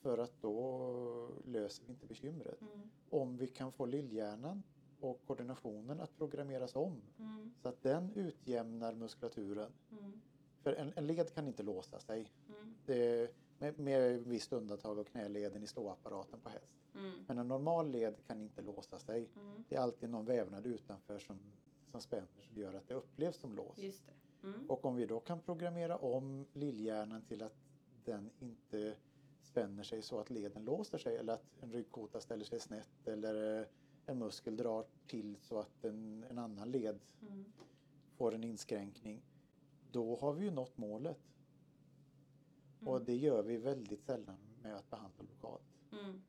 För 0.07 0.17
att 0.17 0.41
då 0.41 1.29
löser 1.45 1.83
vi 1.85 1.91
inte 1.91 2.05
bekymret. 2.05 2.61
Mm. 2.61 2.89
Om 3.09 3.37
vi 3.37 3.47
kan 3.47 3.71
få 3.71 3.85
lillhjärnan 3.85 4.63
och 4.99 5.21
koordinationen 5.27 5.99
att 5.99 6.17
programmeras 6.17 6.75
om 6.75 7.01
Mm. 7.19 7.53
så 7.61 7.69
att 7.69 7.83
den 7.83 8.11
utjämnar 8.15 8.93
muskulaturen. 8.93 9.71
Mm. 9.91 10.21
För 10.63 10.73
en, 10.73 10.93
en 10.95 11.07
led 11.07 11.33
kan 11.33 11.47
inte 11.47 11.63
låsa 11.63 11.99
sig. 11.99 12.31
Mm. 12.47 12.75
Det, 12.85 13.31
med, 13.59 13.79
med 13.79 14.23
visst 14.23 14.53
undantag 14.53 14.99
av 14.99 15.03
knäleden 15.03 15.63
i 15.63 15.67
ståapparaten 15.67 16.39
på 16.39 16.49
häst. 16.49 16.75
Mm. 16.95 17.11
Men 17.27 17.37
en 17.37 17.47
normal 17.47 17.91
led 17.91 18.15
kan 18.27 18.41
inte 18.41 18.61
låsa 18.61 18.99
sig. 18.99 19.29
Mm. 19.35 19.63
Det 19.69 19.75
är 19.75 19.79
alltid 19.79 20.09
någon 20.09 20.25
vävnad 20.25 20.65
utanför 20.65 21.19
som, 21.19 21.39
som 21.91 22.01
spänner 22.01 22.41
som 22.41 22.57
gör 22.61 22.73
att 22.73 22.87
det 22.87 22.93
upplevs 22.93 23.37
som 23.37 23.55
lås. 23.55 23.77
Och 24.67 24.85
om 24.85 24.95
vi 24.95 25.05
då 25.05 25.19
kan 25.19 25.39
programmera 25.39 25.97
om 25.97 26.45
lillhjärnan 26.53 27.21
till 27.21 27.43
att 27.43 27.55
den 28.05 28.29
inte 28.39 28.95
spänner 29.47 29.83
sig 29.83 30.01
så 30.01 30.19
att 30.19 30.29
leden 30.29 30.65
låser 30.65 30.97
sig 30.97 31.17
eller 31.17 31.33
att 31.33 31.45
en 31.61 31.71
ryggkota 31.71 32.21
ställer 32.21 32.45
sig 32.45 32.59
snett 32.59 33.07
eller 33.07 33.59
eh, 33.61 33.67
en 34.05 34.19
muskel 34.19 34.57
drar 34.57 34.85
till 35.07 35.37
så 35.41 35.59
att 35.59 35.83
en, 35.85 36.25
en 36.29 36.37
annan 36.37 36.71
led 36.71 36.99
Mm. 37.21 37.45
får 38.17 38.33
en 38.35 38.43
inskränkning. 38.43 39.21
Då 39.91 40.15
har 40.15 40.33
vi 40.33 40.45
ju 40.45 40.51
nått 40.51 40.77
målet. 40.77 41.17
Mm. 42.81 42.93
Och 42.93 43.01
det 43.01 43.15
gör 43.15 43.43
vi 43.43 43.57
väldigt 43.57 44.03
sällan 44.03 44.37
med 44.61 44.75
att 44.75 44.89
behandla 44.89 45.23
lokalt. 45.23 45.63
Mm. 45.91 46.21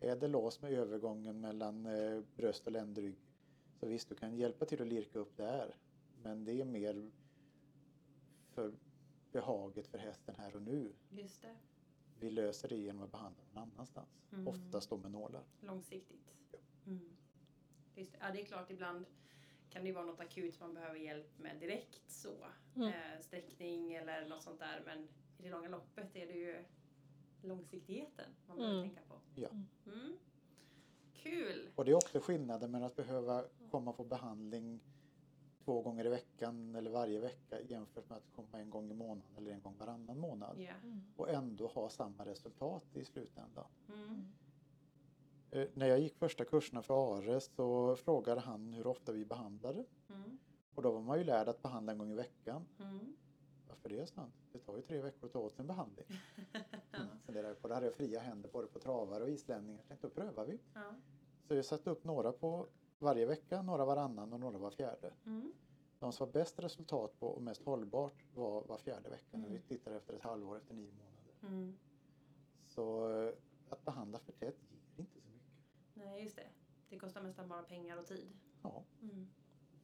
Är 0.00 0.16
det 0.16 0.28
lås 0.28 0.62
med 0.62 0.72
övergången 0.72 1.40
mellan 1.40 1.86
eh, 1.86 2.22
bröst 2.36 2.66
och 2.66 2.72
ländrygg 2.72 3.16
så 3.80 3.86
visst, 3.86 4.08
du 4.08 4.14
kan 4.14 4.36
hjälpa 4.36 4.64
till 4.64 4.82
att 4.82 4.88
lirka 4.88 5.18
upp 5.18 5.36
där. 5.36 5.76
Men 6.22 6.44
det 6.44 6.60
är 6.60 6.64
mer 6.64 7.10
för 8.50 8.72
behaget 9.32 9.86
för 9.86 9.98
hästen 9.98 10.34
här 10.38 10.56
och 10.56 10.62
nu. 10.62 10.92
Just 11.10 11.42
det. 11.42 11.56
Vi 12.20 12.30
löser 12.30 12.68
det 12.68 12.76
genom 12.76 13.02
att 13.02 13.12
behandla 13.12 13.42
någon 13.52 13.62
annanstans. 13.72 14.08
Mm. 14.32 14.48
Oftast 14.48 14.90
då 14.90 14.96
med 14.96 15.10
nålar. 15.10 15.42
Långsiktigt. 15.60 16.34
Ja. 16.52 16.58
Mm. 16.86 17.16
Just. 17.94 18.16
Ja, 18.20 18.30
det 18.32 18.40
är 18.40 18.44
klart 18.44 18.70
ibland 18.70 19.06
kan 19.70 19.84
det 19.84 19.92
vara 19.92 20.04
något 20.04 20.20
akut 20.20 20.60
man 20.60 20.74
behöver 20.74 20.98
hjälp 20.98 21.38
med 21.38 21.60
direkt 21.60 22.10
så. 22.10 22.34
Mm. 22.74 22.88
Eh, 22.88 23.20
sträckning 23.20 23.94
eller 23.94 24.28
något 24.28 24.42
sånt 24.42 24.58
där. 24.58 24.82
Men 24.86 24.98
i 25.38 25.42
det 25.42 25.50
långa 25.50 25.68
loppet 25.68 26.16
är 26.16 26.26
det 26.26 26.32
ju 26.32 26.64
långsiktigheten 27.42 28.30
man 28.46 28.56
behöver 28.56 28.76
Mm. 28.78 28.88
tänka 28.94 29.08
på. 29.08 29.20
Ja. 29.34 29.48
Mm. 29.86 30.16
Kul! 31.14 31.70
Och 31.74 31.84
det 31.84 31.90
är 31.90 31.94
också 31.94 32.20
skillnaden 32.20 32.70
med 32.70 32.82
att 32.86 32.96
behöva 32.96 33.44
komma 33.70 33.92
på 33.92 34.04
behandling 34.04 34.80
två 35.66 35.82
gånger 35.82 36.06
i 36.06 36.08
veckan 36.08 36.74
eller 36.74 36.90
varje 36.90 37.20
vecka 37.20 37.60
jämfört 37.60 38.08
med 38.08 38.18
att 38.18 38.32
komma 38.36 38.60
en 38.60 38.70
gång 38.70 38.90
i 38.90 38.94
månaden 38.94 39.36
eller 39.36 39.50
en 39.52 39.60
gång 39.60 39.74
varannan 39.78 40.18
månad 40.18 40.60
Ja. 40.60 40.72
och 41.16 41.30
ändå 41.30 41.66
ha 41.66 41.88
samma 41.88 42.24
resultat 42.24 42.84
i 42.96 43.04
slutändan. 43.04 43.64
Mm. 43.88 44.24
Eh, 45.50 45.68
När 45.74 45.86
jag 45.86 46.00
gick 46.00 46.16
första 46.16 46.44
kurserna 46.44 46.82
för 46.82 47.16
ARE 47.18 47.40
så 47.40 47.96
frågade 47.96 48.40
han 48.40 48.72
hur 48.72 48.86
ofta 48.86 49.12
vi 49.12 49.24
behandlade 49.24 49.84
Mm. 50.08 50.38
och 50.74 50.82
då 50.82 50.90
var 50.92 51.00
man 51.00 51.18
ju 51.18 51.24
lärd 51.24 51.48
att 51.48 51.62
behandla 51.62 51.92
en 51.92 51.98
gång 51.98 52.10
i 52.10 52.14
veckan. 52.14 52.66
Mm. 52.80 53.16
Varför 53.68 53.88
det? 53.88 54.06
sa 54.06 54.20
han. 54.20 54.32
Det 54.52 54.58
tar 54.58 54.76
ju 54.76 54.82
tre 54.82 55.02
veckor 55.02 55.26
att 55.26 55.32
ta 55.32 55.38
åt 55.38 55.58
en 55.58 55.66
behandling. 55.66 56.06
Mm. 56.92 57.08
På 57.60 57.68
det, 57.68 57.74
hade 57.74 57.86
jag 57.86 57.94
fria 57.94 58.20
händer 58.20 58.50
både 58.52 58.66
på 58.66 58.78
travare 58.78 59.22
och 59.22 59.30
islänningar. 59.30 59.78
Jag 59.80 59.88
tänkte 59.88 60.06
då 60.06 60.10
prövar 60.14 60.46
vi. 60.46 60.58
Ja. 60.74 60.94
Så 61.48 61.54
jag 61.54 61.64
satte 61.64 61.90
upp 61.90 62.04
några 62.04 62.32
på 62.32 62.66
varje 62.98 63.26
vecka, 63.26 63.62
några 63.62 63.84
varannan 63.84 64.32
och 64.32 64.40
några 64.40 64.58
var 64.58 64.70
fjärde. 64.70 65.12
Mm. 65.26 65.52
De 65.98 66.12
som 66.12 66.26
var 66.26 66.32
bäst 66.32 66.58
resultat 66.58 67.18
på 67.20 67.26
och 67.28 67.42
mest 67.42 67.62
hållbart 67.62 68.24
var 68.34 68.62
var 68.62 68.78
fjärde 68.78 69.10
vecka 69.10 69.36
när 69.38 69.48
vi 69.48 69.54
Mm. 69.56 69.62
tittade 69.68 69.96
efter 69.96 70.14
ett 70.14 70.22
halvår 70.22 70.56
efter 70.56 70.74
nio 70.74 70.90
månader. 70.92 71.34
Mm. 71.42 71.76
Så 72.68 73.10
eh, 73.22 73.32
att 73.68 73.84
behandla 73.84 74.18
för 74.18 74.32
tätt 74.32 74.56
ger 74.70 75.00
inte 75.00 75.20
så 75.20 75.28
mycket. 75.28 75.40
Nej, 75.94 76.22
just 76.22 76.36
det. 76.36 76.48
Det 76.88 76.98
kostar 76.98 77.22
nästan 77.22 77.48
bara 77.48 77.62
pengar 77.62 77.96
och 77.98 78.06
tid. 78.06 78.28
Ja, 78.62 78.82
Mm. 79.02 79.28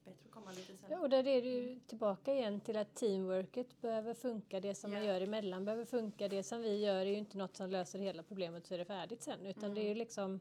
Bättre 0.04 0.20
att 0.24 0.30
komma 0.30 0.50
lite 0.52 0.72
Ja, 0.72 0.78
senare. 0.78 1.00
och 1.00 1.08
där 1.10 1.26
är 1.26 1.42
det 1.42 1.48
ju 1.48 1.80
tillbaka 1.80 2.34
igen 2.34 2.60
till 2.60 2.76
att 2.76 2.94
teamworket 2.94 3.80
behöver 3.80 4.14
funka. 4.14 4.60
Det 4.60 4.74
som 4.74 4.90
man 4.90 5.00
Ja. 5.04 5.06
gör 5.12 5.20
emellan 5.20 5.64
behöver 5.64 5.84
funka. 5.84 6.28
Det 6.28 6.42
som 6.42 6.60
vi 6.62 6.76
gör 6.84 6.94
är 7.00 7.04
ju 7.10 7.14
inte 7.16 7.38
något 7.38 7.56
som 7.56 7.70
löser 7.70 7.98
hela 7.98 8.22
problemet 8.22 8.66
så 8.66 8.74
är 8.74 8.78
det 8.78 8.84
färdigt 8.84 9.22
sen. 9.22 9.46
Utan 9.46 9.74
det 9.74 9.80
är 9.80 9.88
ju 9.88 9.94
liksom 9.94 10.40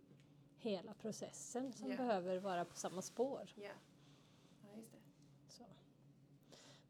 hela 0.61 0.93
processen 0.93 1.73
som 1.73 1.91
Ja. 1.91 1.97
behöver 1.97 2.39
vara 2.39 2.65
på 2.65 2.75
samma 2.75 3.01
spår. 3.01 3.49
Ja. 3.55 3.69
ja, 4.61 4.77
just 4.77 4.91
det. 4.91 4.97
Så. 5.47 5.63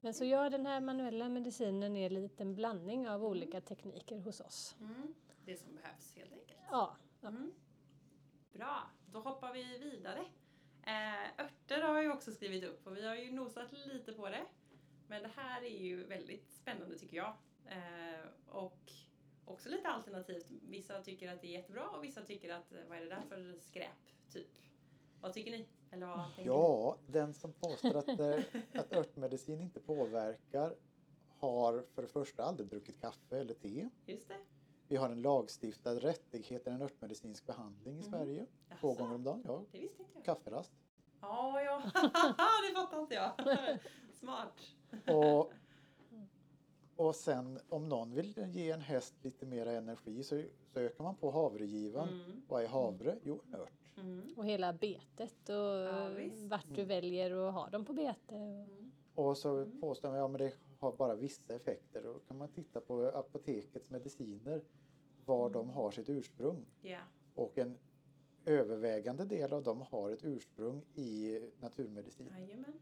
Men 0.01 0.13
så 0.13 0.26
ja, 0.26 0.49
den 0.49 0.65
här 0.65 0.82
manuella 0.82 1.30
medicinen 1.30 1.95
är 1.95 2.05
en 2.05 2.13
liten 2.13 2.55
blandning 2.55 3.09
av 3.09 3.26
olika 3.26 3.61
tekniker 3.61 4.19
hos 4.19 4.39
oss. 4.41 4.76
Mm. 4.80 5.13
Det 5.45 5.57
som 5.57 5.76
behövs 5.76 6.15
helt 6.15 6.32
enkelt. 6.34 6.59
Ja, 6.72 6.95
Mm. 7.24 7.51
Bra, 8.53 8.89
då 9.11 9.19
hoppar 9.19 9.53
vi 9.53 9.78
vidare. 9.78 10.26
Eh, 10.84 11.45
örter 11.45 11.82
har 11.82 12.01
jag 12.01 12.15
också 12.15 12.32
skrivit 12.32 12.63
upp 12.63 12.88
och 12.88 12.97
vi 12.97 13.07
har 13.07 13.15
ju 13.15 13.32
nosat 13.32 13.72
lite 13.72 14.13
på 14.13 14.30
det. 14.30 14.45
Men 15.07 15.22
det 15.24 15.32
här 15.36 15.61
är 15.63 15.78
ju 15.80 16.03
väldigt 16.03 16.51
spännande 16.51 16.97
tycker 16.99 17.17
jag. 17.17 17.34
Eh, 17.65 18.26
och 18.47 18.91
också 19.46 19.70
lite 19.70 19.88
alternativt. 19.88 20.46
Vissa 20.50 21.02
tycker 21.02 21.34
att 21.34 21.42
det 21.42 21.48
är 21.48 21.52
jättebra 21.52 21.89
och 21.89 22.04
vissa 22.04 22.22
tycker 22.22 22.54
att 22.54 22.74
vad 22.89 22.98
är 22.98 23.02
det 23.02 23.10
där 23.10 23.22
för 23.30 23.56
skräp, 23.60 23.98
typ. 24.34 24.48
Vad 25.22 25.34
tycker 25.34 25.52
ni? 25.52 25.68
Eller 25.92 26.08
vad 26.08 26.26
tänker 26.26 26.42
ni? 26.42 26.48
ja 26.48 26.98
den 27.08 27.34
som 27.34 27.54
påstår 27.54 27.96
att, 27.98 28.08
eh, 28.20 28.39
att 28.74 28.94
örtmedicin 28.94 29.62
inte 29.62 29.80
påverkar 29.80 30.76
har 31.39 31.86
för 31.96 32.02
det 32.02 32.08
första 32.08 32.44
aldrig 32.44 32.70
druckit 32.70 33.02
kaffe 33.02 33.38
eller 33.39 33.54
te. 33.54 33.89
Just 34.06 34.28
det. 34.28 34.38
Vi 34.88 34.96
har 34.98 35.10
en 35.10 35.22
lagstiftad 35.22 35.94
rättighet 36.00 36.64
till 36.64 36.74
en 36.74 36.82
örtmedicinsk 36.82 37.46
behandling 37.46 37.94
i 37.96 38.02
Mhm. 38.02 38.10
Sverige. 38.10 38.46
Två 38.80 38.88
Jaså? 38.89 39.04
gånger 39.04 39.16
om 39.16 39.24
dagen. 39.24 39.42
Ja, 39.46 39.64
Det 39.72 39.80
visste 39.80 40.02
inte 40.02 40.12
jag. 40.16 40.26
kafferast. 40.26 40.72
Ja, 41.22 41.62
ja. 41.62 41.82
det 42.70 42.74
fattar 42.76 43.00
inte 43.02 43.14
jag. 43.14 43.32
Smart. 44.14 44.54
Och, 45.08 45.52
och 47.08 47.16
sen 47.16 47.60
om 47.70 47.89
någon 47.89 48.14
vill 48.16 48.34
ge 48.54 48.72
en 48.72 48.82
häst 48.82 49.14
lite 49.22 49.45
mer 49.45 49.66
energi 49.66 50.24
så, 50.24 50.41
så 50.74 50.80
ökar 50.80 51.04
man 51.04 51.16
på 51.16 51.32
havregivaren. 51.32 52.10
Mm. 52.10 52.41
Vad 52.47 52.64
är 52.64 52.68
havre? 52.68 53.18
Jo, 53.24 53.41
en 53.47 53.56
ört. 53.56 53.72
Mm. 53.97 54.34
och 54.38 54.45
hela 54.45 54.74
betet 54.74 55.49
och 55.49 55.56
Ja, 55.56 56.10
vart 56.47 56.76
du 56.76 56.84
väljer 56.84 57.32
att 57.47 57.54
ha 57.54 57.70
dem 57.70 57.86
på 57.86 57.93
bete. 57.93 58.16
Och, 58.28 58.38
Mm. 58.38 58.91
Och 59.16 59.38
så 59.38 59.49
Mm. 59.58 59.82
påstår 59.82 60.10
man 60.10 60.16
att 60.18 60.22
ja, 60.22 60.28
men 60.28 60.39
det 60.41 60.54
har 60.80 60.91
bara 60.91 61.16
vissa 61.16 61.56
effekter. 61.56 62.02
Då 62.04 62.14
kan 62.28 62.38
man 62.38 62.47
titta 62.47 62.82
på 62.82 63.08
apotekets 63.08 63.89
mediciner, 63.89 64.62
var 65.26 65.49
de 65.49 65.62
Mm. 65.64 65.76
har 65.76 65.91
sitt 65.91 66.10
ursprung. 66.10 66.66
Ja. 66.82 66.99
Och 67.36 67.58
en 67.58 67.78
övervägande 68.45 69.26
del 69.26 69.54
av 69.54 69.64
dem 69.64 69.82
har 69.82 70.10
ett 70.12 70.24
ursprung 70.24 70.82
i 70.95 71.39
naturmedicin. 71.60 72.28
Jajamän. 72.39 72.74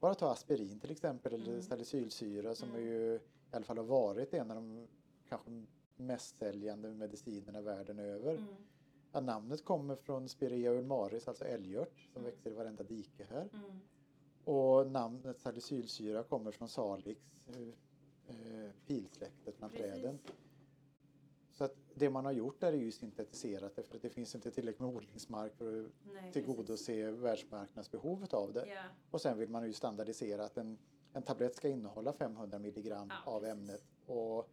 Bara 0.00 0.14
ta 0.14 0.30
aspirin 0.30 0.80
till 0.80 0.90
exempel 0.90 1.34
eller 1.34 1.48
Mm. 1.48 1.62
salicylsyra 1.62 2.54
som 2.54 2.68
Mm. 2.68 2.80
är 2.80 2.86
ju 2.86 3.20
i 3.52 3.56
alla 3.56 3.64
fall 3.64 3.76
har 3.78 3.84
varit 3.84 4.34
en 4.34 4.50
av 4.50 4.56
de 4.56 4.86
kanske 5.28 5.50
mest 5.96 6.38
säljande 6.38 6.94
medicinerna 6.94 7.60
världen 7.60 7.98
över. 7.98 8.34
Mm. 8.34 8.46
Ja, 9.12 9.20
namnet 9.20 9.64
kommer 9.64 9.96
från 9.96 10.28
Spirea 10.28 10.70
ulmaris, 10.72 11.28
alltså 11.28 11.44
älgört 11.44 11.98
som 12.12 12.22
Mm. 12.22 12.30
växer 12.30 12.50
i 12.50 12.54
varenda 12.54 12.82
dike 12.84 13.24
här. 13.30 13.48
Mm. 13.52 13.80
Och 14.44 14.86
namnet 14.90 15.40
salicylsyra 15.40 16.22
kommer 16.22 16.50
från 16.50 16.68
salix, 16.68 17.20
eh, 17.48 17.56
eh, 18.36 18.70
pilsläktet 18.86 19.58
bland 19.58 19.72
träden. 19.72 20.18
Precis. 20.18 20.36
Så 21.50 21.64
att 21.64 21.76
det 21.94 22.10
man 22.10 22.24
har 22.24 22.32
gjort 22.32 22.60
där 22.60 22.72
är 22.72 22.76
ju 22.76 22.92
syntetiserat 22.92 23.76
det 23.76 23.82
för 23.82 23.96
att 23.96 24.02
det 24.02 24.10
finns 24.10 24.34
inte 24.34 24.50
tillräckligt 24.50 24.80
med 24.80 24.88
odlingsmark 24.96 25.54
för 25.56 25.80
att 25.84 25.90
Nej, 26.12 26.32
tillgodose 26.32 27.10
världsmarknadsbehovet 27.10 28.34
av 28.34 28.52
det. 28.52 28.60
precis. 28.60 28.74
Ja. 28.74 28.82
Och 29.10 29.20
sen 29.20 29.38
vill 29.38 29.48
man 29.48 29.66
ju 29.66 29.72
standardisera 29.72 30.44
att 30.44 30.56
en, 30.58 30.78
en 31.12 31.22
tablett 31.22 31.56
ska 31.56 31.68
innehålla 31.68 32.12
500 32.12 32.58
milligram 32.58 33.08
Ja, 33.10 33.32
av 33.32 33.40
precis. 33.40 33.52
ämnet. 33.52 33.84
Och 34.06 34.48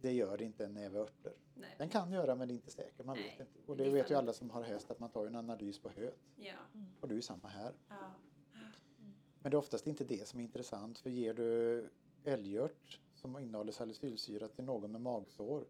det 0.00 0.12
gör 0.12 0.42
inte 0.42 0.64
en 0.64 0.74
näve 0.74 0.98
örter. 0.98 1.32
Nej. 1.54 1.74
Den 1.78 1.88
kan 1.88 2.12
göra 2.12 2.34
men 2.34 2.48
det 2.48 2.54
är 2.54 2.56
inte 2.56 2.70
säkert, 2.70 3.06
man 3.06 3.16
Nej, 3.16 3.36
vet 3.38 3.40
inte. 3.48 3.70
Och 3.70 3.76
det 3.76 3.84
det 3.84 3.90
vet 3.90 4.10
ju 4.10 4.14
alla 4.14 4.32
som 4.32 4.50
har 4.50 4.62
häst 4.62 4.90
att 4.90 5.00
man 5.00 5.10
tar 5.10 5.26
en 5.26 5.36
analys 5.36 5.78
på 5.78 5.88
höet. 5.88 6.18
Ja. 6.36 6.54
Och 7.00 7.08
det 7.08 7.14
är 7.14 7.16
ju 7.16 7.22
samma 7.22 7.48
här. 7.48 7.72
Ja. 7.88 8.12
Men 9.42 9.50
det 9.50 9.54
är 9.54 9.58
oftast 9.58 9.86
inte 9.86 10.04
det 10.04 10.28
som 10.28 10.40
är 10.40 10.44
intressant 10.44 10.98
för 10.98 11.10
ger 11.10 11.34
du 11.34 11.88
älgört 12.24 13.00
som 13.14 13.38
innehåller 13.38 13.72
salicylsyra 13.72 14.48
till 14.48 14.64
någon 14.64 14.92
med 14.92 15.00
magsår 15.00 15.64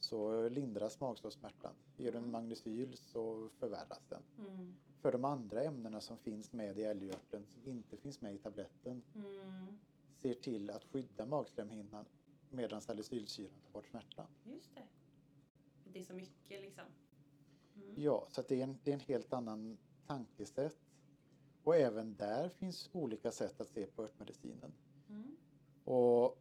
så 0.00 0.48
lindras 0.48 1.00
magsårssmärtan. 1.00 1.74
Ger 1.96 2.12
du 2.12 2.18
en 2.18 2.30
magnesyl 2.30 2.96
så 2.96 3.48
förvärras 3.58 4.02
den. 4.08 4.22
Mm. 4.38 4.74
För 5.00 5.12
de 5.12 5.24
andra 5.24 5.62
ämnena 5.62 6.00
som 6.00 6.18
finns 6.18 6.52
med 6.52 6.78
i 6.78 6.82
älgörten 6.82 7.46
som 7.46 7.66
inte 7.66 7.96
finns 7.96 8.20
med 8.20 8.34
i 8.34 8.38
tabletten 8.38 9.02
Mm. 9.14 9.78
ser 10.16 10.34
till 10.34 10.70
att 10.70 10.84
skydda 10.84 11.26
magslemhinnan 11.26 12.04
medan 12.50 12.80
salicylsyran 12.80 13.60
tar 13.64 13.72
bort 13.72 13.86
smärtan. 13.86 14.26
Just 14.44 14.74
det. 14.74 14.82
Det 15.92 16.00
är 16.00 16.04
så 16.04 16.14
mycket 16.14 16.60
liksom. 16.62 16.84
Mm. 17.76 17.94
Ja, 17.96 18.26
så 18.30 18.42
det, 18.42 18.60
är 18.60 18.64
en, 18.64 18.78
det 18.84 18.90
är 18.90 18.94
en 18.94 19.00
helt 19.00 19.32
annan 19.32 19.78
tankesätt. 20.06 20.78
Och 21.64 21.76
även 21.76 22.14
där 22.16 22.48
finns 22.48 22.90
olika 22.92 23.30
sätt 23.30 23.60
att 23.60 23.68
se 23.68 23.86
på 23.86 24.02
örtmedicinen. 24.02 24.72
Mm. 25.08 25.36
Och 25.84 26.38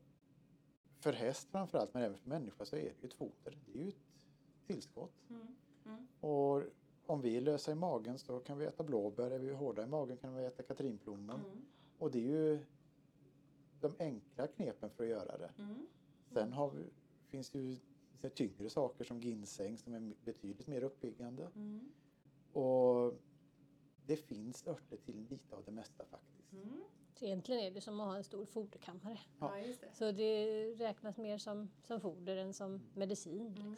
för 0.99 1.14
häst 1.14 1.49
framförallt, 1.51 1.93
men 1.93 2.03
även 2.03 2.18
för 2.18 2.30
människa 2.30 2.66
så 2.66 2.76
är 2.76 2.80
det 2.80 3.01
ju 3.01 3.08
ett 3.08 3.14
foder. 3.14 3.58
Det 3.66 3.80
är 3.80 3.84
ju 3.84 3.89
ett 3.89 3.95
tillskott. 4.68 5.14
Mm. 5.30 5.55
Mm. 5.86 6.08
Och 6.20 6.64
om 7.08 7.22
vi 7.22 7.38
är 7.38 7.41
lösa 7.41 7.72
i 7.72 7.76
magen 7.76 8.18
så 8.20 8.39
kan 8.39 8.58
vi 8.58 8.66
äta 8.66 8.84
blåbär. 8.84 9.32
Är 9.32 9.39
vi 9.39 9.53
hårda 9.53 9.84
i 9.84 9.88
magen 9.88 10.18
kan 10.18 10.36
vi 10.36 10.45
äta 10.45 10.64
katrinplommon. 10.64 11.39
Mm. 11.39 11.66
Och 11.97 12.12
det 12.12 12.20
är 12.20 12.32
ju 12.32 12.60
de 13.82 13.91
enkla 13.99 14.47
knepen 14.47 14.89
för 14.89 15.03
att 15.03 15.10
göra 15.10 15.38
det. 15.38 15.51
Mm. 15.58 15.88
Sen 16.34 16.53
har 16.53 16.70
vi, 16.70 16.84
finns 17.28 17.49
det 17.49 17.60
ju 17.60 17.78
tyngre 18.30 18.70
saker 18.70 19.03
som 19.03 19.20
ginseng 19.20 19.78
som 19.78 19.93
är 19.93 20.14
betydligt 20.26 20.68
mer 20.68 20.84
uppiggande. 20.84 21.49
Mm. 21.55 21.91
Och 22.53 23.14
det 24.05 24.18
finns 24.18 24.68
örter 24.68 24.97
till 24.97 25.26
lite 25.30 25.55
av 25.55 25.64
det 25.66 25.72
mesta 25.72 26.05
faktiskt. 26.05 26.53
Mm. 26.53 26.84
så 27.14 27.26
egentligen 27.26 27.62
är 27.62 27.72
det 27.72 27.82
som 27.82 27.99
att 27.99 28.08
ha 28.08 28.18
en 28.18 28.24
stor 28.24 28.45
foderkammare. 28.45 29.20
Ja, 29.39 29.60
just 29.60 29.82
det. 29.82 29.93
Så 29.93 30.12
det 30.12 30.74
räknas 30.74 31.18
mer 31.18 31.38
som, 31.38 31.70
som 31.84 32.01
foder 32.01 32.38
än 32.38 32.53
som 32.53 32.82
medicin. 32.93 33.53
Liksom. 33.53 33.76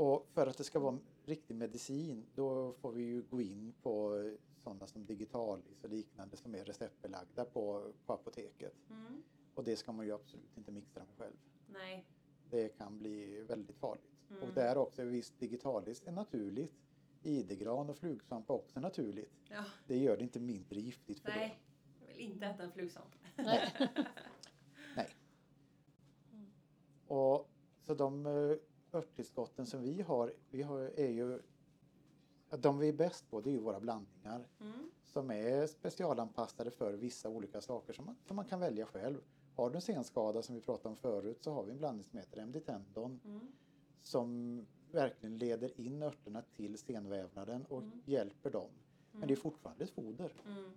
Mm. 0.00 0.08
Mm. 0.08 0.08
Mm. 0.08 0.12
Och 0.12 0.26
för 0.32 0.46
att 0.46 0.56
det 0.56 0.64
ska 0.64 0.78
vara 0.78 0.98
riktig 1.24 1.56
medicin 1.56 2.26
då 2.34 2.72
får 2.72 2.92
vi 2.92 3.02
ju 3.02 3.22
gå 3.22 3.40
in 3.40 3.72
på 3.82 4.24
sådana 4.62 4.86
som 4.86 5.06
Digitalis 5.06 5.84
och 5.84 5.90
liknande 5.90 6.36
som 6.36 6.54
är 6.54 6.64
receptbelagda 6.64 7.44
på, 7.44 7.92
på 8.06 8.12
apoteket. 8.12 8.74
Mm. 8.90 9.22
Och 9.54 9.64
det 9.64 9.76
ska 9.76 9.92
man 9.92 10.06
ju 10.06 10.12
absolut 10.12 10.56
inte 10.56 10.72
mixtra 10.72 11.04
med 11.04 11.16
själv. 11.18 11.36
Nej. 11.66 12.06
Det 12.50 12.68
kan 12.68 12.98
bli 12.98 13.40
väldigt 13.40 13.78
farligt. 13.78 14.10
Mm. 14.30 14.42
Och 14.42 14.54
där 14.54 14.78
också, 14.78 15.04
visst 15.04 15.38
Digitalis 15.38 16.02
är 16.06 16.12
naturligt. 16.12 16.74
Idegran 17.22 17.90
och 17.90 17.96
flugsvamp 17.98 18.50
är 18.50 18.54
också 18.54 18.80
naturligt. 18.80 19.32
Ja. 19.48 19.64
Det 19.86 19.98
gör 19.98 20.16
det 20.16 20.22
inte 20.22 20.40
mindre 20.40 20.80
giftigt 20.80 21.20
för 21.20 21.30
det. 21.30 21.36
Nej. 21.36 21.60
Jag 22.00 22.14
vill 22.14 22.32
inte 22.32 22.46
äta 22.46 22.62
en 22.62 22.72
flugsvamp. 22.72 23.14
Nej. 23.36 23.72
Nej. 24.96 25.08
Och 27.06 27.50
så 27.86 27.94
de 27.94 28.26
eh, 28.26 28.56
örttillskotten 28.92 29.66
som 29.66 29.80
vi 29.82 30.02
har, 30.02 30.32
vi 30.50 30.62
har 30.62 30.78
är 30.80 31.08
ju 31.10 31.42
De 32.58 32.78
vi 32.78 32.88
är 32.88 32.92
bäst 32.92 33.30
på 33.30 33.40
det 33.40 33.50
är 33.50 33.52
ju 33.52 33.58
våra 33.58 33.80
blandningar 33.80 34.46
Mm. 34.60 34.90
som 35.04 35.30
är 35.30 35.66
specialanpassade 35.66 36.70
för 36.70 36.92
vissa 36.92 37.28
olika 37.28 37.60
saker 37.60 37.92
som 37.92 38.04
man, 38.04 38.16
som 38.26 38.36
man 38.36 38.44
kan 38.44 38.60
välja 38.60 38.86
själv. 38.86 39.20
Har 39.56 39.70
du 39.70 39.76
en 39.76 39.82
senskada 39.82 40.42
som 40.42 40.54
vi 40.54 40.60
pratade 40.60 40.88
om 40.88 40.96
förut 40.96 41.42
så 41.42 41.52
har 41.52 41.64
vi 41.64 41.70
en 41.72 41.78
blandning 41.78 42.04
som 42.04 42.18
heter 42.18 42.40
MD 42.40 42.60
Tendon 42.60 43.20
Mm. 43.24 43.40
som 44.02 44.66
verkligen 44.92 45.38
leder 45.38 45.80
in 45.80 46.02
örterna 46.02 46.42
till 46.56 46.78
senvävnaden 46.78 47.64
och 47.68 47.82
Mm. 47.82 48.02
hjälper 48.04 48.50
dem. 48.50 48.70
Men 49.12 49.28
det 49.28 49.34
är 49.34 49.36
fortfarande 49.36 49.84
ett 49.84 49.90
foder. 49.90 50.32
Mm. 50.46 50.72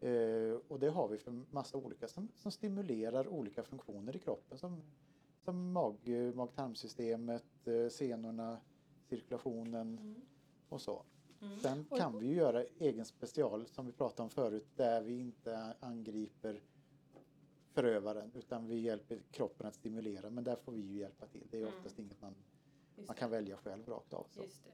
Eh, 0.00 0.58
och 0.68 0.78
det 0.78 0.88
har 0.88 1.08
vi 1.08 1.18
för 1.18 1.42
massa 1.50 1.78
olika 1.78 2.08
som, 2.08 2.28
som 2.34 2.52
stimulerar 2.52 3.28
olika 3.28 3.62
funktioner 3.62 4.16
i 4.16 4.18
kroppen 4.18 4.58
som 4.58 4.82
mag, 5.52 5.96
eh, 6.08 6.34
mag-tarmsystemet, 6.34 7.66
eh, 7.66 7.88
senorna, 7.88 8.60
cirkulationen 9.08 9.98
Mm. 9.98 10.20
och 10.68 10.80
så. 10.80 11.02
Mm. 11.42 11.58
Sen 11.60 11.84
kan 11.84 12.18
vi 12.18 12.26
ju 12.26 12.34
göra 12.34 12.64
egen 12.78 13.04
special 13.04 13.66
som 13.66 13.86
vi 13.86 13.92
pratade 13.92 14.22
om 14.22 14.30
förut 14.30 14.66
där 14.76 15.02
vi 15.02 15.18
inte 15.20 15.74
angriper 15.80 16.60
förövaren 17.72 18.32
utan 18.34 18.66
vi 18.68 18.78
hjälper 18.80 19.18
kroppen 19.30 19.66
att 19.66 19.74
stimulera 19.74 20.30
men 20.30 20.44
där 20.44 20.56
får 20.56 20.72
vi 20.72 20.80
ju 20.80 20.98
hjälpa 20.98 21.26
till. 21.26 21.46
Det 21.50 21.56
är 21.58 21.62
Mm. 21.62 21.74
oftast 21.78 21.98
inget 21.98 22.20
man, 22.20 22.34
man 23.06 23.16
kan 23.16 23.30
välja 23.30 23.56
själv 23.56 23.86
rakt 23.86 24.14
av. 24.14 24.26
Så. 24.30 24.42
Just 24.42 24.64
det. 24.64 24.70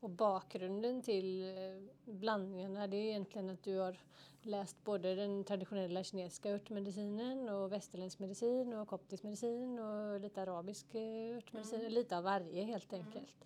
Och 0.00 0.10
bakgrunden 0.10 1.02
till 1.02 1.42
eh, 1.42 2.12
blandningarna 2.12 2.86
det 2.86 2.96
är 2.96 3.08
egentligen 3.08 3.48
att 3.50 3.62
du 3.62 3.76
har 3.78 4.00
läst 4.42 4.84
både 4.84 5.14
den 5.14 5.44
traditionella 5.44 6.04
kinesiska 6.04 6.50
örtmedicinen 6.50 7.48
och 7.48 7.72
västerländsk 7.72 8.18
medicin 8.18 8.72
och 8.72 8.88
koptisk 8.88 9.22
medicin 9.22 9.78
och 9.78 10.20
lite 10.20 10.42
arabisk 10.42 10.94
eh, 10.94 11.36
örtmedicin, 11.36 11.80
Mm. 11.80 11.92
lite 11.92 12.16
av 12.18 12.24
varje 12.24 12.64
helt 12.64 12.92
enkelt. 12.92 13.44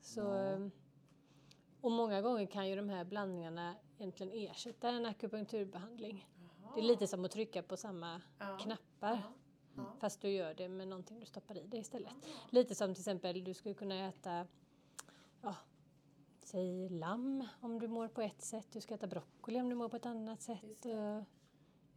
Så, 0.00 0.20
Ja. 0.20 0.52
eh, 0.52 0.68
Och 1.80 1.90
många 1.92 2.20
gånger 2.22 2.46
kan 2.46 2.68
ju 2.68 2.76
de 2.76 2.88
här 2.88 3.04
blandningarna 3.04 3.74
egentligen 3.98 4.50
ersätta 4.50 4.88
en 4.88 5.06
akupunkturbehandling. 5.06 6.28
Det 6.74 6.80
är 6.80 6.84
lite 6.84 7.06
som 7.06 7.24
att 7.24 7.30
trycka 7.30 7.62
på 7.62 7.76
samma 7.76 8.20
Ja. 8.38 8.58
knappar. 8.58 9.22
Ja. 9.76 9.84
fast 10.00 10.20
du 10.20 10.28
gör 10.30 10.54
det 10.54 10.68
med 10.68 10.88
någonting 10.88 11.20
du 11.20 11.26
stoppar 11.26 11.56
i 11.58 11.66
dig 11.66 11.80
istället. 11.80 12.12
Lite 12.50 12.74
som 12.74 12.94
till 12.94 13.00
exempel 13.00 13.44
du 13.44 13.54
skulle 13.54 13.74
kunna 13.74 14.08
äta, 14.08 14.46
ja, 15.42 15.54
säg 16.52 16.88
lamm 16.88 17.44
om 17.60 17.78
du 17.78 17.88
mår 17.88 18.08
på 18.08 18.20
ett 18.22 18.40
sätt. 18.42 18.66
Du 18.72 18.80
ska 18.80 18.94
äta 18.94 19.06
broccoli 19.06 19.60
om 19.60 19.68
du 19.68 19.74
mår 19.74 19.88
på 19.88 19.96
ett 19.96 20.06
annat 20.06 20.42
sätt. 20.42 20.62
Just 20.62 20.82
det. 20.82 20.92
Eh, 20.92 21.22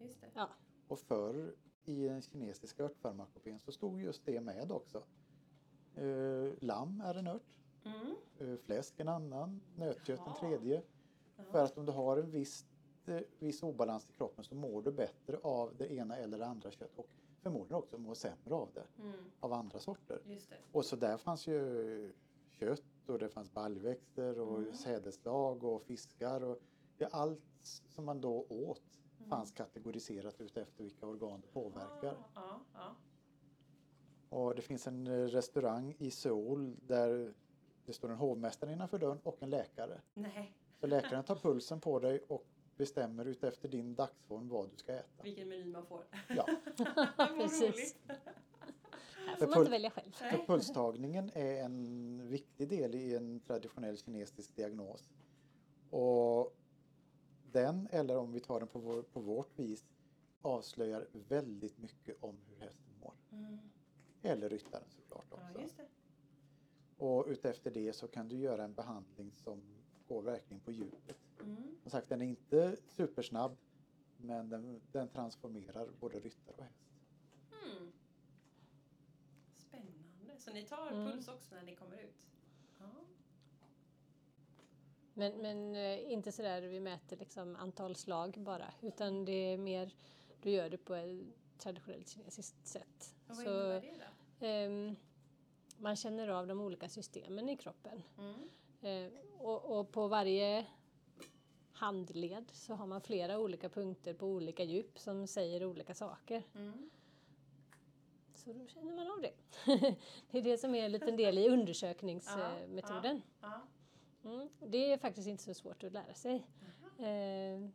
Just 0.07 0.21
det. 0.21 0.27
Ja, 0.33 0.49
Och 0.87 0.99
förr 0.99 1.55
i 1.85 2.07
den 2.07 2.21
kinesiska 2.21 2.83
örtfarmakopén 2.83 3.59
så 3.59 3.71
stod 3.71 4.01
just 4.01 4.25
det 4.25 4.41
med 4.41 4.71
också. 4.71 5.03
Eh, 5.95 6.53
lamm 6.61 7.01
är 7.05 7.15
en 7.15 7.27
ört, 7.27 7.41
Mm. 7.85 8.15
eh, 8.39 8.57
fläsk 8.59 8.99
en 8.99 9.07
annan, 9.07 9.61
nötkött 9.75 10.19
en 10.19 10.25
Jaha. 10.25 10.35
tredje. 10.39 10.81
För 11.51 11.63
att 11.63 11.77
om 11.77 11.85
du 11.85 11.91
har 11.91 12.17
en 12.17 12.31
viss, 12.31 12.65
eh, 13.05 13.19
viss 13.39 13.63
obalans 13.63 14.07
i 14.09 14.13
kroppen 14.13 14.43
så 14.43 14.55
mår 14.55 14.81
du 14.81 14.91
bättre 14.91 15.37
av 15.43 15.75
det 15.77 15.93
ena 15.93 16.17
eller 16.17 16.37
det 16.37 16.45
andra 16.45 16.71
kött 16.71 16.91
och 16.95 17.07
förmodligen 17.41 17.75
också 17.75 17.97
mår 17.97 18.13
sämre 18.13 18.53
av 18.55 18.69
det, 18.73 18.83
Mm. 19.01 19.13
av 19.39 19.53
andra 19.53 19.79
sorter. 19.79 20.19
Just 20.25 20.49
det. 20.49 20.57
Och 20.71 20.85
så 20.85 20.95
där 20.95 21.17
fanns 21.17 21.47
ju 21.47 22.13
kött 22.49 22.83
och 23.09 23.19
det 23.19 23.29
fanns 23.29 23.53
baljväxter 23.53 24.39
och 24.39 24.57
Mm. 24.59 24.73
sädeslag 24.73 25.63
och 25.63 25.81
fiskar 25.83 26.43
och 26.43 26.57
ja, 26.97 27.07
allt 27.11 27.41
som 27.63 28.05
man 28.05 28.21
då 28.21 28.45
åt 28.49 28.81
Mm. 29.17 29.29
fanns 29.29 29.51
kategoriserat 29.51 30.41
utefter 30.41 30.83
vilka 30.83 31.07
organ 31.07 31.41
det 31.41 31.47
påverkar. 31.47 32.17
Ja, 32.35 32.59
ja. 32.73 32.95
Och 34.29 34.55
det 34.55 34.61
finns 34.61 34.87
en 34.87 35.07
eh, 35.07 35.11
restaurang 35.27 35.95
i 35.99 36.11
Seoul 36.11 36.75
där 36.87 37.33
det 37.85 37.93
står 37.93 38.09
en 38.09 38.15
hovmästare 38.17 38.71
innanför 38.73 38.99
dörren 38.99 39.19
och 39.23 39.43
en 39.43 39.49
läkare. 39.49 40.01
Nej, 40.13 40.57
Så 40.79 40.87
läkaren 40.87 41.23
tar 41.23 41.35
pulsen 41.35 41.81
på 41.81 41.99
dig 41.99 42.19
och 42.27 42.45
bestämmer 42.77 43.25
utefter 43.25 43.69
din 43.69 43.95
dagsform 43.95 44.49
vad 44.49 44.69
du 44.69 44.75
ska 44.77 44.93
äta. 44.93 45.23
vilken 45.23 45.49
meny 45.49 45.65
man 45.71 45.85
får. 45.85 46.03
Ja, 46.29 46.47
Precis. 47.37 47.95
Här 49.25 49.35
får 49.35 49.45
För 49.45 49.47
man 49.47 49.59
inte 49.59 49.71
välja 49.71 49.91
själv. 49.91 50.11
för 50.11 50.45
pulstagningen 50.47 51.31
är 51.33 51.63
en 51.63 52.29
viktig 52.29 52.69
del 52.69 52.95
i 52.95 53.15
en 53.15 53.39
traditionell 53.39 53.97
kinesisk 53.97 54.55
diagnos. 54.55 55.09
Och 55.89 56.55
den, 57.51 57.87
eller 57.91 58.17
om 58.17 58.31
vi 58.31 58.39
tar 58.39 58.59
den 58.59 58.67
på, 58.67 58.79
vår, 58.79 59.01
på 59.01 59.19
vårt 59.19 59.59
vis, 59.59 59.85
avslöjar 60.41 61.07
väldigt 61.11 61.77
mycket 61.77 62.23
om 62.23 62.37
hur 62.47 62.65
hästen 62.65 62.93
mår. 63.01 63.13
Mm. 63.31 63.59
Eller 64.21 64.49
ryttaren 64.49 64.89
såklart 64.89 65.33
också. 65.33 65.47
Ja, 65.55 65.61
just 65.61 65.77
det. 65.77 65.85
Och 66.97 67.25
utefter 67.27 67.71
det 67.71 67.93
så 67.93 68.07
kan 68.07 68.27
du 68.27 68.37
göra 68.37 68.63
en 68.63 68.73
behandling 68.73 69.31
som 69.31 69.61
går 70.07 70.21
verkligen 70.21 70.59
på 70.59 70.71
djupet. 70.71 71.17
Mm. 71.41 71.77
Som 71.81 71.91
sagt, 71.91 72.09
den 72.09 72.21
är 72.21 72.25
inte 72.25 72.77
supersnabb 72.87 73.57
men 74.17 74.49
den, 74.49 74.81
den 74.91 75.07
transformerar 75.07 75.89
både 75.99 76.19
ryttare 76.19 76.55
och 76.57 76.63
häst. 76.63 76.85
Mm. 77.65 77.91
Så 80.45 80.53
ni 80.53 80.63
tar 80.63 80.91
Mm. 80.91 81.11
puls 81.11 81.27
också 81.27 81.55
när 81.55 81.63
ni 81.63 81.75
kommer 81.75 81.97
ut? 81.97 82.27
Ja. 82.79 82.85
Men, 85.13 85.37
men 85.41 85.75
eh, 85.75 86.11
inte 86.11 86.31
sådär 86.31 86.61
vi 86.61 86.79
mäter 86.79 87.17
liksom 87.17 87.55
antal 87.55 87.95
slag 87.95 88.35
bara 88.37 88.73
utan 88.81 89.25
det 89.25 89.31
är 89.31 89.57
mer, 89.57 89.91
du 90.41 90.49
gör 90.51 90.69
det 90.69 90.77
på 90.77 90.95
ett 90.95 91.19
traditionellt 91.57 92.09
kinesiskt 92.09 92.67
sätt. 92.67 93.15
Och 93.27 93.35
vad 93.35 93.37
Så, 93.37 93.43
innebär 93.43 93.81
det 93.81 93.97
då? 94.39 94.45
ehm, 94.45 94.95
man 95.77 95.95
känner 95.95 96.27
av 96.27 96.47
de 96.47 96.61
olika 96.61 96.89
systemen 96.89 97.49
i 97.49 97.57
kroppen. 97.57 98.03
Mm. 98.17 98.49
Eh, 98.81 99.11
och, 99.37 99.79
och 99.79 99.91
på 99.91 100.07
varje 100.07 100.65
handled 101.71 102.45
så 102.53 102.73
har 102.73 102.85
man 102.87 103.01
flera 103.01 103.39
olika 103.39 103.69
punkter 103.69 104.13
på 104.13 104.25
olika 104.27 104.63
djup 104.63 104.99
som 104.99 105.27
säger 105.27 105.65
olika 105.65 105.93
saker. 105.93 106.43
Mm. 106.55 106.89
Så 108.45 108.53
då 108.53 108.67
känner 108.67 108.93
man 108.95 109.11
av 109.11 109.21
det. 109.21 109.33
det 110.31 110.37
är 110.37 110.41
det 110.41 110.57
som 110.57 110.75
är 110.75 110.85
en 110.85 110.91
liten 110.91 111.17
del 111.17 111.37
i 111.37 111.49
undersökningsmetoden. 111.49 113.21
Ja. 113.41 113.61
Mm. 114.23 114.49
Det 114.67 114.91
är 114.93 114.97
faktiskt 114.97 115.27
inte 115.27 115.43
så 115.43 115.53
svårt 115.53 115.83
att 115.83 115.91
lära 115.93 116.13
sig 116.13 116.35
eh, 116.99 117.69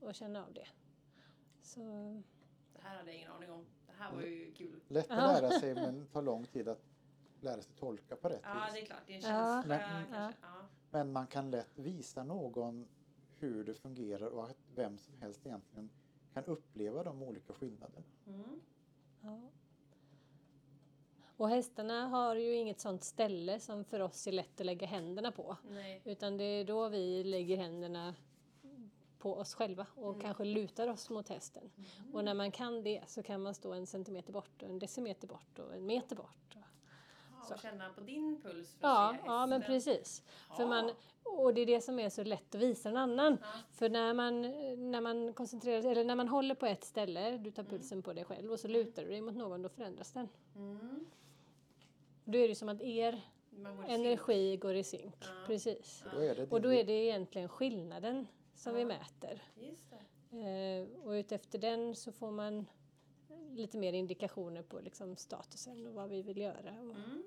och 0.00 0.14
känna 0.14 0.44
av 0.46 0.52
det. 0.54 0.66
Så, 1.62 1.80
Det 2.72 2.80
här 2.82 2.96
hade 2.96 3.10
jag 3.10 3.18
ingen 3.18 3.32
aning 3.32 3.50
om. 3.50 3.66
Det 3.86 3.92
här 3.92 4.12
var 4.14 4.22
ju 4.22 4.52
kul. 4.54 4.80
Lätt 4.88 5.10
att 5.10 5.18
Ja. 5.18 5.40
lära 5.40 5.50
sig 5.50 5.74
men 5.84 6.06
tar 6.06 6.22
lång 6.22 6.44
tid 6.46 6.68
att 6.68 6.82
lära 7.40 7.62
sig 7.62 7.74
tolka 7.74 8.16
på 8.16 8.28
rätt 8.28 8.40
Ja, 8.44 8.66
det 8.68 8.72
vis. 8.72 8.82
är 8.82 8.86
klart. 8.86 8.98
Det 9.06 9.12
är 9.12 9.16
en 9.16 9.22
Ja. 9.22 9.28
känsla 9.62 9.68
Men- 9.78 10.06
kanske. 10.10 10.40
Ja. 10.42 10.66
Men 10.90 11.12
man 11.12 11.26
kan 11.26 11.50
lätt 11.50 11.78
visa 11.78 12.24
någon 12.24 12.88
hur 13.38 13.64
det 13.64 13.74
fungerar 13.74 14.26
och 14.26 14.44
att 14.44 14.56
vem 14.74 14.98
som 14.98 15.14
helst 15.18 15.46
egentligen 15.46 15.90
kan 16.34 16.44
uppleva 16.44 17.02
de 17.04 17.22
olika 17.22 17.52
skillnaderna. 17.52 18.06
Mm. 18.26 18.60
ja. 19.20 19.40
Och 21.36 21.48
hästarna 21.48 22.06
har 22.06 22.36
ju 22.36 22.54
inget 22.54 22.80
sånt 22.80 23.04
ställe 23.04 23.60
som 23.60 23.84
för 23.84 24.00
oss 24.00 24.26
är 24.26 24.32
lätt 24.32 24.60
att 24.60 24.66
lägga 24.66 24.86
händerna 24.86 25.32
på. 25.32 25.56
Nej. 25.70 26.02
Utan 26.04 26.36
det 26.36 26.44
är 26.44 26.64
då 26.64 26.88
vi 26.88 27.24
lägger 27.24 27.56
händerna 27.56 28.14
på 29.18 29.34
oss 29.36 29.54
själva 29.54 29.86
och 29.94 30.08
Mm. 30.08 30.20
kanske 30.20 30.44
lutar 30.44 30.88
oss 30.88 31.10
mot 31.10 31.28
hästen. 31.28 31.70
Och 32.12 32.24
när 32.24 32.34
man 32.34 32.50
kan 32.50 32.82
det 32.82 33.02
så 33.06 33.22
kan 33.22 33.42
man 33.42 33.54
stå 33.54 33.72
en 33.72 33.86
centimeter 33.86 34.32
bort 34.32 34.62
och 34.62 34.68
en 34.68 34.78
decimeter 34.78 35.26
bort 35.28 35.58
och 35.58 35.74
en 35.74 35.86
meter 35.86 36.16
bort. 36.16 36.56
Ja, 37.48 37.54
och 37.54 37.60
känna 37.60 37.88
på 37.92 38.00
din 38.00 38.40
puls 38.42 38.74
för 38.80 38.88
Ja, 38.88 39.10
att 39.10 39.16
se 39.20 39.26
ja 39.26 39.46
men 39.46 39.62
hästen. 39.62 39.74
precis. 39.94 40.22
För 40.56 40.62
Ja. 40.62 40.68
man, 40.68 40.90
och 41.24 41.54
det 41.54 41.60
är 41.60 41.66
det 41.66 41.80
som 41.80 41.98
är 41.98 42.08
så 42.10 42.24
lätt 42.24 42.54
att 42.54 42.60
visa 42.60 42.88
en 42.88 42.96
annan. 42.96 43.38
Ja. 43.40 43.46
För 43.70 43.88
när 43.88 44.14
man, 44.14 44.42
när 44.90 45.00
man 45.00 45.32
koncentrerar 45.32 45.90
eller 45.90 46.04
när 46.04 46.16
man 46.16 46.28
håller 46.28 46.54
på 46.54 46.66
ett 46.66 46.84
ställe, 46.84 47.38
du 47.38 47.50
tar 47.50 47.62
Mm. 47.62 47.70
pulsen 47.70 48.02
på 48.02 48.12
dig 48.12 48.24
själv 48.24 48.52
och 48.52 48.60
så 48.60 48.68
lutar 48.68 49.02
du 49.02 49.08
dig 49.08 49.20
mot 49.20 49.34
någon, 49.34 49.62
då 49.62 49.68
förändras 49.68 50.12
den. 50.12 50.28
Då 52.24 52.38
är 52.38 52.48
det 52.48 52.54
som 52.54 52.68
att 52.68 52.80
er 52.80 53.20
energi 53.88 54.56
går 54.56 54.74
i 54.74 54.84
synk. 54.84 55.14
Ja. 55.20 55.26
Precis. 55.46 56.04
Då 56.12 56.18
är 56.18 56.34
det 56.34 56.50
Och 56.52 56.60
då 56.60 56.72
är 56.72 56.84
det 56.84 56.92
egentligen 56.92 57.48
skillnaden 57.48 58.26
som 58.54 58.74
vi 58.74 58.80
Ja. 58.80 58.86
mäter. 58.86 59.42
Just 59.54 59.90
det. 59.90 60.00
Eh, 60.38 60.88
och 61.06 61.10
utefter 61.10 61.58
den 61.58 61.94
så 61.94 62.12
får 62.12 62.30
man 62.30 62.66
lite 63.50 63.78
mer 63.78 63.92
indikationer 63.92 64.62
på 64.62 64.80
liksom 64.80 65.16
statusen 65.16 65.86
och 65.86 65.94
vad 65.94 66.08
vi 66.08 66.22
vill 66.22 66.38
göra 66.38 66.70
och 66.80 66.96
Mm. 66.96 67.22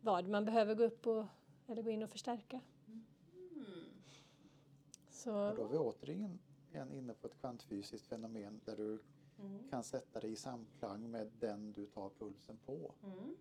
vad 0.00 0.28
man 0.28 0.44
behöver 0.44 0.74
gå 0.74 0.84
upp 0.84 1.06
och, 1.06 1.24
eller 1.66 1.82
gå 1.82 1.90
in 1.90 2.02
och 2.02 2.10
förstärka. 2.10 2.60
Mm. 2.86 3.04
Så, 5.10 5.48
Och 5.48 5.56
då 5.56 5.64
är 5.64 5.68
vi 5.68 5.78
återigen 5.78 6.38
igen 6.72 6.92
inne 6.92 7.14
på 7.14 7.26
ett 7.26 7.40
kvantfysiskt 7.40 8.06
fenomen 8.06 8.60
där 8.64 8.76
du 8.76 8.98
Mm. 9.40 9.68
kan 9.70 9.82
sätta 9.84 10.20
dig 10.20 10.32
i 10.32 10.36
samklang 10.36 11.10
med 11.10 11.30
den 11.40 11.72
du 11.72 11.86
tar 11.86 12.10
pulsen 12.18 12.58
på 12.66 12.94
Mm. 13.04 13.36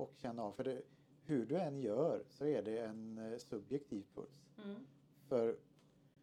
Och 0.00 0.12
känna 0.16 0.42
av. 0.42 0.52
För 0.52 0.64
det, 0.64 0.82
hur 1.24 1.46
du 1.46 1.56
än 1.56 1.80
gör 1.80 2.24
så 2.28 2.44
är 2.44 2.62
det 2.62 2.78
en 2.78 3.18
eh, 3.18 3.38
subjektiv 3.38 4.06
puls. 4.14 4.48
Mm. 4.64 4.76
För 5.28 5.56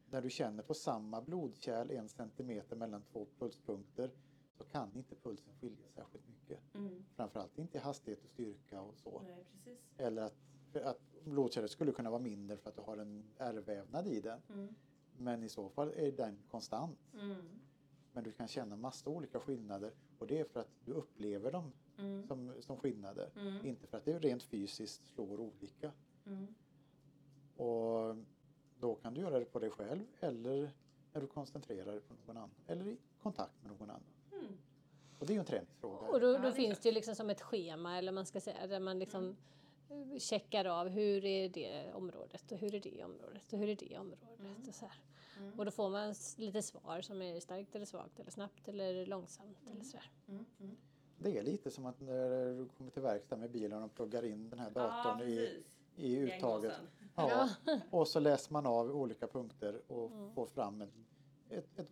när 0.10 0.22
du 0.22 0.30
känner 0.30 0.64
på 0.64 0.74
samma 0.74 1.22
blodkärl 1.22 1.92
en 1.92 2.10
centimeter 2.10 2.76
mellan 2.76 3.02
två 3.02 3.28
pulspunkter 3.40 4.12
så 4.58 4.64
kan 4.64 4.96
inte 4.96 5.16
pulsen 5.16 5.54
skilja 5.62 5.88
särskilt 5.96 6.28
mycket. 6.28 6.60
Mm. 6.76 7.06
Framförallt 7.16 7.58
inte 7.58 7.78
i 7.78 7.82
hastighet 7.82 8.24
och 8.24 8.30
styrka 8.30 8.82
och 8.82 8.96
så. 8.98 9.22
Nej. 9.26 9.78
Eller 9.98 10.22
att 10.22 10.36
att 10.84 11.00
blodkärlet 11.24 11.72
skulle 11.72 11.92
kunna 11.92 12.10
vara 12.10 12.22
mindre 12.22 12.58
för 12.58 12.70
att 12.70 12.76
du 12.76 12.82
har 12.82 12.98
en 12.98 13.24
ärrvävnad 13.38 14.08
i 14.08 14.22
den. 14.22 14.42
Mm. 14.50 14.76
Men 15.18 15.44
i 15.44 15.50
så 15.50 15.70
fall 15.70 15.94
är 15.96 16.12
den 16.12 16.38
konstant. 16.52 17.00
Mm. 17.14 17.36
Men 18.12 18.24
du 18.24 18.32
kan 18.32 18.48
känna 18.48 18.76
massa 18.76 19.10
olika 19.10 19.40
skillnader 19.40 19.94
och 20.20 20.28
det 20.28 20.40
är 20.40 20.44
för 20.44 20.60
att 20.60 20.72
du 20.86 20.92
upplever 20.92 21.52
dem 21.52 21.72
Mm. 21.98 22.28
som, 22.28 22.54
som 22.62 22.78
skillnader. 22.78 23.30
Mm. 23.36 23.66
Inte 23.66 23.88
för 23.88 23.98
att 23.98 24.06
det 24.06 24.20
rent 24.20 24.44
fysiskt 24.44 25.06
slår 25.06 25.40
olika. 25.40 25.92
Mm. 26.26 26.48
Och 27.58 28.16
då 28.80 28.96
kan 28.96 29.14
du 29.14 29.22
göra 29.22 29.40
det 29.40 29.46
på 29.46 29.60
dig 29.60 29.70
själv 29.70 30.04
eller 30.20 30.72
när 31.14 31.22
du 31.22 31.28
koncentrerar 31.28 31.92
dig 31.92 32.02
på 32.02 32.14
någon 32.14 32.38
annan 32.38 32.50
eller 32.68 32.88
i 32.88 32.98
kontakt 33.22 33.62
med 33.62 33.72
någon 33.72 33.90
annan. 33.90 34.14
Mm. 34.32 34.58
Och 35.20 35.26
det 35.26 35.34
är 35.34 35.36
ju 35.36 35.40
en 35.40 35.46
träningsfråga. 35.46 36.08
Och 36.08 36.20
då, 36.20 36.28
Ja, 36.28 36.40
det 36.40 36.48
då 36.48 36.52
finns 36.52 36.80
det 36.80 36.90
ju 36.90 36.94
liksom 36.94 37.16
som 37.16 37.30
ett 37.30 37.42
schema 37.42 37.98
eller 37.98 38.12
man 38.12 38.26
ska 38.26 38.42
säga 38.42 38.68
där 38.68 38.80
man 38.80 39.00
liksom 39.00 39.36
eh, 39.90 40.20
checkar 40.20 40.66
av 40.66 40.88
hur 40.88 41.26
är 41.26 41.50
det 41.50 41.94
området 41.94 42.52
och 42.52 42.58
hur 42.58 42.76
är 42.76 42.80
det 42.80 43.04
området 43.04 43.54
och 43.54 43.60
hur 43.60 43.70
är 43.70 43.76
det 43.76 43.98
området. 43.98 44.40
Mm. 44.40 44.56
Och, 44.68 44.76
så 44.76 44.86
här. 44.86 45.00
Mm. 45.38 45.60
och 45.60 45.66
då 45.66 45.72
får 45.72 45.90
man 45.90 46.16
lite 46.38 46.62
svar 46.62 47.02
som 47.02 47.22
är 47.22 47.40
starkt 47.40 47.76
eller 47.76 47.86
svagt 47.86 48.20
eller 48.20 48.32
snabbt 48.32 48.68
eller 48.68 49.06
långsamt 49.06 49.70
eller 49.72 49.84
sådär. 49.84 50.12
Mm. 50.28 50.46
Det 51.18 51.38
är 51.38 51.44
lite 51.44 51.72
som 51.72 51.86
att 51.86 52.02
när 52.02 52.46
du 52.54 52.68
kommer 52.78 52.92
till 52.92 53.02
verkstad 53.02 53.38
med 53.38 53.52
bilen 53.52 53.84
och 53.84 53.94
pluggar 53.96 54.26
in 54.26 54.50
den 54.50 54.60
här 54.60 54.72
Ja, 54.76 54.82
datorn 54.82 55.22
i, 55.22 55.36
precis. 55.36 55.78
i 55.96 56.18
uttaget. 56.20 56.74
Ja. 57.16 57.50
Och 57.92 58.08
så 58.08 58.20
läser 58.20 58.54
man 58.54 58.66
av 58.66 58.92
olika 58.96 59.28
punkter 59.28 59.82
och 59.88 60.12
Mm. 60.12 60.34
får 60.34 60.46
fram 60.46 60.82
ett, 60.82 60.90
ett, 61.50 61.80
ett, 61.80 61.90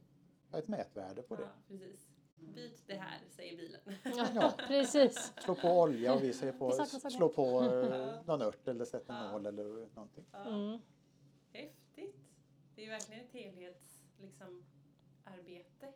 ett 0.54 0.68
mätvärde 0.68 1.22
på 1.22 1.36
det. 1.36 1.42
Ja, 1.44 1.50
precis. 1.68 2.08
Byt 2.36 2.84
det 2.88 2.94
här, 2.96 3.20
säger 3.30 3.58
bilen. 3.58 3.82
Ja, 4.36 4.54
precis. 4.68 5.34
Slå 5.44 5.56
på 5.56 5.82
olja 5.82 6.14
och 6.14 6.24
vi 6.24 6.34
säger 6.34 6.54
på 6.54 6.72
slå 7.10 7.30
på 7.30 7.42
eh, 7.62 7.66
Ja. 7.98 8.22
någon 8.26 8.42
ört 8.42 8.68
eller 8.68 8.86
sätt 8.86 9.10
en 9.10 9.16
Ja. 9.16 9.32
nål 9.32 9.46
eller 9.46 9.88
någonting. 9.96 10.26
Ja. 10.32 10.46
Mm. 10.46 10.80
Häftigt. 11.54 12.16
Det 12.76 12.86
är 12.86 12.90
verkligen 12.90 13.26
ett 13.26 13.32
helhets 13.32 14.00
liksom, 14.22 14.64
arbete. 15.24 15.94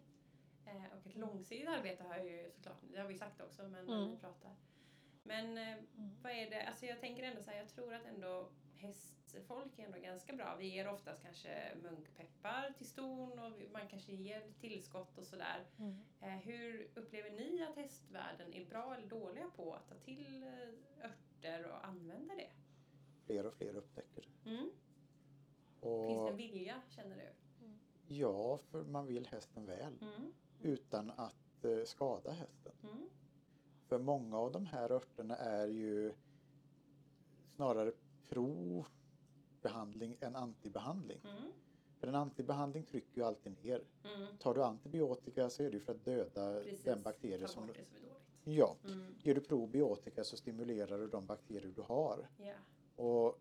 Eh, 0.68 0.98
och 1.00 1.08
ett 1.08 1.16
långsiktigt 1.16 1.70
arbete 1.70 2.04
har 2.04 2.16
jag 2.18 2.26
ju 2.26 2.52
såklart, 2.52 2.78
det 2.94 3.00
har 3.00 3.08
vi 3.08 3.16
sagt 3.18 3.42
också 3.42 3.62
men 3.64 3.86
när 3.86 3.96
Mm. 3.98 4.12
vi 4.12 4.18
pratar. 4.18 4.56
Men 5.24 5.58
eh, 5.58 5.78
vad 6.22 6.32
är 6.32 6.50
det, 6.50 6.62
alltså 6.68 6.86
jag 6.86 7.00
tänker 7.00 7.24
ändå 7.24 7.42
så 7.42 7.52
här, 7.52 7.58
jag 7.58 7.70
tror 7.70 7.94
att 7.94 8.06
ändå 8.06 8.50
hästfolk 8.76 9.80
är 9.80 9.86
ändå 9.86 10.00
ganska 10.00 10.34
bra. 10.34 10.56
Vi 10.60 10.68
ger 10.68 10.88
oftast 10.88 11.22
kanske 11.24 11.76
munkpeppar 11.84 12.74
till 12.78 12.88
ston 12.88 13.40
och 13.40 13.52
man 13.72 13.88
kanske 13.88 14.12
ger 14.14 14.52
tillskott 14.60 15.18
och 15.18 15.26
sådär. 15.28 15.66
Mm. 15.80 16.00
Eh, 16.22 16.30
hur 16.30 16.88
upplever 16.96 17.30
ni 17.30 17.64
att 17.64 17.76
hästvärlden 17.76 18.54
är 18.54 18.66
bra 18.66 18.96
eller 18.96 19.08
dåliga 19.08 19.50
på 19.56 19.74
att 19.76 19.88
ta 19.90 19.96
till 19.96 20.44
eh, 20.44 21.10
örter 21.10 21.66
och 21.72 21.86
använda 21.88 22.36
det? 22.36 22.50
Fler 23.26 23.46
och 23.46 23.54
fler 23.54 23.76
upptäcker 23.76 24.22
det. 24.22 24.50
Mm. 24.50 24.62
Finns 24.62 24.74
det 25.82 25.90
Och 25.90 26.30
en 26.30 26.38
vilja, 26.38 26.82
känner 26.90 27.16
du? 27.16 27.30
ja, 28.16 28.58
för 28.58 28.84
man 28.84 29.08
vill 29.08 29.28
hästen 29.28 29.66
väl 29.66 29.94
Mm. 30.02 30.34
Utan 30.62 31.12
att 31.16 31.66
eh, 31.66 31.84
skada 31.86 32.32
hästen. 32.32 32.74
Mm. 32.84 33.10
För 33.88 34.00
många 34.00 34.38
av 34.38 34.52
de 34.52 34.66
här 34.66 34.92
örterna 34.92 35.36
är 35.36 35.68
ju 35.68 36.14
snarare 37.56 37.92
pro-behandling 38.30 40.18
än 40.20 40.36
antibehandling. 40.36 41.22
Mm. 41.24 41.52
För 42.00 42.08
en 42.08 42.16
antibehandling 42.16 42.84
trycker 42.84 43.18
ju 43.22 43.24
alltid 43.28 43.64
ner. 43.64 43.84
Mm. 44.16 44.38
Tar 44.40 44.54
du 44.54 44.64
antibiotika 44.64 45.50
så 45.50 45.64
är 45.64 45.72
det 45.72 45.80
för 45.80 45.92
att 45.96 46.06
döda 46.06 46.62
Precis. 46.64 46.84
den 46.84 47.02
bakterie 47.02 47.48
som... 47.48 47.68
det 47.68 47.74
som 47.74 47.82
är 47.82 47.86
dåligt. 47.86 47.88
Ja, 48.44 48.78
Mm. 48.86 49.16
ger 49.24 49.36
du 49.36 49.42
probiotika 49.42 50.24
så 50.24 50.38
stimulerar 50.38 50.98
du 50.98 51.08
de 51.08 51.26
bakterier 51.26 51.74
du 51.76 51.82
har. 51.82 52.28
Ja. 52.38 52.54
Och 53.04 53.40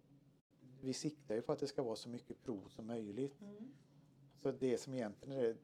vi 0.80 0.92
siktar 0.92 1.34
ju 1.34 1.42
på 1.42 1.52
att 1.52 1.58
det 1.58 1.66
ska 1.66 1.82
vara 1.82 1.96
så 1.96 2.08
mycket 2.08 2.42
pro 2.42 2.68
som 2.68 2.86
möjligt. 2.86 3.40
Mm. 3.40 3.74
Så 4.42 4.52
det 4.52 4.78
som 4.78 4.94
egentligen 4.94 5.38
är 5.38 5.56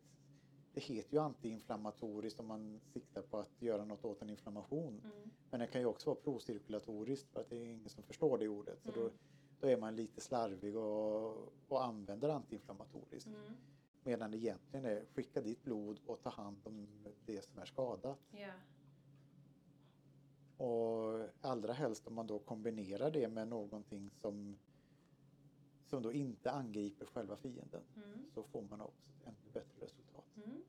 det 0.74 0.80
heter 0.80 1.12
ju 1.12 1.18
antiinflammatoriskt 1.22 2.40
om 2.40 2.46
man 2.46 2.80
siktar 2.92 3.22
på 3.22 3.38
att 3.38 3.62
göra 3.62 3.84
något 3.84 4.04
åt 4.04 4.22
en 4.22 4.30
inflammation. 4.30 5.00
Mm. 5.04 5.30
Men 5.50 5.60
det 5.60 5.66
kan 5.66 5.80
ju 5.80 5.86
också 5.86 6.10
vara 6.10 6.20
procirkulatoriskt 6.20 7.28
för 7.32 7.40
att 7.40 7.50
det 7.50 7.56
är 7.56 7.64
ingen 7.64 7.88
som 7.88 8.02
förstår 8.02 8.38
det 8.38 8.48
ordet. 8.48 8.82
Så 8.82 8.90
då, 8.90 9.00
Mm. 9.00 9.12
då 9.60 9.68
är 9.68 9.76
man 9.76 9.96
lite 9.96 10.20
slarvig 10.20 10.76
och, 10.76 11.52
och 11.68 11.84
använder 11.84 12.28
antiinflammatoriskt. 12.28 13.26
Mm. 13.26 13.56
Medan 14.04 14.30
det 14.30 14.36
egentligen 14.38 14.84
är 14.84 15.04
skicka 15.14 15.40
dit 15.40 15.62
blod 15.62 16.00
och 16.06 16.22
ta 16.22 16.30
hand 16.30 16.56
om 16.64 16.86
det 17.26 17.44
som 17.44 17.58
är 17.58 17.64
skadat. 17.64 18.18
Ja. 18.30 18.52
Och 20.56 21.28
allra 21.40 21.72
helst 21.72 22.06
om 22.06 22.14
man 22.14 22.26
då 22.26 22.38
kombinerar 22.38 23.10
det 23.10 23.28
med 23.28 23.48
någonting 23.48 24.10
som, 24.10 24.56
som 25.84 26.02
då 26.02 26.12
inte 26.12 26.50
angriper 26.50 27.06
själva 27.06 27.36
fienden. 27.36 27.82
Mm. 27.96 28.30
Så 28.34 28.42
får 28.42 28.62
man 28.62 28.80
också 28.80 29.08
ett 29.20 29.26
ännu 29.26 29.52
bättre 29.52 29.84
resultat. 29.84 30.11
Mm. 30.36 30.62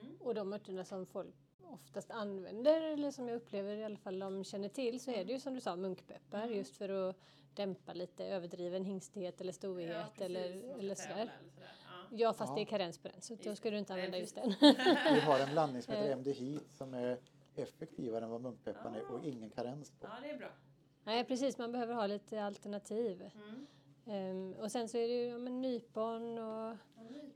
Mm. 0.00 0.16
Och 0.20 0.34
de 0.34 0.52
örterna 0.52 0.84
som 0.84 1.06
folk 1.06 1.34
oftast 1.62 2.10
använder, 2.10 2.80
eller 2.80 3.10
som 3.10 3.28
jag 3.28 3.36
upplever 3.36 3.76
i 3.76 3.84
alla 3.84 3.96
fall 3.96 4.18
de 4.18 4.44
känner 4.44 4.68
till, 4.68 5.00
så 5.00 5.10
är 5.10 5.24
det 5.24 5.32
ju 5.32 5.40
som 5.40 5.54
du 5.54 5.60
sa 5.60 5.76
munkpeppar 5.76 6.42
Mm. 6.42 6.56
just 6.56 6.76
för 6.76 6.88
att 7.08 7.16
dämpa 7.54 7.92
lite 7.92 8.24
överdriven 8.26 8.84
hingstighet 8.84 9.40
eller 9.40 9.52
stovighet 9.52 10.06
Ja, 10.18 10.24
eller, 10.24 10.42
precis. 10.52 10.74
Eller 10.78 10.94
sådär. 10.94 11.14
eller 11.14 11.26
sådär. 11.54 11.72
Ja. 11.84 12.16
Ja, 12.16 12.32
fast 12.32 12.50
Ja. 12.50 12.54
det 12.54 12.60
är 12.60 12.64
karens 12.64 12.98
på 12.98 13.08
den, 13.08 13.20
så 13.20 13.34
då 13.34 13.54
ska 13.56 13.70
du 13.70 13.78
inte 13.78 13.92
använda 13.94 14.18
just 14.18 14.34
den. 14.34 14.54
Vi 15.14 15.20
har 15.20 15.40
en 15.40 15.50
blandning 15.50 15.82
som 15.82 15.94
heter. 15.94 16.12
MD-HEAT 16.16 16.64
som 16.72 16.94
är 16.94 17.18
effektivare 17.54 18.24
än 18.24 18.30
vad 18.30 18.40
munkpepparn 18.40 18.94
är 18.94 19.10
och 19.12 19.20
Ah. 19.20 19.24
ingen 19.24 19.50
karens 19.50 19.90
på. 19.90 20.06
ja, 20.06 20.12
det 20.22 20.30
är 20.30 20.38
bra. 20.38 20.48
Nej, 21.04 21.24
precis, 21.24 21.58
man 21.58 21.72
behöver 21.72 21.94
ha 21.94 22.06
lite 22.06 22.44
alternativ. 22.44 23.30
Mm. 23.34 23.66
Ehm, 24.06 24.52
och 24.60 24.72
sen 24.72 24.88
så 24.88 24.98
är 24.98 25.08
det 25.08 25.14
ju 25.14 25.28
ja, 25.28 25.38
men 25.38 25.62
nypon 25.62 26.38
och 26.38 26.76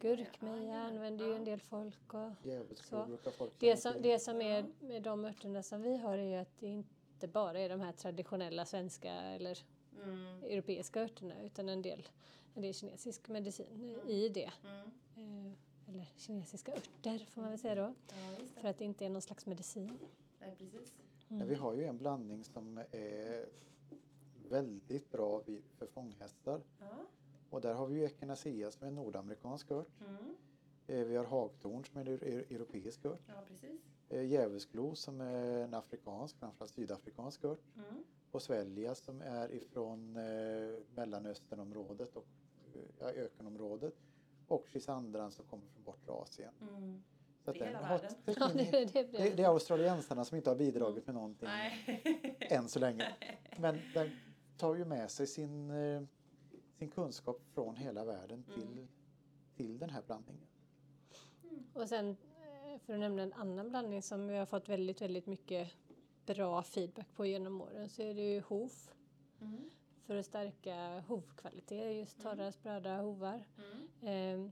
gurkmeja 0.01 0.79
använder 0.79 1.27
ju 1.27 1.35
en 1.35 1.45
del 1.45 1.61
folk. 1.61 2.15
Och 2.15 2.31
Så. 2.77 3.19
det, 3.59 3.77
som, 3.77 3.93
det 4.03 4.19
som 4.19 4.43
är 4.43 4.67
med 4.81 5.03
de 5.03 5.25
örterna 5.25 5.63
som 5.63 5.83
vi 5.83 5.97
har 5.97 6.19
är 6.19 6.23
ju 6.31 6.37
att 6.37 6.59
det 6.61 6.67
inte 6.67 7.29
bara 7.29 7.59
är 7.61 7.69
de 7.69 7.81
här 7.81 7.93
traditionella 7.93 8.65
svenska 8.65 9.13
eller 9.13 9.59
Mm. 10.05 10.43
europeiska 10.43 11.03
örterna 11.03 11.43
utan 11.43 11.69
en 11.69 11.83
del, 11.83 12.09
en 12.55 12.63
del 12.63 12.75
kinesisk 12.75 13.29
medicin 13.29 13.99
i 14.07 14.29
det. 14.29 14.51
Mm. 14.65 15.47
Eh, 15.47 15.53
eller 15.89 16.07
kinesiska 16.17 16.73
örter 16.73 17.27
får 17.31 17.41
man 17.41 17.51
väl 17.51 17.59
säga 17.59 17.75
då. 17.75 17.95
Ja, 18.09 18.33
just 18.41 18.55
För 18.61 18.69
att 18.69 18.79
det 18.79 18.85
inte 18.85 19.05
är 19.05 19.09
någon 19.09 19.23
slags 19.23 19.47
medicin. 19.47 19.99
Nej, 20.41 20.57
precis. 20.59 20.95
Ja, 21.29 21.45
vi 21.45 21.55
har 21.55 21.75
ju 21.75 21.85
en 21.85 21.99
blandning 21.99 22.45
som 22.45 22.79
är 22.91 23.47
väldigt 24.51 25.11
bra 25.13 25.43
vid- 25.47 25.63
för 25.79 25.87
fånghästar. 25.87 26.61
Ja. 26.81 26.87
Och 27.51 27.61
där 27.61 27.75
har 27.75 27.87
vi 27.87 27.95
ju 27.95 28.05
Echinacea 28.05 28.71
som 28.71 28.83
är 28.85 28.89
en 28.89 28.95
nordamerikansk 28.95 29.71
ört. 29.71 29.89
Mm. 30.09 30.37
Eh, 30.87 31.07
Vi 31.07 31.17
har 31.17 31.25
hagtorn 31.25 31.85
som 31.85 32.01
är 32.01 32.09
en 32.09 32.19
eu- 32.19 32.55
europeisk 32.55 33.05
ört. 33.05 33.21
ja, 33.27 33.35
precis. 33.49 33.81
Eh, 34.09 34.23
Djävulsklo 34.23 34.95
som 34.95 35.21
är 35.21 35.59
en 35.59 35.75
afrikansk, 35.75 36.37
framförallt 36.39 36.73
sydafrikansk 36.73 37.45
ört. 37.45 37.61
Mm. 37.77 38.05
Och 38.31 38.43
Svelja 38.43 38.95
som 38.95 39.21
är 39.23 39.53
ifrån 39.55 40.17
eh, 40.17 40.79
Mellanösternområdet 40.95 42.17
och 42.17 42.27
ja, 42.99 43.07
ökenområdet. 43.11 43.95
Och 44.49 44.67
Chisandran 44.73 45.33
som 45.33 45.45
kommer 45.45 45.65
från 45.67 45.83
bortre 45.85 46.13
Asien. 46.13 46.53
Mm. 46.61 47.03
Så 47.45 47.53
Det 47.53 47.61
är 47.61 47.67
hela 47.67 47.81
världen. 47.81 48.11
det, 48.71 48.93
det, 48.93 49.03
det, 49.13 49.37
det 49.37 49.43
är 49.43 49.49
australiensarna 49.49 50.25
som 50.25 50.37
inte 50.37 50.51
har 50.51 50.57
bidragit 50.57 51.07
med 51.07 51.15
någonting 51.15 51.49
Nej. 51.49 52.37
än 52.41 52.69
så 52.69 52.79
länge. 52.79 53.15
Men 53.59 53.79
den 53.95 54.11
tar 54.61 54.75
ju 54.75 54.85
med 54.85 55.11
sig 55.11 55.27
sin, 55.27 55.71
eh, 55.71 56.03
sin 56.79 56.91
kunskap 56.91 57.41
från 57.55 57.77
hela 57.77 58.05
världen 58.05 58.45
till, 58.55 58.63
Mm. 58.73 58.89
till 59.57 59.79
den 59.79 59.91
här 59.91 60.03
blandningen. 60.07 60.47
Och 61.75 61.89
sen 61.89 62.09
eh, 62.11 62.79
för 62.81 62.93
att 62.95 63.01
nämna 63.01 63.23
en 63.23 63.33
annan 63.33 63.69
blandning 63.69 64.03
som 64.03 64.29
vi 64.29 64.37
har 64.37 64.47
fått 64.47 64.69
väldigt, 64.69 65.01
väldigt 65.03 65.27
mycket 65.27 65.69
bra 66.27 66.63
feedback 66.63 67.07
på 67.17 67.27
genom 67.27 67.61
åren 67.61 67.89
så 67.89 68.03
är 68.03 68.15
det 68.15 68.35
ju 68.35 68.41
HOF 68.41 68.93
Mm. 69.41 69.71
för 70.07 70.17
att 70.17 70.27
stärka 70.27 71.01
hovkvalitet, 71.09 71.97
just 71.97 72.21
torra 72.23 72.53
spröda 72.53 72.97
hovar. 72.97 73.45
Mm. 74.03 74.51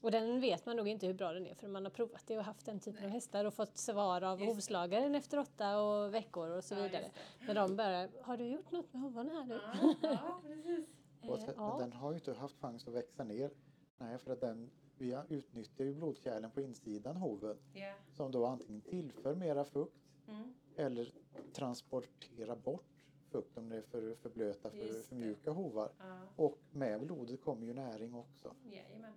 Och 0.00 0.10
den 0.10 0.40
vet 0.40 0.66
man 0.66 0.76
nog 0.76 0.88
inte 0.88 1.06
hur 1.06 1.14
bra 1.14 1.32
den 1.32 1.46
är 1.46 1.54
för 1.54 1.68
man 1.68 1.84
har 1.84 1.90
provat 1.90 2.22
det 2.26 2.38
och 2.38 2.44
haft 2.44 2.66
den 2.66 2.80
typen 2.80 2.98
av 2.98 3.02
Nej. 3.04 3.12
hästar 3.12 3.44
och 3.44 3.54
fått 3.54 3.76
svar 3.76 4.22
av 4.22 4.40
Just 4.40 4.52
hovslagaren 4.54 5.14
efter 5.14 5.38
åtta 5.38 5.80
och 5.80 6.14
veckor 6.14 6.50
och 6.50 6.64
så 6.64 6.74
Ja, 6.74 6.82
vidare. 6.82 7.10
När 7.46 7.54
de 7.54 7.76
bara, 7.76 8.08
har 8.22 8.36
du 8.36 8.44
gjort 8.46 8.70
något 8.70 8.92
med 8.92 9.02
hovarna 9.02 9.30
här 9.32 9.44
nu? 9.44 9.60
Ja, 9.64 9.94
ja, 10.12 10.40
precis. 10.46 10.86
Och 11.22 11.38
Eh, 11.38 11.44
sen, 11.44 11.54
ja. 11.56 11.76
Den 11.80 11.92
har 11.92 12.10
ju 12.10 12.16
inte 12.16 12.32
haft 12.32 12.56
chans 12.60 12.88
att 12.88 12.94
växa 12.94 13.24
ner. 13.24 13.50
Nej, 13.98 14.18
för 14.18 14.32
att 14.32 14.40
den, 14.40 14.70
vi 14.98 15.16
utnyttjar 15.28 15.84
ju 15.84 15.94
blodkärlen 15.94 16.50
på 16.50 16.60
insidan 16.60 17.16
hoven 17.16 17.56
Ja. 17.74 17.92
som 18.12 18.32
då 18.32 18.46
antingen 18.46 18.80
tillför 18.80 19.34
mera 19.34 19.64
fukt 19.64 19.94
Mm. 20.28 20.54
eller 20.76 21.12
transporterar 21.52 22.56
bort 22.56 22.84
fukt 23.30 23.58
om 23.58 23.68
det 23.68 23.76
är 23.76 23.82
för, 23.82 24.14
för 24.14 24.30
blöta, 24.30 24.70
för, 24.70 25.02
för 25.02 25.14
mjuka 25.16 25.50
hovar. 25.50 25.90
Ja. 25.98 26.18
Och 26.36 26.58
med 26.70 27.00
blodet 27.00 27.40
kommer 27.44 27.66
ju 27.66 27.74
näring 27.74 28.14
också. 28.14 28.54
Jajamän. 28.64 29.12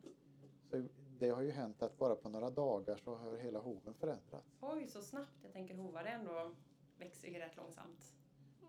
Så 0.72 0.84
det 1.20 1.30
har 1.30 1.42
ju 1.42 1.52
hänt 1.52 1.82
att 1.84 1.98
bara 1.98 2.16
på 2.16 2.30
några 2.30 2.50
dagar 2.50 2.98
så 2.98 3.16
har 3.16 3.38
hela 3.38 3.60
hoven 3.60 3.94
förändrats. 3.94 4.58
Oj, 4.62 4.88
så 4.88 5.02
snabbt. 5.02 5.32
Jag 5.44 5.54
tänker 5.54 5.76
hovar 5.76 6.04
ändå 6.06 6.52
växer 6.98 7.28
ju 7.28 7.40
rätt 7.40 7.56
långsamt. 7.58 8.16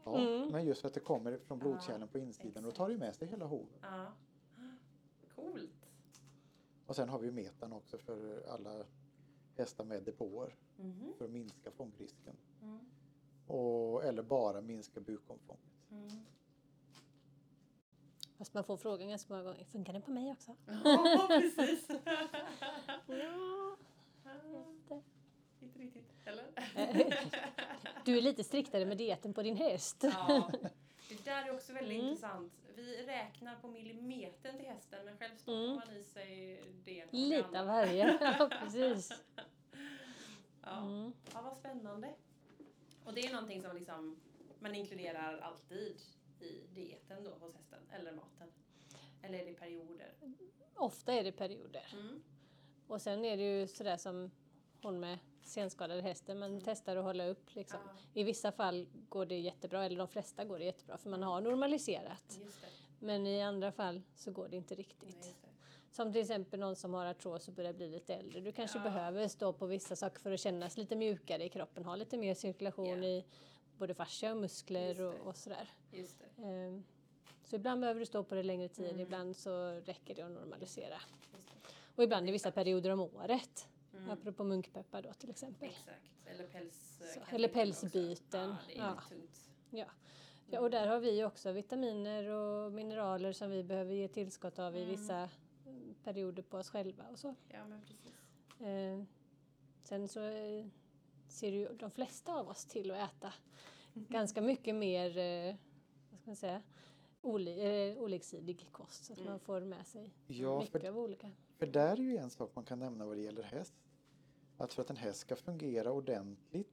Ja, 0.05 0.19
Mm. 0.19 0.49
men 0.53 0.65
just 0.67 0.81
för 0.81 0.89
att 0.89 0.95
det 0.95 1.01
kommer 1.01 1.39
från 1.39 1.59
blodkärlen 1.59 2.09
på 2.09 2.19
insidan 2.19 2.65
och 2.65 2.69
exakt. 2.71 2.77
tar 2.77 2.89
ju 2.89 2.99
med 2.99 3.15
sig 3.15 3.29
hela 3.29 3.45
hoven. 3.47 3.79
Ja. 3.83 4.13
Coolt. 5.35 5.91
Och 6.87 6.97
sen 6.97 7.09
har 7.09 7.19
vi 7.19 7.27
ju 7.27 7.33
metan 7.33 7.73
också 7.73 7.99
för 7.99 8.43
alla 8.49 8.85
hästar 9.57 9.85
med 9.85 10.03
depåer 10.03 10.55
Mhm. 10.77 11.13
för 11.19 11.25
att 11.25 11.31
minska 11.31 11.71
fångrisken. 11.71 12.37
Mm. 12.63 12.79
Och, 13.47 14.05
eller 14.05 14.23
bara 14.23 14.61
minska 14.61 15.01
bukomfånget. 15.01 15.73
Mm. 15.91 16.09
Fast 18.43 18.55
man 18.55 18.65
får 18.65 18.77
frågan 18.77 19.09
ganska 19.09 19.33
många 19.35 19.45
gånger, 19.45 19.65
funkar 19.65 19.93
den 19.93 20.03
på 20.03 20.11
mig 20.11 20.31
också? 20.31 20.57
Ja, 20.85 21.27
precis. 21.29 21.89
Ja, 23.07 25.03
Inte 25.61 25.79
riktigt. 25.79 26.05
Eller? 26.25 26.45
Du 28.05 28.19
är 28.19 28.23
lite 28.23 28.45
striktare 28.45 28.85
med 28.87 28.97
dieten 28.99 29.35
på 29.35 29.43
din 29.43 29.57
häst. 29.57 29.97
Ja, 30.03 30.51
det 31.09 31.25
där 31.25 31.47
är 31.49 31.55
också 31.55 31.73
väldigt 31.73 31.93
Mm. 31.99 32.07
intressant. 32.07 32.53
Vi 32.77 33.07
räknar 33.07 33.57
på 33.57 33.69
millimetern 33.69 34.57
till 34.59 34.67
hästen 34.69 35.05
men 35.05 35.17
själv 35.19 35.37
stoppar 35.37 35.63
Mm. 35.65 35.75
man 35.77 35.97
i 35.97 36.03
sig 36.03 36.63
det 36.85 37.13
Lite 37.13 37.61
av 37.61 37.67
varje. 37.67 38.19
Ja, 38.39 38.51
precis. 38.63 39.13
Ja. 40.63 40.79
Mm. 40.79 41.13
ja, 41.35 41.43
vad 41.43 41.57
spännande. 41.57 42.15
Och 43.05 43.13
det 43.15 43.21
är 43.21 43.33
någonting 43.33 43.63
som 43.63 43.77
liksom 43.77 44.17
man 44.61 44.75
inkluderar 44.75 45.39
alltid 45.39 46.01
i 46.43 46.63
dieten 46.75 47.25
då 47.25 47.31
hos 47.31 47.55
hästen, 47.55 47.79
eller 47.93 48.13
maten. 48.13 48.49
Eller 49.23 49.39
är 49.39 49.47
det 49.47 49.55
perioder? 49.55 50.13
Ofta 50.75 51.13
är 51.13 51.25
det 51.25 51.33
perioder. 51.33 51.87
Mm. 51.93 52.23
Och 52.87 53.03
sen 53.03 53.25
är 53.25 53.37
det 53.37 53.43
ju 53.61 53.67
sådär 53.67 53.97
som 53.97 54.31
hon 54.83 55.01
med 55.01 55.19
senskadade 55.43 56.03
hästen, 56.03 56.39
man 56.39 56.61
testar 56.65 56.97
att 56.97 57.05
hålla 57.05 57.27
upp 57.27 57.55
liksom. 57.55 57.79
Ja, 57.87 57.93
I 58.21 58.23
vissa 58.25 58.53
fall 58.53 58.87
går 59.09 59.27
det 59.27 59.39
jättebra, 59.39 59.85
eller 59.85 59.99
de 59.99 60.09
flesta 60.09 60.45
går 60.45 60.59
det 60.59 60.65
jättebra 60.65 60.99
för 60.99 61.11
man 61.11 61.23
har 61.23 61.41
normaliserat. 61.41 62.39
Men 62.99 63.27
i 63.27 63.43
andra 63.43 63.73
fall 63.73 64.03
så 64.15 64.31
går 64.33 64.49
det 64.49 64.57
inte 64.57 64.75
Nej, 64.75 64.79
riktigt. 64.85 65.15
just 65.27 65.43
det. 65.43 65.49
Som 65.91 66.13
till 66.13 66.21
exempel 66.21 66.61
någon 66.61 66.77
som 66.77 66.95
har 66.95 67.07
artros 67.07 67.49
och 67.49 67.55
börjar 67.55 67.73
bli 67.73 67.89
lite 67.89 68.15
äldre. 68.15 68.41
Du 68.41 68.53
kanske 68.53 68.79
Ja. 68.79 68.85
behöver 68.85 69.29
stå 69.29 69.53
på 69.53 69.67
vissa 69.67 69.97
saker 69.97 70.21
för 70.21 70.33
att 70.33 70.41
kännas 70.41 70.77
lite 70.77 70.97
mjukare 70.97 71.45
i 71.45 71.49
kroppen, 71.49 71.85
ha 71.85 71.97
lite 71.97 72.17
mer 72.19 72.35
cirkulation 72.35 73.03
Ja. 73.03 73.09
i 73.09 73.25
både 73.83 73.95
fascia 73.95 74.31
och 74.33 74.37
muskler 74.41 75.01
och, 75.01 75.15
och 75.27 75.37
sådär. 75.37 75.69
Ehm, 76.39 76.85
Så 77.45 77.57
ibland 77.57 77.81
behöver 77.81 78.01
du 78.01 78.07
stå 78.07 78.25
på 78.25 78.35
det 78.35 78.43
längre 78.43 78.69
tid, 78.69 78.87
Mm. 78.87 79.01
ibland 79.01 79.37
så 79.37 79.71
räcker 79.85 80.15
det 80.15 80.23
att 80.23 80.31
normalisera. 80.31 80.89
Det. 81.33 81.69
Och 81.97 82.05
ibland 82.05 82.29
i 82.29 82.33
vissa 82.33 82.51
perioder 82.51 82.91
om 82.91 83.01
året. 83.01 83.69
Mm. 83.95 84.11
Apropå 84.11 84.45
munkpeppar 84.45 85.03
då 85.03 85.13
till 85.13 85.31
exempel. 85.31 85.69
Exakt. 85.69 86.11
Eller 86.27 86.47
päls... 86.47 86.99
Så, 87.15 87.21
kan 87.21 87.35
eller 87.35 87.49
också. 87.49 87.55
pälsbyten. 87.59 88.49
Ja, 88.51 88.57
det 88.69 88.79
är 88.79 88.85
Ja. 88.85 89.03
tungt. 89.09 89.51
Ja. 89.71 89.87
Ja, 90.51 90.61
och 90.61 90.71
där 90.71 90.87
har 90.87 91.01
vi 91.01 91.25
också 91.25 91.53
vitaminer 91.53 92.29
och 92.29 92.73
mineraler 92.73 93.33
som 93.33 93.51
vi 93.51 93.63
behöver 93.63 93.95
ge 93.95 94.09
tillskott 94.09 94.59
av 94.59 94.77
i 94.77 94.83
Mm. 94.83 94.91
vissa 94.91 95.29
mm, 95.67 95.95
perioder 96.05 96.43
på 96.43 96.59
oss 96.59 96.71
själva 96.71 97.05
och 97.13 97.19
så. 97.19 97.35
Ja, 97.49 97.67
men 97.67 97.81
precis. 97.83 98.21
Eh, 98.61 99.03
sen 99.83 100.09
så 100.09 100.21
eh, 100.21 100.67
ser 101.33 101.53
ju 101.53 101.69
de 101.69 101.91
flesta 101.91 102.35
av 102.35 102.49
oss 102.49 102.65
till 102.65 102.91
att 102.91 103.11
äta 103.11 103.33
ganska 103.95 104.41
mycket 104.43 104.75
mer, 104.75 105.19
eh, 105.19 105.55
vad 106.11 106.21
ska 106.21 106.31
man 106.31 106.37
säga, 106.37 106.63
oli, 107.23 107.91
eh, 107.93 108.03
oliksidig 108.03 108.69
kost 108.73 109.05
så 109.05 109.13
att 109.13 109.19
Mm. 109.19 109.31
man 109.31 109.41
får 109.41 109.61
med 109.61 109.87
sig 109.87 110.15
Ja, 110.27 110.59
mycket 110.61 110.83
för, 110.83 110.89
av 110.89 110.99
olika. 110.99 111.31
för 111.59 111.67
där 111.67 111.93
är 111.93 112.03
ju 112.03 112.17
en 112.17 112.31
sak 112.31 112.51
man 112.55 112.65
kan 112.65 112.79
nämna 112.79 113.07
vad 113.07 113.17
det 113.17 113.23
gäller 113.23 113.43
häst. 113.43 113.75
Att 114.57 114.73
för 114.73 114.83
att 114.83 114.91
en 114.91 114.97
häst 114.97 115.21
ska 115.21 115.37
fungera 115.37 115.93
ordentligt 115.93 116.73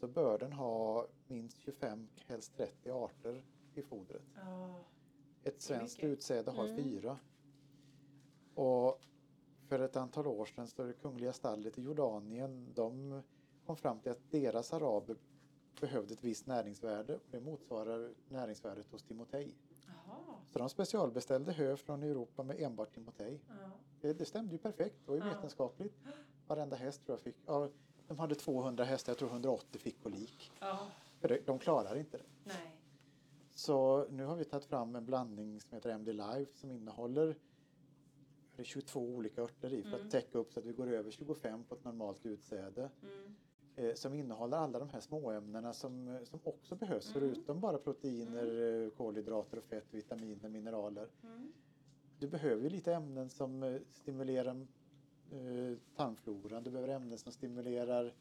så 0.00 0.08
bör 0.08 0.38
den 0.38 0.52
ha 0.52 1.06
minst 1.26 1.58
25, 1.58 2.08
helst 2.26 2.54
30 2.56 2.90
arter 2.90 3.44
i 3.74 3.82
fodret. 3.82 4.22
Ja. 4.36 4.74
Ett 5.42 5.60
svenskt 5.62 6.00
utsäde 6.00 6.50
har 6.50 6.64
Mm. 6.64 6.76
fyra. 6.76 7.18
Och 8.54 9.00
för 9.68 9.78
ett 9.78 9.96
antal 9.96 10.26
år 10.26 10.44
sedan 10.46 10.68
så 10.68 10.82
det 10.84 10.92
kungliga 10.92 11.32
stallet 11.32 11.78
i 11.78 11.82
Jordanien, 11.82 12.72
de 12.74 13.22
kom 13.70 13.76
fram 13.76 14.00
till 14.00 14.12
att 14.12 14.30
deras 14.30 14.72
araber 14.72 15.16
behövde 15.80 16.14
ett 16.14 16.24
visst 16.24 16.46
näringsvärde 16.46 17.14
och 17.16 17.22
det 17.30 17.40
motsvarar 17.40 18.10
näringsvärdet 18.28 18.90
hos 18.90 19.02
Timotej. 19.02 19.54
Så 20.52 20.58
de 20.58 20.68
specialbeställde 20.68 21.52
hö 21.52 21.76
från 21.76 22.02
Europa 22.02 22.42
med 22.42 22.60
enbart 22.60 22.94
Timotej. 22.94 23.40
Ja. 23.48 23.54
Det, 24.00 24.12
det 24.12 24.24
stämde 24.24 24.52
ju 24.52 24.58
perfekt, 24.58 24.96
det 25.04 25.10
var 25.10 25.16
ju 25.18 25.22
Ja. 25.22 25.34
vetenskapligt. 25.34 25.94
Varenda 26.46 26.76
häst 26.76 27.04
tror 27.06 27.12
jag 27.14 27.20
fick, 27.20 27.36
ja, 27.46 27.68
de 28.08 28.18
hade 28.18 28.34
200 28.34 28.84
hästar, 28.84 29.10
jag 29.12 29.18
tror 29.18 29.28
180 29.28 29.80
fick 29.80 30.02
kolik. 30.02 30.52
Ja. 30.60 30.78
För 31.20 31.42
de 31.46 31.58
klarar 31.58 31.96
inte 31.96 32.16
det. 32.18 32.24
Nej. 32.44 32.76
Så 33.50 34.06
nu 34.10 34.24
har 34.24 34.36
vi 34.36 34.44
tagit 34.44 34.64
fram 34.64 34.94
en 34.96 35.06
blandning 35.06 35.60
som 35.60 35.74
heter 35.74 35.90
MD 35.90 36.12
Life 36.12 36.58
som 36.58 36.70
innehåller 36.70 37.36
det 38.56 38.62
är 38.62 38.66
22 38.66 39.00
olika 39.00 39.42
örter 39.42 39.72
i 39.72 39.82
för 39.82 39.88
Mm. 39.94 40.06
att 40.06 40.10
täcka 40.12 40.38
upp 40.38 40.52
så 40.52 40.60
att 40.60 40.66
vi 40.66 40.72
går 40.72 40.86
över 40.92 41.10
25 41.10 41.64
på 41.64 41.74
ett 41.74 41.84
normalt 41.84 42.26
utsäde. 42.26 42.90
Mm. 43.02 43.36
Eh, 43.76 43.94
som 43.94 44.14
innehåller 44.14 44.56
alla 44.56 44.78
de 44.78 44.88
här 44.88 45.00
småämnena 45.00 45.72
som, 45.72 46.08
eh, 46.08 46.22
som 46.24 46.40
också 46.44 46.74
behövs 46.76 47.16
Mm. 47.16 47.20
förutom 47.20 47.60
bara 47.60 47.78
proteiner, 47.78 48.84
eh, 48.84 48.90
kolhydrater 48.90 49.56
och 49.58 49.64
fett, 49.64 49.86
vitaminer, 49.90 50.48
mineraler. 50.48 51.08
Mm. 51.22 51.52
Du 52.18 52.28
behöver 52.28 52.62
ju 52.62 52.68
lite 52.68 52.94
ämnen 52.94 53.30
som 53.30 53.62
eh, 53.62 53.80
stimulerar 53.92 54.66
eh, 55.30 55.76
tarmfloran. 55.96 56.62
Du 56.62 56.70
behöver 56.70 56.94
ämnen 56.94 57.18
som 57.18 57.32
stimulerar 57.32 58.14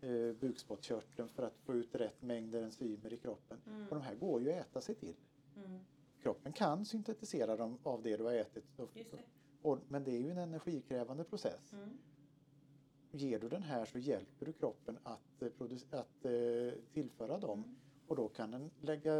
eh, 0.00 0.32
bukspottkörteln 0.40 1.28
för 1.28 1.42
att 1.42 1.58
få 1.58 1.74
ut 1.74 1.94
rätt 1.94 2.22
mängder 2.22 2.62
enzymer 2.62 3.12
i 3.12 3.16
kroppen. 3.16 3.58
Mm. 3.66 3.82
Och 3.88 3.94
de 3.94 4.00
här 4.02 4.14
går 4.14 4.42
ju 4.42 4.52
att 4.52 4.66
äta 4.66 4.80
sig 4.80 4.94
till. 4.94 5.16
Mm. 5.56 5.78
Kroppen 6.22 6.52
kan 6.52 6.84
syntetisera 6.84 7.56
dem 7.56 7.78
av 7.82 8.02
det 8.02 8.16
du 8.16 8.24
har 8.24 8.32
ätit. 8.32 8.64
Och, 8.78 8.90
det. 8.94 9.18
och, 9.62 9.78
men 9.88 10.04
det 10.04 10.10
är 10.10 10.20
ju 10.20 10.30
en 10.30 10.38
energikrävande 10.38 11.24
process. 11.24 11.72
Mm. 11.72 11.88
Ger 13.12 13.38
du 13.38 13.48
den 13.48 13.62
här 13.62 13.84
så 13.84 13.98
hjälper 13.98 14.46
du 14.46 14.52
kroppen 14.52 14.98
att, 15.02 15.42
eh, 15.42 15.48
att 15.90 16.24
eh, 16.24 16.72
tillföra 16.92 17.38
dem. 17.38 17.58
Mm. 17.64 17.76
Och 18.06 18.16
då 18.16 18.28
kan 18.28 18.50
den 18.50 18.70
lägga 18.80 19.14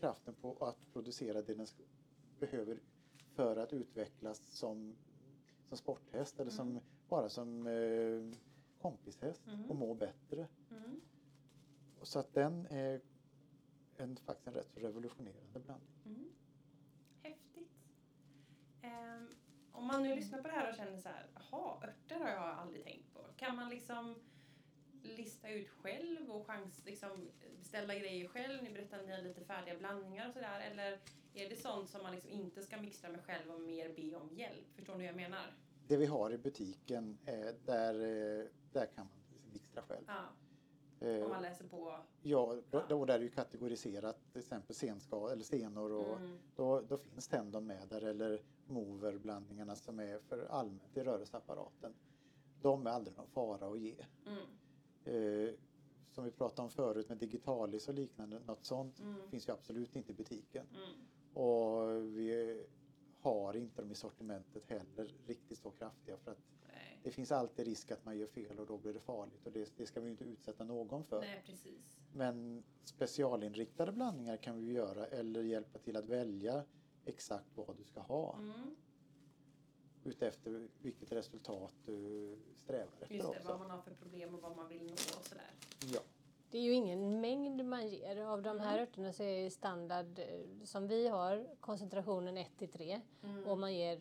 kraften 0.00 0.34
på 0.34 0.56
att 0.60 0.92
producera 0.92 1.42
det 1.42 1.54
den 1.54 1.66
behöver 2.38 2.78
för 3.34 3.56
att 3.56 3.72
utvecklas 3.72 4.38
som, 4.46 4.94
som 5.68 5.76
sporthäst 5.78 6.40
eller 6.40 6.50
som, 6.50 6.70
Mm. 6.70 6.82
bara 7.08 7.28
som 7.28 7.66
eh, 7.66 8.38
kompishäst 8.82 9.46
Mm. 9.46 9.70
och 9.70 9.76
må 9.76 9.94
bättre. 9.94 10.46
Mm. 10.70 11.00
Så 12.02 12.18
att 12.18 12.34
den 12.34 12.66
är 12.66 13.00
en, 13.96 14.16
faktiskt 14.16 14.46
en 14.48 14.54
rätt 14.54 14.68
så 14.74 14.80
revolutionerande 14.80 15.60
blandning. 15.60 15.90
Mm. 16.04 16.30
Häftigt. 17.22 17.70
Ehm, 18.82 19.28
om 19.72 19.86
man 19.86 20.02
nu 20.02 20.14
lyssnar 20.14 20.42
på 20.42 20.48
det 20.48 20.54
här 20.54 20.70
och 20.70 20.76
känner 20.76 20.96
så 20.98 21.08
här, 21.08 21.26
jaha, 21.34 21.76
örter 21.82 22.20
har 22.20 22.28
jag 22.28 22.42
aldrig 22.58 22.84
tänkt. 22.84 23.05
Kan 23.36 23.56
man 23.56 23.68
liksom 23.68 24.14
lista 25.02 25.48
ut 25.48 25.68
själv 25.68 26.30
och 26.30 26.46
chans, 26.46 26.82
liksom, 26.84 27.28
beställa 27.58 27.94
grejer 27.94 28.28
själv? 28.28 28.62
Ni 28.62 28.70
berättade 28.70 29.02
att 29.02 29.08
ni 29.08 29.14
har 29.14 29.22
lite 29.22 29.44
färdiga 29.44 29.78
blandningar 29.78 30.28
och 30.28 30.34
sådär. 30.34 30.60
Eller 30.60 30.98
är 31.34 31.48
det 31.48 31.56
sånt 31.56 31.90
som 31.90 32.02
man 32.02 32.12
liksom 32.12 32.30
inte 32.30 32.62
ska 32.62 32.76
mixtra 32.80 33.10
med 33.10 33.24
själv 33.24 33.50
och 33.54 33.60
mer 33.60 33.88
be 33.88 34.16
om 34.16 34.30
hjälp? 34.34 34.66
Förstår 34.74 34.94
ni 34.94 35.00
hur 35.00 35.06
jag 35.06 35.16
menar? 35.16 35.54
Det 35.88 35.96
vi 35.96 36.06
har 36.06 36.30
i 36.30 36.38
butiken, 36.38 37.18
eh, 37.26 37.54
där, 37.64 37.94
eh, 37.94 38.46
där 38.72 38.86
kan 38.86 39.06
man 39.06 39.52
mixtra 39.52 39.82
själv. 39.82 40.04
Ja, 40.06 40.24
Eh, 41.00 41.22
om 41.24 41.30
man 41.30 41.42
läser 41.42 41.64
på. 41.64 41.96
Ja, 42.22 42.56
då, 42.88 43.04
där 43.04 43.14
är 43.14 43.22
ju 43.22 43.30
kategoriserat 43.30 44.32
till 44.32 44.40
exempel 44.40 44.76
senskal 44.76 45.30
eller 45.30 45.44
senor 45.44 45.92
och 45.92 46.16
Mm. 46.16 46.38
då, 46.56 46.80
då 46.80 46.98
finns 46.98 47.28
tendon 47.28 47.66
med 47.66 47.88
där 47.88 48.04
eller 48.04 48.42
moverblandningarna 48.66 49.76
som 49.76 49.98
är 50.00 50.18
för 50.18 50.46
allmänt 50.50 50.96
i 50.96 51.02
rörelseapparaten. 51.02 51.94
De 52.62 52.86
är 52.86 52.90
aldrig 52.90 53.16
någon 53.16 53.26
fara 53.26 53.66
att 53.72 53.80
ge. 53.80 53.96
Mm. 54.26 54.38
Eh, 55.04 55.54
som 56.10 56.24
vi 56.24 56.30
pratade 56.30 56.62
om 56.62 56.70
förut 56.70 57.08
med 57.08 57.18
digitalis 57.18 57.88
och 57.88 57.94
liknande, 57.94 58.40
något 58.40 58.64
sånt 58.64 59.00
Mm. 59.00 59.28
finns 59.30 59.48
ju 59.48 59.52
absolut 59.52 59.96
inte 59.96 60.12
i 60.12 60.14
butiken. 60.14 60.66
Mm. 60.70 61.06
Och 61.46 62.04
vi 62.16 62.64
har 63.20 63.56
inte 63.56 63.82
dem 63.82 63.90
i 63.90 63.94
sortimentet 63.94 64.66
heller 64.66 65.14
riktigt 65.26 65.58
så 65.58 65.70
kraftiga 65.70 66.16
för 66.16 66.30
att 66.30 66.38
Nej. 66.72 67.00
det 67.02 67.10
finns 67.10 67.32
alltid 67.32 67.66
risk 67.66 67.90
att 67.90 68.04
man 68.04 68.18
gör 68.18 68.26
fel 68.26 68.58
och 68.58 68.66
då 68.66 68.78
blir 68.78 68.92
det 68.94 69.00
farligt 69.00 69.46
och 69.46 69.52
det, 69.52 69.72
det 69.76 69.86
ska 69.86 70.00
vi 70.00 70.10
inte 70.10 70.24
utsätta 70.24 70.64
någon 70.64 71.04
för. 71.04 71.20
Nej, 71.20 71.42
precis. 71.46 71.98
Men 72.12 72.62
specialinriktade 72.84 73.92
blandningar 73.92 74.36
kan 74.36 74.56
vi 74.56 74.72
göra 74.72 75.06
eller 75.06 75.42
hjälpa 75.42 75.78
till 75.78 75.96
att 75.96 76.06
välja 76.06 76.64
exakt 77.04 77.56
vad 77.56 77.76
du 77.76 77.84
ska 77.84 78.00
ha 78.00 78.36
Mm. 78.38 78.76
Utefter 80.06 80.68
vilket 80.82 81.12
resultat 81.12 81.72
du 81.86 82.36
strävar 82.56 82.86
efter 83.02 83.14
Just 83.14 83.28
det, 83.32 83.40
vad 83.44 83.54
också. 83.54 83.58
man 83.58 83.70
har 83.70 83.78
för 83.82 83.90
problem 83.94 84.34
och 84.34 84.40
vad 84.42 84.56
man 84.56 84.68
vill 84.68 84.82
nå 84.82 84.92
och 84.92 85.24
sådär. 85.26 85.50
Ja. 85.94 86.00
Det 86.50 86.58
är 86.58 86.62
ju 86.62 86.72
ingen 86.72 87.20
mängd 87.20 87.64
man 87.64 87.88
ger. 87.88 88.16
Av 88.26 88.42
de 88.42 88.60
här 88.60 88.78
örterna 88.80 89.12
så 89.12 89.22
är 89.22 89.38
ju 89.44 89.50
standard 89.50 90.18
eh, 90.18 90.64
som 90.64 90.88
vi 90.88 91.08
har 91.08 91.46
koncentrationen 91.60 92.36
1 92.36 92.58
till 92.58 92.68
3 92.68 93.00
Mm. 93.22 93.46
och 93.46 93.58
man 93.58 93.74
ger 93.74 94.00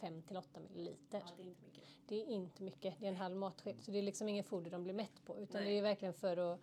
5 0.00 0.22
till 0.22 0.36
8 0.36 0.60
milliliter. 0.60 1.22
Ja, 1.26 1.32
det 1.36 1.42
är 1.42 1.46
inte 1.46 1.62
mycket. 1.64 1.84
Det 2.08 2.20
är 2.22 2.24
inte 2.26 2.62
mycket, 2.62 2.94
det 3.00 3.06
är 3.06 3.10
en 3.10 3.16
halv 3.16 3.36
matsked. 3.36 3.76
Så 3.82 3.90
det 3.90 3.98
är 3.98 4.02
liksom 4.02 4.28
ingen 4.28 4.44
foder 4.44 4.70
de 4.70 4.84
blir 4.84 4.94
mätt 4.94 5.24
på 5.24 5.38
utan 5.38 5.62
Nej. 5.62 5.72
det 5.72 5.78
är 5.78 5.82
verkligen 5.82 6.14
för 6.14 6.36
att 6.36 6.60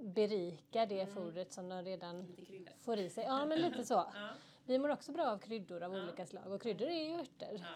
berika 0.00 0.86
det 0.86 1.00
Mm. 1.00 1.14
fodret 1.14 1.52
som 1.52 1.68
de 1.68 1.82
redan 1.82 2.36
får 2.80 2.98
i 2.98 3.10
sig. 3.10 3.24
Ja, 3.24 3.46
men 3.46 3.60
lite 3.60 3.84
så. 3.84 3.94
Ja. 3.94 4.30
Vi 4.66 4.78
mår 4.78 4.88
också 4.88 5.12
bra 5.12 5.26
av 5.30 5.38
kryddor 5.38 5.82
av 5.82 5.94
Ja. 5.94 6.02
olika 6.02 6.26
slag 6.26 6.52
och 6.52 6.62
kryddor 6.62 6.88
är 6.88 7.04
ju 7.08 7.14
örter. 7.20 7.66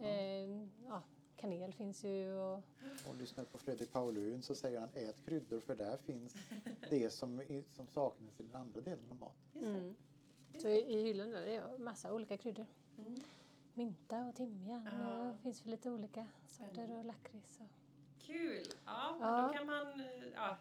Eh, 0.00 0.66
ja, 0.86 1.02
kanel 1.36 1.72
finns 1.72 2.04
ju 2.04 2.32
och 2.34 2.62
Och 3.08 3.14
lyssnar 3.18 3.44
på 3.44 3.58
Fredrik 3.58 3.92
Paulun 3.92 4.42
så 4.42 4.54
säger 4.54 4.80
han 4.80 4.88
ät 4.94 5.24
kryddor 5.24 5.60
för 5.60 5.76
där 5.76 5.96
finns 5.96 6.34
det 6.90 7.10
som, 7.10 7.42
som 7.76 7.86
saknas 7.86 8.40
i 8.40 8.42
den 8.42 8.56
andra 8.56 8.80
delen 8.80 9.04
av 9.10 9.16
maten. 9.16 9.74
Mm. 9.74 9.94
Så 10.58 10.68
i, 10.68 10.78
i 10.94 11.02
hyllan 11.02 11.30
där 11.30 11.46
är 11.46 11.68
det 11.72 11.78
massa 11.78 12.12
olika 12.14 12.36
kryddor. 12.36 12.66
Mm. 12.98 13.20
Mynta 13.74 14.26
och 14.26 14.34
timjan 14.36 14.88
Ja. 15.00 15.30
och 15.30 15.40
finns 15.40 15.64
väl 15.64 15.70
lite 15.70 15.90
olika 15.90 16.26
sorter 16.46 16.98
och 16.98 17.04
lakrits. 17.04 17.60
Och... 17.60 17.66
Kul! 18.18 18.66
Ja, 18.86 19.16
Ja. 19.20 19.46
då 19.46 19.52
kan 19.58 19.66
man 19.66 20.00
eh, 20.00 20.28
ja, 20.34 20.56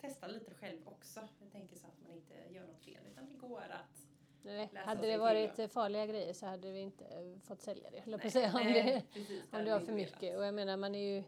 testa 0.00 0.26
lite 0.26 0.54
själv 0.54 0.88
också. 0.88 1.20
Jag 1.40 1.52
tänker 1.52 1.76
så 1.76 1.86
att 1.86 2.02
man 2.02 2.12
inte 2.16 2.34
gör 2.54 2.66
något 2.66 2.80
fel 2.84 3.00
utan 3.12 3.28
det 3.28 3.34
går 3.34 3.60
att... 3.70 4.03
Nej, 4.44 4.70
Läsa 4.72 4.86
hade 4.86 5.00
det 5.02 5.10
till 5.12 5.20
varit 5.20 5.56
då. 5.56 5.68
farliga 5.68 6.06
grejer 6.06 6.32
så 6.32 6.46
hade 6.46 6.70
vi 6.72 6.80
inte 6.80 7.04
fått 7.44 7.60
sälja 7.62 7.90
det, 7.90 8.00
höll 8.00 8.18
på 8.20 8.26
att 8.26 8.32
säga. 8.32 8.52
Om 8.54 8.60
nej, 8.64 8.82
det, 8.84 9.20
precis, 9.20 9.42
om 9.52 9.64
det 9.64 9.70
var 9.72 9.80
för 9.80 9.92
mycket. 9.92 10.22
velat. 10.22 10.36
Och 10.38 10.44
jag 10.44 10.54
menar, 10.54 10.76
man 10.76 10.94
är 10.94 11.14
ju... 11.16 11.24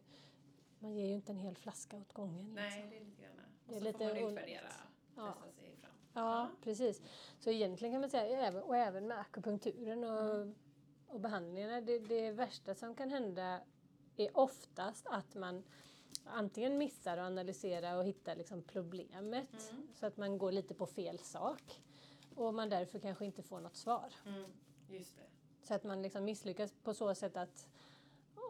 Man 0.78 0.94
ger 0.96 1.06
ju 1.06 1.12
inte 1.12 1.32
en 1.32 1.38
hel 1.38 1.56
flaska 1.56 1.96
åt 1.96 2.12
gången. 2.12 2.54
Nej, 2.54 2.64
Liksom. 2.70 2.90
det 2.90 2.96
är 2.96 3.00
lite 3.04 3.22
grann. 3.22 3.32
Och 3.66 3.72
Det 3.72 3.74
är 3.74 3.78
så 3.78 3.84
lite 3.84 3.98
får 3.98 4.04
man 4.04 4.16
utvärdera, 4.32 4.68
Ja. 5.16 5.32
testa 5.32 5.60
sig 5.60 5.76
fram. 5.76 5.90
Ja, 6.14 6.48
precis. 6.62 7.02
Så 7.38 7.50
egentligen 7.50 7.94
kan 7.94 8.00
man 8.00 8.10
säga, 8.10 8.62
och 8.62 8.76
även 8.76 9.06
med 9.08 9.18
akupunkturen 9.20 10.04
och, 10.04 10.46
och 11.14 11.20
behandlingarna, 11.20 11.80
det, 11.80 11.98
det 11.98 12.30
värsta 12.30 12.74
som 12.74 12.94
kan 12.94 13.10
hända 13.10 13.60
är 14.16 14.36
oftast 14.38 15.06
att 15.06 15.34
man 15.34 15.62
antingen 16.24 16.78
missar 16.78 17.16
att 17.16 17.26
analysera 17.26 17.98
och 17.98 18.04
hitta 18.04 18.34
liksom 18.34 18.62
problemet 18.62 19.70
Mm. 19.70 19.88
så 19.94 20.06
att 20.06 20.16
man 20.16 20.38
går 20.38 20.52
lite 20.52 20.74
på 20.74 20.86
fel 20.86 21.18
sak 21.18 21.80
och 22.36 22.54
man 22.54 22.68
därför 22.68 22.98
kanske 22.98 23.24
inte 23.26 23.42
får 23.42 23.60
något 23.60 23.76
svar. 23.76 24.14
Mm. 24.26 24.44
Just 24.88 25.16
det. 25.16 25.22
Så 25.66 25.74
att 25.74 25.84
man 25.84 26.02
liksom 26.02 26.24
misslyckas 26.24 26.72
på 26.82 26.94
så 26.94 27.14
sätt 27.14 27.36
att 27.36 27.68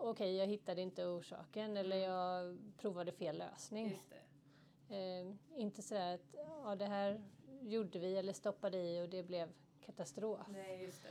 okej, 0.03 0.37
jag 0.37 0.47
hittade 0.47 0.80
inte 0.82 1.07
orsaken 1.07 1.76
eller 1.76 1.97
jag 1.97 2.59
provade 2.78 3.12
fel 3.12 3.39
lösning. 3.39 3.91
Just 3.91 4.11
det. 4.11 4.97
Eh, 4.97 5.34
inte 5.61 5.82
sådär 5.82 6.14
att 6.14 6.34
ja, 6.64 6.74
det 6.76 6.87
här 6.87 7.20
gjorde 7.61 7.99
vi 7.99 8.16
eller 8.16 8.32
stoppade 8.32 8.78
i 8.78 9.03
och 9.03 9.09
det 9.09 9.22
blev 9.22 9.49
katastrof. 9.80 10.41
Nej, 10.49 10.82
just 10.82 11.03
det. 11.03 11.09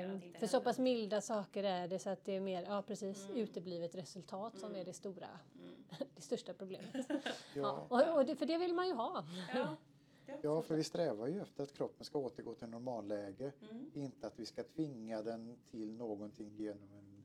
Eh, 0.00 0.18
för 0.40 0.46
så 0.46 0.60
pass 0.60 0.78
milda 0.78 1.20
saker 1.20 1.64
är 1.64 1.88
det 1.88 1.98
så 1.98 2.10
att 2.10 2.24
det 2.24 2.32
är 2.32 2.40
mer, 2.40 2.62
ja 2.62 2.82
precis, 2.82 3.24
Mm. 3.24 3.36
uteblivet 3.36 3.94
resultat 3.94 4.58
som 4.58 4.68
Mm. 4.68 4.80
är 4.80 4.84
det 4.84 4.92
stora, 4.92 5.28
Mm. 5.58 5.74
det 6.14 6.20
största 6.22 6.54
problemet. 6.54 6.94
Ja, 7.54 7.86
Ja, 7.90 8.06
och, 8.10 8.16
och 8.18 8.26
det, 8.26 8.36
för 8.36 8.46
det 8.46 8.58
vill 8.58 8.74
man 8.74 8.86
ju 8.86 8.94
ha. 8.94 9.24
Ja, 9.54 9.76
är 10.32 10.40
ja, 10.42 10.62
för 10.62 10.76
vi 10.76 10.84
strävar 10.84 11.26
ju 11.26 11.40
efter 11.40 11.62
att 11.62 11.72
kroppen 11.72 12.04
ska 12.04 12.18
återgå 12.18 12.54
till 12.54 12.68
normalläge. 12.68 13.52
Mm. 13.70 13.90
Inte 13.94 14.26
att 14.26 14.38
vi 14.38 14.46
ska 14.46 14.62
tvinga 14.62 15.22
den 15.22 15.56
till 15.70 15.92
någonting 15.92 16.56
genom 16.56 16.92
en, 16.92 17.24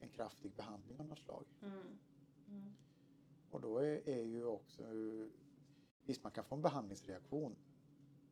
en 0.00 0.08
kraftig 0.08 0.52
behandling 0.52 1.00
av 1.00 1.06
något 1.06 1.18
slag. 1.18 1.44
Mm. 1.62 1.98
Mm. 2.48 2.72
Och 3.50 3.60
då 3.60 3.78
är, 3.78 4.08
är 4.08 4.22
ju 4.22 4.44
också, 4.44 4.82
visst 6.04 6.22
man 6.22 6.32
kan 6.32 6.44
få 6.44 6.54
en 6.54 6.62
behandlingsreaktion 6.62 7.56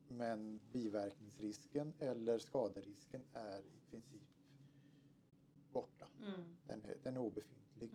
men 0.09 0.61
biverkningsrisken 0.73 1.93
eller 1.99 2.39
skaderisken 2.39 3.23
är 3.33 3.59
i 3.59 3.91
princip 3.91 4.23
borta. 5.73 6.07
Mm. 6.23 6.57
Den 6.67 6.83
är, 6.85 6.97
den 7.03 7.17
är 7.17 7.21
obefintlig. 7.21 7.91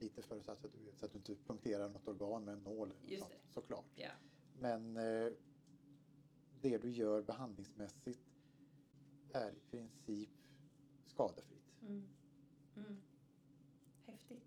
Mm. 0.00 0.08
Lite 0.08 0.22
förutsatt 0.22 0.64
att 0.64 0.72
du 0.72 0.78
så 0.94 1.06
att 1.06 1.12
du 1.12 1.18
inte 1.18 1.34
punkterar 1.34 1.88
något 1.88 2.08
organ 2.08 2.44
med 2.44 2.54
en 2.54 2.62
nål. 2.62 2.92
Just 3.06 3.22
något, 3.22 3.30
det. 3.30 3.52
Såklart. 3.52 3.84
Ja. 3.94 4.10
Men 4.60 4.96
eh, 4.96 5.32
det 6.60 6.78
du 6.78 6.90
gör 6.90 7.22
behandlingsmässigt 7.22 8.20
är 9.32 9.50
i 9.50 9.60
princip 9.70 10.28
skadefritt. 11.06 11.82
Mm. 11.82 12.08
Mm. 12.76 13.00
Häftigt. 14.06 14.44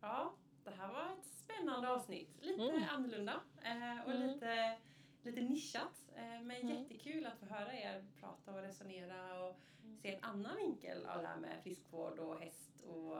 Ja, 0.00 0.34
det 0.64 0.70
här 0.70 0.92
var 0.92 1.12
ett 1.18 1.24
spännande 1.26 1.88
avsnitt. 1.88 2.30
Lite 2.40 2.62
Mm. 2.62 2.82
annorlunda 2.88 3.40
eh, 3.62 4.04
och 4.06 4.12
Mm. 4.12 4.28
lite, 4.28 4.78
lite 5.22 5.40
nischat. 5.40 6.04
Eh, 6.14 6.22
men 6.22 6.50
Mm. 6.50 6.68
jättekul 6.68 7.26
att 7.26 7.38
få 7.38 7.46
höra 7.46 7.72
er 7.74 8.06
prata 8.20 8.54
och 8.54 8.62
resonera 8.62 9.44
och 9.48 9.56
se 10.02 10.14
en 10.14 10.24
annan 10.24 10.56
vinkel 10.56 11.06
av 11.06 11.22
det 11.22 11.28
här 11.28 11.40
med 11.40 11.62
friskvård 11.62 12.18
och 12.18 12.38
häst 12.40 12.80
och 12.86 13.16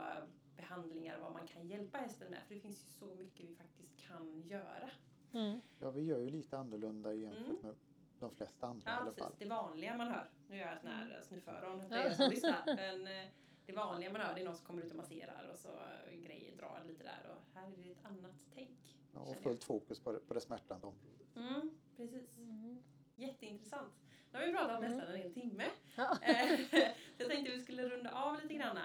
behandlingar 0.57 1.15
och 1.17 1.21
vad 1.23 1.33
man 1.33 1.47
kan 1.47 1.67
hjälpa 1.67 1.97
hästen 1.97 2.31
med. 2.31 2.39
För 2.47 2.55
det 2.55 2.61
finns 2.61 2.85
ju 2.85 2.89
så 2.89 3.05
mycket 3.05 3.45
vi 3.49 3.55
faktiskt 3.55 3.97
kan 4.07 4.41
göra. 4.47 4.89
Mm. 5.33 5.61
Ja, 5.79 5.91
vi 5.91 6.01
gör 6.01 6.19
ju 6.19 6.29
lite 6.29 6.57
annorlunda 6.57 7.13
jämfört 7.13 7.45
Mm. 7.47 7.57
med 7.61 7.75
de 8.19 8.31
flesta 8.35 8.67
andra 8.67 8.91
i 8.91 8.93
Ja, 8.93 8.99
alla 8.99 9.05
precis. 9.05 9.23
fall. 9.23 9.33
Det 9.39 9.45
vanliga 9.45 9.97
man 9.97 10.07
hör. 10.07 10.29
Nu 10.47 10.57
gör 10.57 10.67
jag 10.67 10.79
sån 10.81 10.89
här 10.89 11.21
snufföron 11.23 11.89
för 11.89 11.95
Ja. 11.95 12.03
er 12.05 12.09
som 12.11 12.29
lyssnar. 12.29 12.63
Men 12.65 13.07
eh, 13.07 13.25
det 13.65 13.73
vanliga 13.73 14.11
man 14.11 14.21
hör 14.21 14.35
det 14.35 14.41
är 14.41 14.45
någon 14.45 14.55
som 14.55 14.65
kommer 14.65 14.81
ut 14.83 14.91
och 14.91 14.97
masserar 14.97 15.49
och 15.53 15.57
så 15.59 15.69
eh, 15.69 16.15
grejer 16.19 16.55
drar 16.57 16.83
lite 16.87 17.03
där. 17.03 17.29
Och 17.31 17.41
här 17.59 17.67
är 17.67 17.83
det 17.83 17.91
ett 17.91 18.05
annat 18.05 18.35
tänk. 18.53 18.97
Ja, 19.13 19.19
och 19.19 19.35
fullt 19.37 19.63
fokus 19.63 19.99
på 19.99 20.11
det, 20.11 20.19
på 20.19 20.33
det 20.33 20.41
smärtande 20.41 20.87
området. 20.87 21.35
Mm, 21.35 21.69
precis. 21.97 22.37
Mm. 22.37 22.83
Jätteintressant. 23.15 23.93
Nu 24.31 24.39
har 24.39 24.45
vi 24.47 24.53
pratat 24.53 24.77
Mm. 24.79 24.91
nästan 24.91 25.13
en 25.15 25.21
hel 25.21 25.33
timme. 25.33 25.63
Ja. 25.95 26.17
Eh, 26.21 26.59
jag 27.17 27.27
tänkte 27.29 27.51
vi 27.51 27.59
skulle 27.63 27.89
runda 27.89 28.11
av 28.11 28.41
lite 28.41 28.53
grann. 28.53 28.77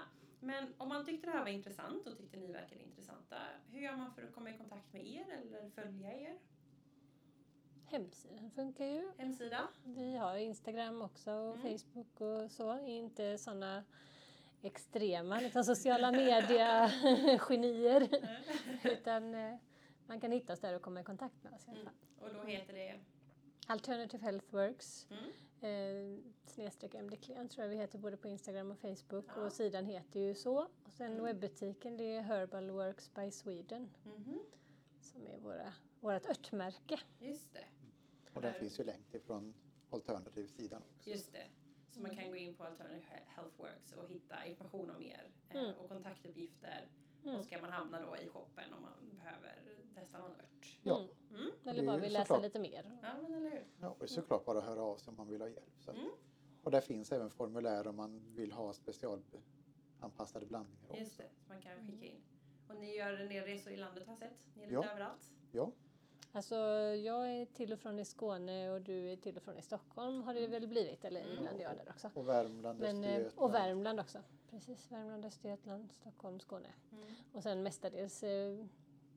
Men 0.43 0.73
om 0.77 0.89
man 0.89 1.05
tyckte 1.05 1.27
det 1.27 1.31
här 1.33 1.39
var 1.43 1.47
intressant 1.51 2.07
och 2.07 2.17
tyckte 2.17 2.37
ni 2.37 2.51
verkade 2.51 2.81
intressanta, 2.83 3.35
hur 3.71 3.79
gör 3.81 3.95
man 3.95 4.13
för 4.13 4.23
att 4.23 4.33
komma 4.33 4.49
i 4.49 4.57
kontakt 4.57 4.93
med 4.93 5.07
er 5.07 5.25
eller 5.29 5.69
följa 5.69 6.13
er? 6.13 6.37
Hemsidan 7.85 8.51
funkar 8.51 8.85
ju. 8.85 9.11
Hemsida? 9.17 9.67
Vi 9.83 10.15
har 10.17 10.35
Instagram 10.37 11.01
också 11.01 11.31
och 11.31 11.55
Mm. 11.57 11.77
Facebook 11.77 12.21
och 12.21 12.51
så. 12.51 12.79
Inte 12.85 13.37
sådana 13.37 13.83
extrema 14.61 15.39
liksom, 15.39 15.63
sociala 15.63 16.11
media-genier. 16.11 18.07
Utan 18.83 19.35
eh, 19.35 19.55
man 20.07 20.19
kan 20.21 20.31
hitta 20.31 20.53
oss 20.53 20.59
där 20.59 20.75
och 20.75 20.81
komma 20.81 21.01
i 21.01 21.03
kontakt 21.03 21.43
med 21.43 21.53
oss 21.53 21.67
i 21.67 21.71
alla 21.71 21.79
Mm. 21.81 21.85
fall. 21.93 22.27
Och 22.27 22.33
då 22.33 22.43
heter 22.49 22.73
det? 22.73 22.99
Alternative 23.67 24.23
Health 24.23 24.45
Works. 24.55 25.07
Mm. 25.11 25.23
Eh, 25.61 26.17
snedstreck 26.45 26.95
MD 26.95 27.15
Klient 27.17 27.51
tror 27.51 27.63
jag 27.63 27.69
vi 27.69 27.75
heter 27.77 27.97
både 27.99 28.17
på 28.17 28.27
Instagram 28.27 28.71
och 28.71 28.77
Facebook. 28.79 29.25
Ja. 29.27 29.45
Och 29.45 29.51
sidan 29.53 29.85
heter 29.85 30.19
ju 30.19 30.35
så. 30.35 30.57
Och 30.85 30.91
sen 30.93 31.11
Mm. 31.11 31.23
webbutiken 31.25 31.97
det 31.97 32.15
är 32.15 32.21
Herbal 32.21 32.71
Works 32.71 33.13
by 33.13 33.31
Sweden. 33.31 33.89
Mhm. 34.03 34.39
Som 35.01 35.27
är 35.27 35.37
våra, 35.37 35.73
vårt 35.99 36.29
örtmärke. 36.29 36.99
Just 37.19 37.53
det. 37.53 37.65
Och 38.33 38.41
Där. 38.41 38.51
finns 38.53 38.79
ju 38.79 38.83
länk 38.83 39.11
till 39.11 39.21
från 39.21 39.53
alternativ-sidan 39.89 40.81
också. 40.95 41.09
Just 41.09 41.31
det. 41.33 41.45
Så 41.89 42.01
man 42.01 42.15
kan 42.15 42.29
gå 42.29 42.35
in 42.35 42.53
på 42.55 42.63
Alternative 42.63 43.05
Healthworks 43.27 43.91
och 43.93 44.09
hitta 44.09 44.45
information 44.45 44.89
om 44.89 45.01
er 45.01 45.31
eh, 45.49 45.61
Mm. 45.61 45.75
och 45.75 45.87
kontaktuppgifter. 45.89 46.87
Mm. 47.23 47.35
Och 47.39 47.45
ska 47.45 47.61
man 47.61 47.71
hamna 47.71 48.01
då 48.01 48.17
i 48.17 48.27
shoppen 48.27 48.73
om 48.73 48.81
man 48.81 48.91
behöver 49.17 49.59
testa 49.95 50.17
någon 50.17 50.31
ört. 50.31 50.77
Ja, 50.83 50.97
Mm. 50.97 51.41
Mm. 51.43 51.51
Eller 51.65 51.85
bara 51.85 51.97
vill 51.97 52.13
läsa 52.13 52.25
såklart. 52.25 52.41
lite 52.43 52.59
mer. 52.59 52.99
Ja, 53.01 53.09
men 53.21 53.33
eller 53.33 53.49
hur? 53.51 53.65
ja, 53.81 53.89
och 53.89 53.95
det 53.99 54.05
är 54.05 54.07
såklart 54.07 54.45
bara 54.45 54.61
höra 54.61 54.81
av 54.81 54.97
sig 54.97 55.11
om 55.11 55.17
man 55.17 55.27
vill 55.27 55.41
ha 55.41 55.47
hjälp. 55.49 55.73
Så 55.79 55.91
Mm. 55.91 56.09
Och 56.63 56.71
där 56.71 56.81
finns 56.81 57.11
även 57.11 57.29
formulär 57.29 57.87
om 57.87 57.95
man 57.95 58.21
vill 58.35 58.51
ha 58.51 58.73
specialanpassade 58.73 60.45
blandningar 60.45 60.85
också. 60.89 60.99
Just 60.99 61.17
det, 61.17 61.29
man 61.47 61.61
kan 61.61 61.87
skicka 61.87 62.05
in. 62.05 62.21
Och 62.69 62.75
ni 62.75 62.95
gör 62.95 63.13
en 63.13 63.29
del 63.29 63.43
resor 63.45 63.73
i 63.73 63.77
landet 63.77 64.05
har 64.05 64.11
jag 64.13 64.19
sett. 64.19 64.37
Ni 64.55 64.63
är 64.63 64.67
lite 64.67 64.81
Ja. 64.85 64.91
överallt. 64.91 65.31
Ja, 65.51 65.71
Alltså 66.33 66.55
jag 66.95 67.31
är 67.31 67.45
till 67.45 67.73
och 67.73 67.79
från 67.79 67.99
i 67.99 68.05
Skåne 68.05 68.69
och 68.71 68.81
du 68.81 69.11
är 69.11 69.15
till 69.15 69.37
och 69.37 69.43
från 69.43 69.57
i 69.57 69.61
Stockholm 69.61 70.21
har 70.23 70.33
det 70.33 70.47
väl 70.47 70.67
blivit. 70.67 71.05
Eller 71.05 71.21
Mm. 71.21 71.37
ibland 71.37 71.59
är 71.59 71.63
jag 71.63 71.75
där 71.77 71.89
också. 71.89 72.09
och 72.13 72.27
Värmland, 72.27 72.79
Men, 72.79 73.03
eh, 73.03 73.27
och 73.35 73.53
Värmland 73.53 73.99
också. 73.99 74.19
Precis, 74.51 74.91
Värmland, 74.91 75.25
Östergötland, 75.25 75.91
Stockholm, 75.91 76.39
Skåne. 76.39 76.69
Mm. 76.91 77.03
Och 77.33 77.43
sen 77.43 77.63
mestadels 77.63 78.23
eh, 78.23 78.65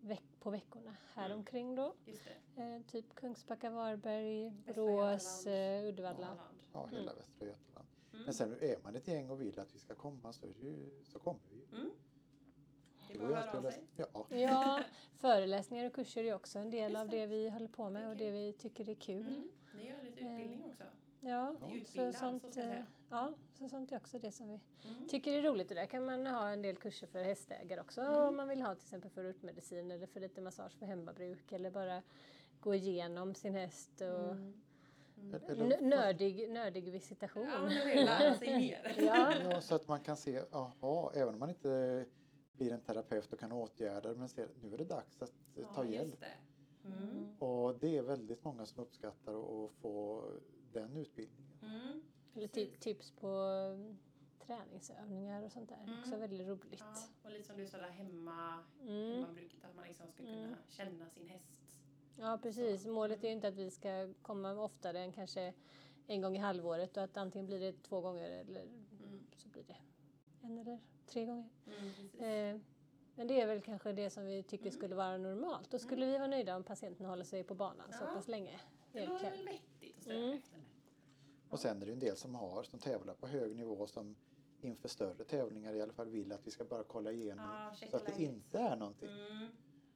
veck- 0.01 0.39
på 0.41 0.51
veckorna 0.51 0.97
här 1.15 1.27
Mm. 1.27 1.39
omkring 1.39 1.75
då. 1.75 1.95
Just 2.05 2.23
det. 2.55 2.63
Eh, 2.63 2.83
typ 2.83 3.15
Kungsbacka, 3.15 3.71
Varberg, 3.71 4.51
Borås, 4.75 5.47
eh, 5.47 5.85
Uddevalla. 5.85 6.39
Ja, 6.73 6.87
hela 6.87 7.03
Mm. 7.03 7.17
Västra 7.17 7.47
Götaland. 7.47 7.89
Mm. 8.13 8.25
Men 8.25 8.35
sen 8.35 8.53
är 8.61 8.77
man 8.85 8.97
ett 8.97 9.09
gäng 9.09 9.31
och 9.31 9.41
vill 9.41 9.59
att 9.61 9.75
vi 9.75 9.79
ska 9.79 9.95
komma 9.95 10.33
så, 10.33 10.47
är 10.47 10.53
det 10.61 10.67
ju, 10.67 10.91
så 11.05 11.19
kommer 11.19 11.41
vi 11.51 11.57
ju. 11.57 11.67
Mm. 11.81 11.91
Det 13.09 13.19
går 13.19 13.29
bara 13.29 13.39
att 13.39 13.47
höra 13.47 13.59
av 13.67 13.71
sig. 13.71 13.85
Ja, 13.97 14.27
Ja, 14.37 14.83
föreläsningar 15.17 15.87
och 15.87 15.93
kurser 15.95 16.25
är 16.25 16.35
också 16.35 16.59
en 16.59 16.71
del 16.71 16.91
Just 16.93 17.01
av 17.01 17.09
det. 17.09 17.27
vi 17.27 17.49
håller 17.49 17.69
på 17.69 17.91
med 17.91 18.07
och 18.09 18.13
Okej. 18.15 18.27
det 18.27 18.33
vi 18.33 18.53
tycker 18.53 18.89
är 18.89 18.95
kul. 18.95 19.27
Mm. 19.29 19.49
Ni 19.77 19.89
gör 19.89 20.03
lite 20.03 20.21
utbildning 20.21 20.65
också. 20.65 20.85
Ja, 21.21 21.57
Ni 21.69 21.85
så 21.85 22.13
sånt, 22.13 22.55
så 22.55 22.85
ja, 23.15 23.33
så 23.53 23.69
sånt 23.69 23.93
är 23.93 23.97
också 23.97 24.19
det 24.19 24.33
som 24.33 24.49
vi 24.49 24.61
Mm. 24.89 25.09
tycker 25.09 25.33
är 25.33 25.43
roligt. 25.43 25.69
Och 25.71 25.75
där 25.75 25.87
kan 25.87 26.05
man 26.05 26.27
ha 26.27 26.49
en 26.51 26.63
del 26.63 26.77
kurser 26.77 27.07
för 27.07 27.23
hästägare 27.23 27.81
också 27.81 28.01
Mm. 28.01 28.15
om 28.29 28.37
man 28.37 28.49
vill 28.49 28.63
ha 28.63 28.75
till 28.75 28.83
exempel 28.85 29.11
för 29.11 29.25
urtmedicin 29.25 29.91
eller 29.91 30.07
för 30.07 30.21
lite 30.21 30.41
massage 30.41 30.73
för 30.79 30.87
hemmabruk 30.87 31.53
eller 31.53 31.71
bara 31.71 32.03
gå 32.61 32.75
igenom 32.75 33.35
sin 33.35 33.55
häst 33.55 34.01
och 34.01 34.31
Mm. 34.33 34.55
Mm. 35.49 35.89
Nördig, 35.89 36.51
nördig 36.51 36.93
visitation. 36.93 37.43
Ja, 37.53 37.59
lära 38.05 38.35
sig 38.35 38.57
mer. 38.59 38.95
Ja. 38.99 39.33
ja, 39.51 39.61
så 39.61 39.75
att 39.75 39.89
man 39.89 40.01
kan 40.01 40.17
se, 40.17 40.43
ja, 40.81 41.13
även 41.15 41.35
om 41.35 41.41
man 41.41 41.49
inte 41.51 42.05
blir 42.57 42.73
en 42.73 42.81
terapeut 42.81 43.33
och 43.33 43.39
kan 43.39 43.53
åtgärda 43.53 44.09
det 44.09 44.15
men 44.19 44.29
ser 44.29 44.49
nu 44.63 44.75
är 44.75 44.79
det 44.79 44.85
dags 44.85 45.23
att 45.23 45.33
ta 45.55 45.61
Ja, 45.75 45.85
just 45.85 45.95
hjälp. 45.95 46.21
det. 46.21 46.89
Mm. 46.89 47.37
Och 47.39 47.75
det 47.79 47.97
är 47.97 48.03
väldigt 48.03 48.45
många 48.45 48.67
som 48.67 48.83
uppskattar 48.83 49.33
att 49.65 49.73
få 49.73 50.25
den 50.73 50.97
utbildningen. 50.97 51.53
Mm. 51.63 52.03
Eller 52.35 52.49
ti- 52.49 52.77
tips 52.79 53.11
på 53.11 53.29
mm, 53.29 53.99
träningsövningar 54.47 55.43
och 55.43 55.53
sånt 55.53 55.69
där. 55.69 55.83
Mm. 55.87 55.99
Också 56.01 56.17
väldigt 56.17 56.49
roligt. 56.49 56.81
Ja, 56.81 56.95
och 57.25 57.31
lite 57.31 57.45
som 57.49 57.57
du 57.57 57.67
sa 57.67 57.77
där 57.79 57.91
hemma, 57.91 58.65
Mm. 58.83 59.13
hemmabruket, 59.13 59.65
att 59.65 59.75
man 59.77 59.85
liksom 59.89 60.07
ska 60.13 60.23
kunna 60.23 60.39
Mm. 60.39 60.55
känna 60.69 61.11
sin 61.11 61.29
häst. 61.29 61.81
Ja, 62.17 62.39
precis. 62.43 62.87
Målet 62.87 63.25
är 63.25 63.29
ju 63.29 63.35
inte 63.35 63.49
att 63.49 63.55
vi 63.55 63.71
ska 63.71 64.13
komma 64.23 64.53
oftare 64.53 64.99
än 65.01 65.13
kanske 65.13 65.55
en 66.07 66.21
gång 66.21 66.37
i 66.37 66.39
halvåret 66.39 66.97
och 66.97 67.03
att 67.03 67.17
antingen 67.17 67.47
blir 67.47 67.61
det 67.61 67.83
två 67.83 68.01
gånger 68.01 68.31
eller 68.31 68.61
Mm. 68.63 69.27
så 69.37 69.49
blir 69.49 69.63
det 69.63 69.77
en 70.43 70.59
eller 70.59 70.79
tre 71.07 71.25
gånger. 71.27 71.49
Mm. 71.67 72.55
Eh, 72.57 72.61
men 73.15 73.27
det 73.27 73.41
är 73.41 73.47
väl 73.47 73.61
kanske 73.63 73.93
det 73.93 74.11
som 74.11 74.27
vi 74.27 74.43
tycker 74.43 74.65
Mm. 74.67 74.73
skulle 74.73 74.95
vara 74.95 75.19
normalt. 75.19 75.71
Då 75.71 75.79
skulle 75.79 76.07
vi 76.07 76.13
vara 76.19 76.27
nöjda 76.27 76.57
om 76.57 76.65
patienten 76.65 77.07
håller 77.07 77.25
sig 77.25 77.45
på 77.45 77.55
banan 77.55 77.93
så 77.93 78.05
Ja. 78.05 78.15
pass 78.15 78.29
länge. 78.29 78.61
det 78.93 79.07
låter 79.07 79.31
väl 79.31 79.45
vettigt 79.45 79.97
att 79.97 80.03
sträva 80.03 80.21
Mm. 80.25 80.37
efter. 80.37 80.59
Och 81.55 81.61
sen 81.61 81.83
är 81.83 81.87
det 81.87 81.93
en 81.93 81.99
del 81.99 82.17
som 82.17 82.35
har, 82.35 82.63
som 82.63 82.79
tävlar 82.79 83.15
på 83.15 83.27
hög 83.27 83.57
nivå 83.57 83.87
som 83.87 84.17
inför 84.61 84.89
större 84.89 85.25
tävlingar 85.25 85.75
i 85.75 85.83
alla 85.83 85.93
fall 85.93 86.09
vill 86.09 86.33
att 86.33 86.47
vi 86.47 86.51
ska 86.51 86.65
bara 86.65 86.83
kolla 86.85 87.13
igenom 87.13 87.45
Ja, 87.45 87.75
så 87.91 87.97
att 87.97 88.07
det 88.07 88.13
läget. 88.13 88.19
inte 88.35 88.59
är 88.59 88.77
någonting. 88.77 89.09
Mm. 89.09 89.47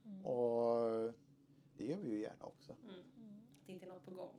Mm. 0.04 0.26
Och 0.26 1.12
det 1.76 1.84
gör 1.86 1.96
vi 1.96 2.09
ju 2.11 2.20
gärna 2.20 2.44
också. 2.44 2.72
Mm. 2.82 2.94
Mm. 2.94 3.40
Det 3.66 3.72
är 3.72 3.74
inte 3.74 3.86
något 3.86 4.04
på 4.04 4.11
gång. 4.14 4.34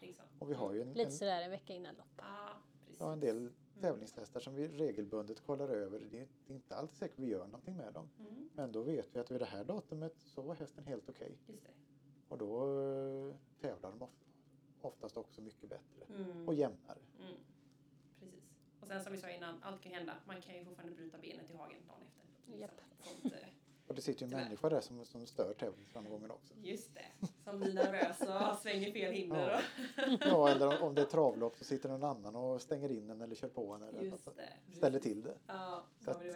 Liksom. 0.00 0.24
Och 0.38 0.50
vi 0.50 0.54
har 0.54 0.72
ju 0.72 0.82
en, 0.82 0.92
Lite 0.92 1.10
sådär 1.10 1.42
en 1.42 1.50
vecka 1.50 1.72
innan 1.74 1.94
lopp. 1.94 2.06
Ja, 2.16 2.48
precis. 2.84 3.00
ja, 3.00 3.12
en 3.12 3.20
del 3.20 3.50
tävlingshästar 3.80 4.40
som 4.40 4.54
vi 4.54 4.68
regelbundet 4.68 5.40
kollar 5.40 5.68
över. 5.68 6.00
Det 6.10 6.20
är 6.20 6.28
det 6.46 6.52
är 6.52 6.54
inte 6.54 6.76
alltid 6.76 6.96
säkert 6.96 7.18
vi 7.18 7.26
gör 7.28 7.46
någonting 7.46 7.76
med 7.76 7.92
dem. 7.92 8.08
Mm. 8.18 8.48
Men 8.54 8.72
då 8.72 8.82
vet 8.82 9.16
vi 9.16 9.20
att 9.20 9.30
vid 9.30 9.40
det 9.40 9.46
här 9.46 9.64
datumet 9.64 10.18
så 10.18 10.42
var 10.42 10.54
hästen 10.54 10.84
helt 10.84 11.08
okej. 11.08 11.36
Det. 11.46 11.54
Och 12.28 12.38
då 12.38 12.62
eh, 12.80 13.34
tävlar 13.60 13.90
de 13.90 14.02
of- 14.02 14.10
oftast 14.84 15.16
också 15.16 15.40
mycket 15.40 15.68
bättre 15.68 16.04
Mm. 16.16 16.48
och 16.48 16.54
jämnare. 16.54 16.98
Mm. 17.20 17.34
Precis. 18.20 18.44
Och 18.80 18.86
sen 18.86 19.02
som 19.02 19.12
vi 19.12 19.18
sa 19.18 19.30
innan, 19.30 19.62
allt 19.62 19.80
kan 19.80 19.92
hända. 19.92 20.14
Man 20.26 20.40
kan 20.40 20.54
ju 20.54 20.64
fortfarande 20.64 20.94
bryta 20.96 21.18
benet 21.18 21.50
i 21.50 21.54
hagen 21.54 21.76
dagen 21.88 22.02
efter. 22.06 22.24
Liksom. 22.36 22.60
Japp. 22.60 22.80
Sånt, 23.02 23.32
eh, 23.34 23.48
Och 23.86 23.94
det 23.94 24.02
sitter 24.02 24.20
ju 24.20 24.24
en 24.24 24.30
Tyvärr. 24.30 24.44
människa 24.44 24.68
där 24.68 24.80
som, 24.80 25.04
som 25.04 25.26
stör 25.26 25.54
tävlingsframgången 25.58 26.30
också. 26.30 26.54
just 26.62 26.94
det. 26.94 27.28
Som 27.44 27.58
blir 27.60 27.74
nervös 27.74 28.20
och 28.20 28.58
svänger 28.62 28.92
fel 28.92 29.12
hinder. 29.12 29.60
Ja. 29.96 30.18
Ja, 30.20 30.48
eller 30.48 30.82
om 30.82 30.94
det 30.94 31.00
är 31.00 31.06
travlopp 31.06 31.56
så 31.56 31.64
sitter 31.64 31.88
någon 31.88 32.04
annan 32.04 32.36
och 32.36 32.62
stänger 32.62 32.92
in 32.92 33.06
den 33.06 33.20
eller 33.20 33.34
kör 33.34 33.48
på 33.48 33.72
en 33.72 33.82
eller 33.82 34.02
just 34.02 34.24
det. 34.36 34.74
ställer 34.76 34.98
till 34.98 35.22
det. 35.22 35.34
Ja, 35.46 35.84
Så 36.04 36.10
att, 36.10 36.24
eh, 36.24 36.32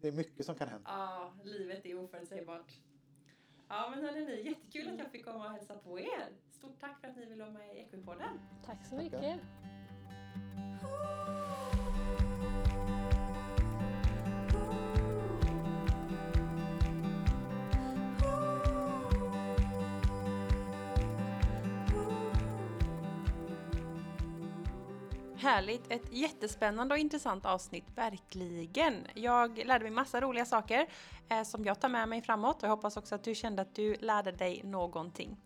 det 0.00 0.08
är 0.08 0.12
mycket 0.12 0.46
som 0.46 0.54
kan 0.54 0.68
hända. 0.68 0.90
Ja, 0.90 1.32
livet 1.44 1.86
är 1.86 1.98
oförutsägbart. 2.04 2.72
Ja, 3.68 3.90
men 3.90 4.04
hörni, 4.04 4.42
jättekul 4.44 4.88
att 4.92 4.98
jag 4.98 5.10
fick 5.10 5.24
komma 5.24 5.44
och 5.46 5.50
hälsa 5.52 5.74
på 5.74 6.00
er. 6.00 6.28
Stort 6.50 6.80
tack 6.80 7.00
för 7.00 7.08
att 7.08 7.16
ni 7.16 7.26
ville 7.26 7.42
vara 7.44 7.52
med 7.52 7.76
i 7.76 7.78
Equipodden. 7.80 8.40
Tack 8.66 8.84
så 8.84 8.90
Tackar. 8.96 9.02
mycket. 9.04 9.40
Härligt! 25.48 25.92
Ett 25.92 26.12
jättespännande 26.12 26.94
och 26.94 26.98
intressant 26.98 27.46
avsnitt, 27.46 27.84
verkligen. 27.94 29.06
Jag 29.14 29.58
lärde 29.64 29.84
mig 29.84 29.92
massa 29.92 30.20
roliga 30.20 30.44
saker 30.44 30.86
eh, 31.28 31.42
som 31.42 31.64
jag 31.64 31.80
tar 31.80 31.88
med 31.88 32.08
mig 32.08 32.22
framåt 32.22 32.56
och 32.56 32.62
jag 32.62 32.70
hoppas 32.70 32.96
också 32.96 33.14
att 33.14 33.24
du 33.24 33.34
kände 33.34 33.62
att 33.62 33.74
du 33.74 33.94
lärde 33.94 34.32
dig 34.32 34.62
någonting. 34.64 35.36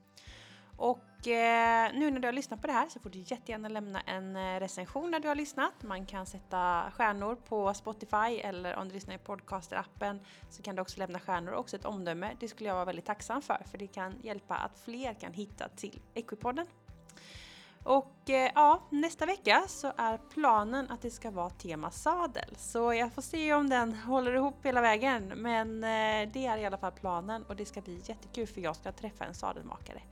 Och 0.77 1.29
eh, 1.29 1.93
nu 1.95 2.11
när 2.11 2.21
du 2.21 2.29
har 2.29 2.33
lyssnat 2.33 2.61
på 2.61 2.67
det 2.67 2.73
här 2.73 2.89
så 2.89 3.01
får 3.01 3.11
du 3.11 3.19
jättegärna 3.19 3.69
lämna 3.69 4.01
en 4.01 4.37
eh, 4.37 4.61
recension 4.61 5.11
när 5.11 5.21
du 5.21 5.29
har 5.29 5.35
lyssnat. 5.35 5.83
Man 5.83 6.07
kan 6.07 6.27
sätta 6.27 6.85
stjärnor 6.95 7.35
på 7.35 7.75
Spotify 7.75 8.41
eller 8.43 8.77
om 8.77 8.89
du 8.89 8.95
lyssnar 8.95 9.15
i 9.15 9.19
podcasterappen 9.19 10.21
så 10.51 10.63
kan 10.63 10.77
du 10.77 10.83
också 10.83 10.99
lämna 10.99 11.19
stjärnor 11.19 11.53
och 11.53 11.61
också 11.61 11.77
ett 11.77 11.85
omdöme. 11.85 12.37
Det 12.41 12.49
skulle 12.49 12.69
jag 12.69 12.75
vara 12.75 12.85
väldigt 12.85 13.07
tacksam 13.07 13.43
för 13.43 13.65
för 13.71 13.79
det 13.79 13.87
kan 13.87 14.15
hjälpa 14.23 14.55
att 14.55 14.79
fler 14.79 15.15
kan 15.15 15.33
hitta 15.33 15.69
till 15.69 16.03
Equipodden. 16.15 16.67
Och 17.85 18.31
eh, 18.31 18.51
ja, 18.55 18.83
nästa 18.91 19.27
vecka 19.27 19.65
så 19.69 19.93
är 19.97 20.19
planen 20.19 20.91
att 20.91 21.03
det 21.03 21.11
ska 21.11 21.31
vara 21.31 21.51
tema 21.51 21.91
sadel. 21.91 22.57
Så 22.57 22.95
jag 22.95 23.13
får 23.13 23.23
se 23.23 23.55
om 23.55 23.69
den 23.69 23.95
håller 24.07 24.35
ihop 24.35 24.57
hela 24.63 24.81
vägen. 24.81 25.33
Men 25.37 25.85
eh, 25.85 26.33
det 26.33 26.47
är 26.47 26.59
i 26.59 26.67
alla 26.67 26.79
fall 26.79 26.93
planen 26.93 27.45
och 27.49 27.57
det 27.57 27.67
ska 27.67 27.81
bli 27.81 28.01
jättekul 28.05 28.47
för 28.47 28.61
jag 28.61 28.77
ska 28.77 28.93
träffa 28.93 29.25
en 29.25 29.35
sadelmakare. 29.35 30.03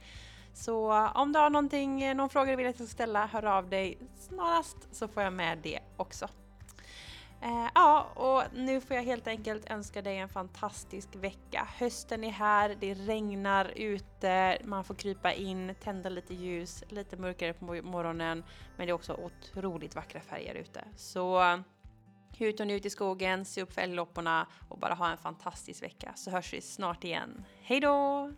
Så 0.54 0.92
om 1.14 1.32
du 1.32 1.38
har 1.38 1.50
någonting, 1.50 2.02
eh, 2.02 2.14
någon 2.14 2.30
fråga 2.30 2.50
du 2.50 2.56
vill 2.56 2.66
att 2.66 2.78
jag 2.78 2.88
ska 2.88 2.94
ställa, 2.94 3.26
hör 3.26 3.44
av 3.44 3.68
dig 3.68 3.98
snarast 4.18 4.76
så 4.92 5.08
får 5.08 5.22
jag 5.22 5.32
med 5.32 5.58
det 5.58 5.80
också. 5.96 6.28
Eh, 7.42 7.68
ja, 7.74 8.06
och 8.14 8.58
nu 8.58 8.80
får 8.80 8.96
jag 8.96 9.02
helt 9.02 9.26
enkelt 9.26 9.70
önska 9.70 10.02
dig 10.02 10.18
en 10.18 10.28
fantastisk 10.28 11.08
vecka. 11.16 11.68
Hösten 11.78 12.24
är 12.24 12.30
här, 12.30 12.76
det 12.80 12.94
regnar 12.94 13.72
ute, 13.76 14.58
man 14.64 14.84
får 14.84 14.94
krypa 14.94 15.32
in, 15.32 15.74
tända 15.80 16.08
lite 16.08 16.34
ljus, 16.34 16.84
lite 16.88 17.16
mörkare 17.16 17.52
på 17.52 17.64
morgonen, 17.64 18.44
men 18.76 18.86
det 18.86 18.90
är 18.90 18.94
också 18.94 19.14
otroligt 19.14 19.94
vackra 19.94 20.20
färger 20.20 20.54
ute. 20.54 20.84
Så 20.96 21.42
ut 22.38 22.60
och 22.60 22.66
njut 22.66 22.86
i 22.86 22.90
skogen, 22.90 23.44
se 23.44 23.62
upp 23.62 23.72
för 23.72 23.82
älglopporna 23.82 24.46
och 24.68 24.78
bara 24.78 24.94
ha 24.94 25.10
en 25.10 25.18
fantastisk 25.18 25.82
vecka 25.82 26.12
så 26.16 26.30
hörs 26.30 26.52
vi 26.52 26.60
snart 26.60 27.04
igen. 27.04 27.44
Hej 27.62 27.80
då! 27.80 28.30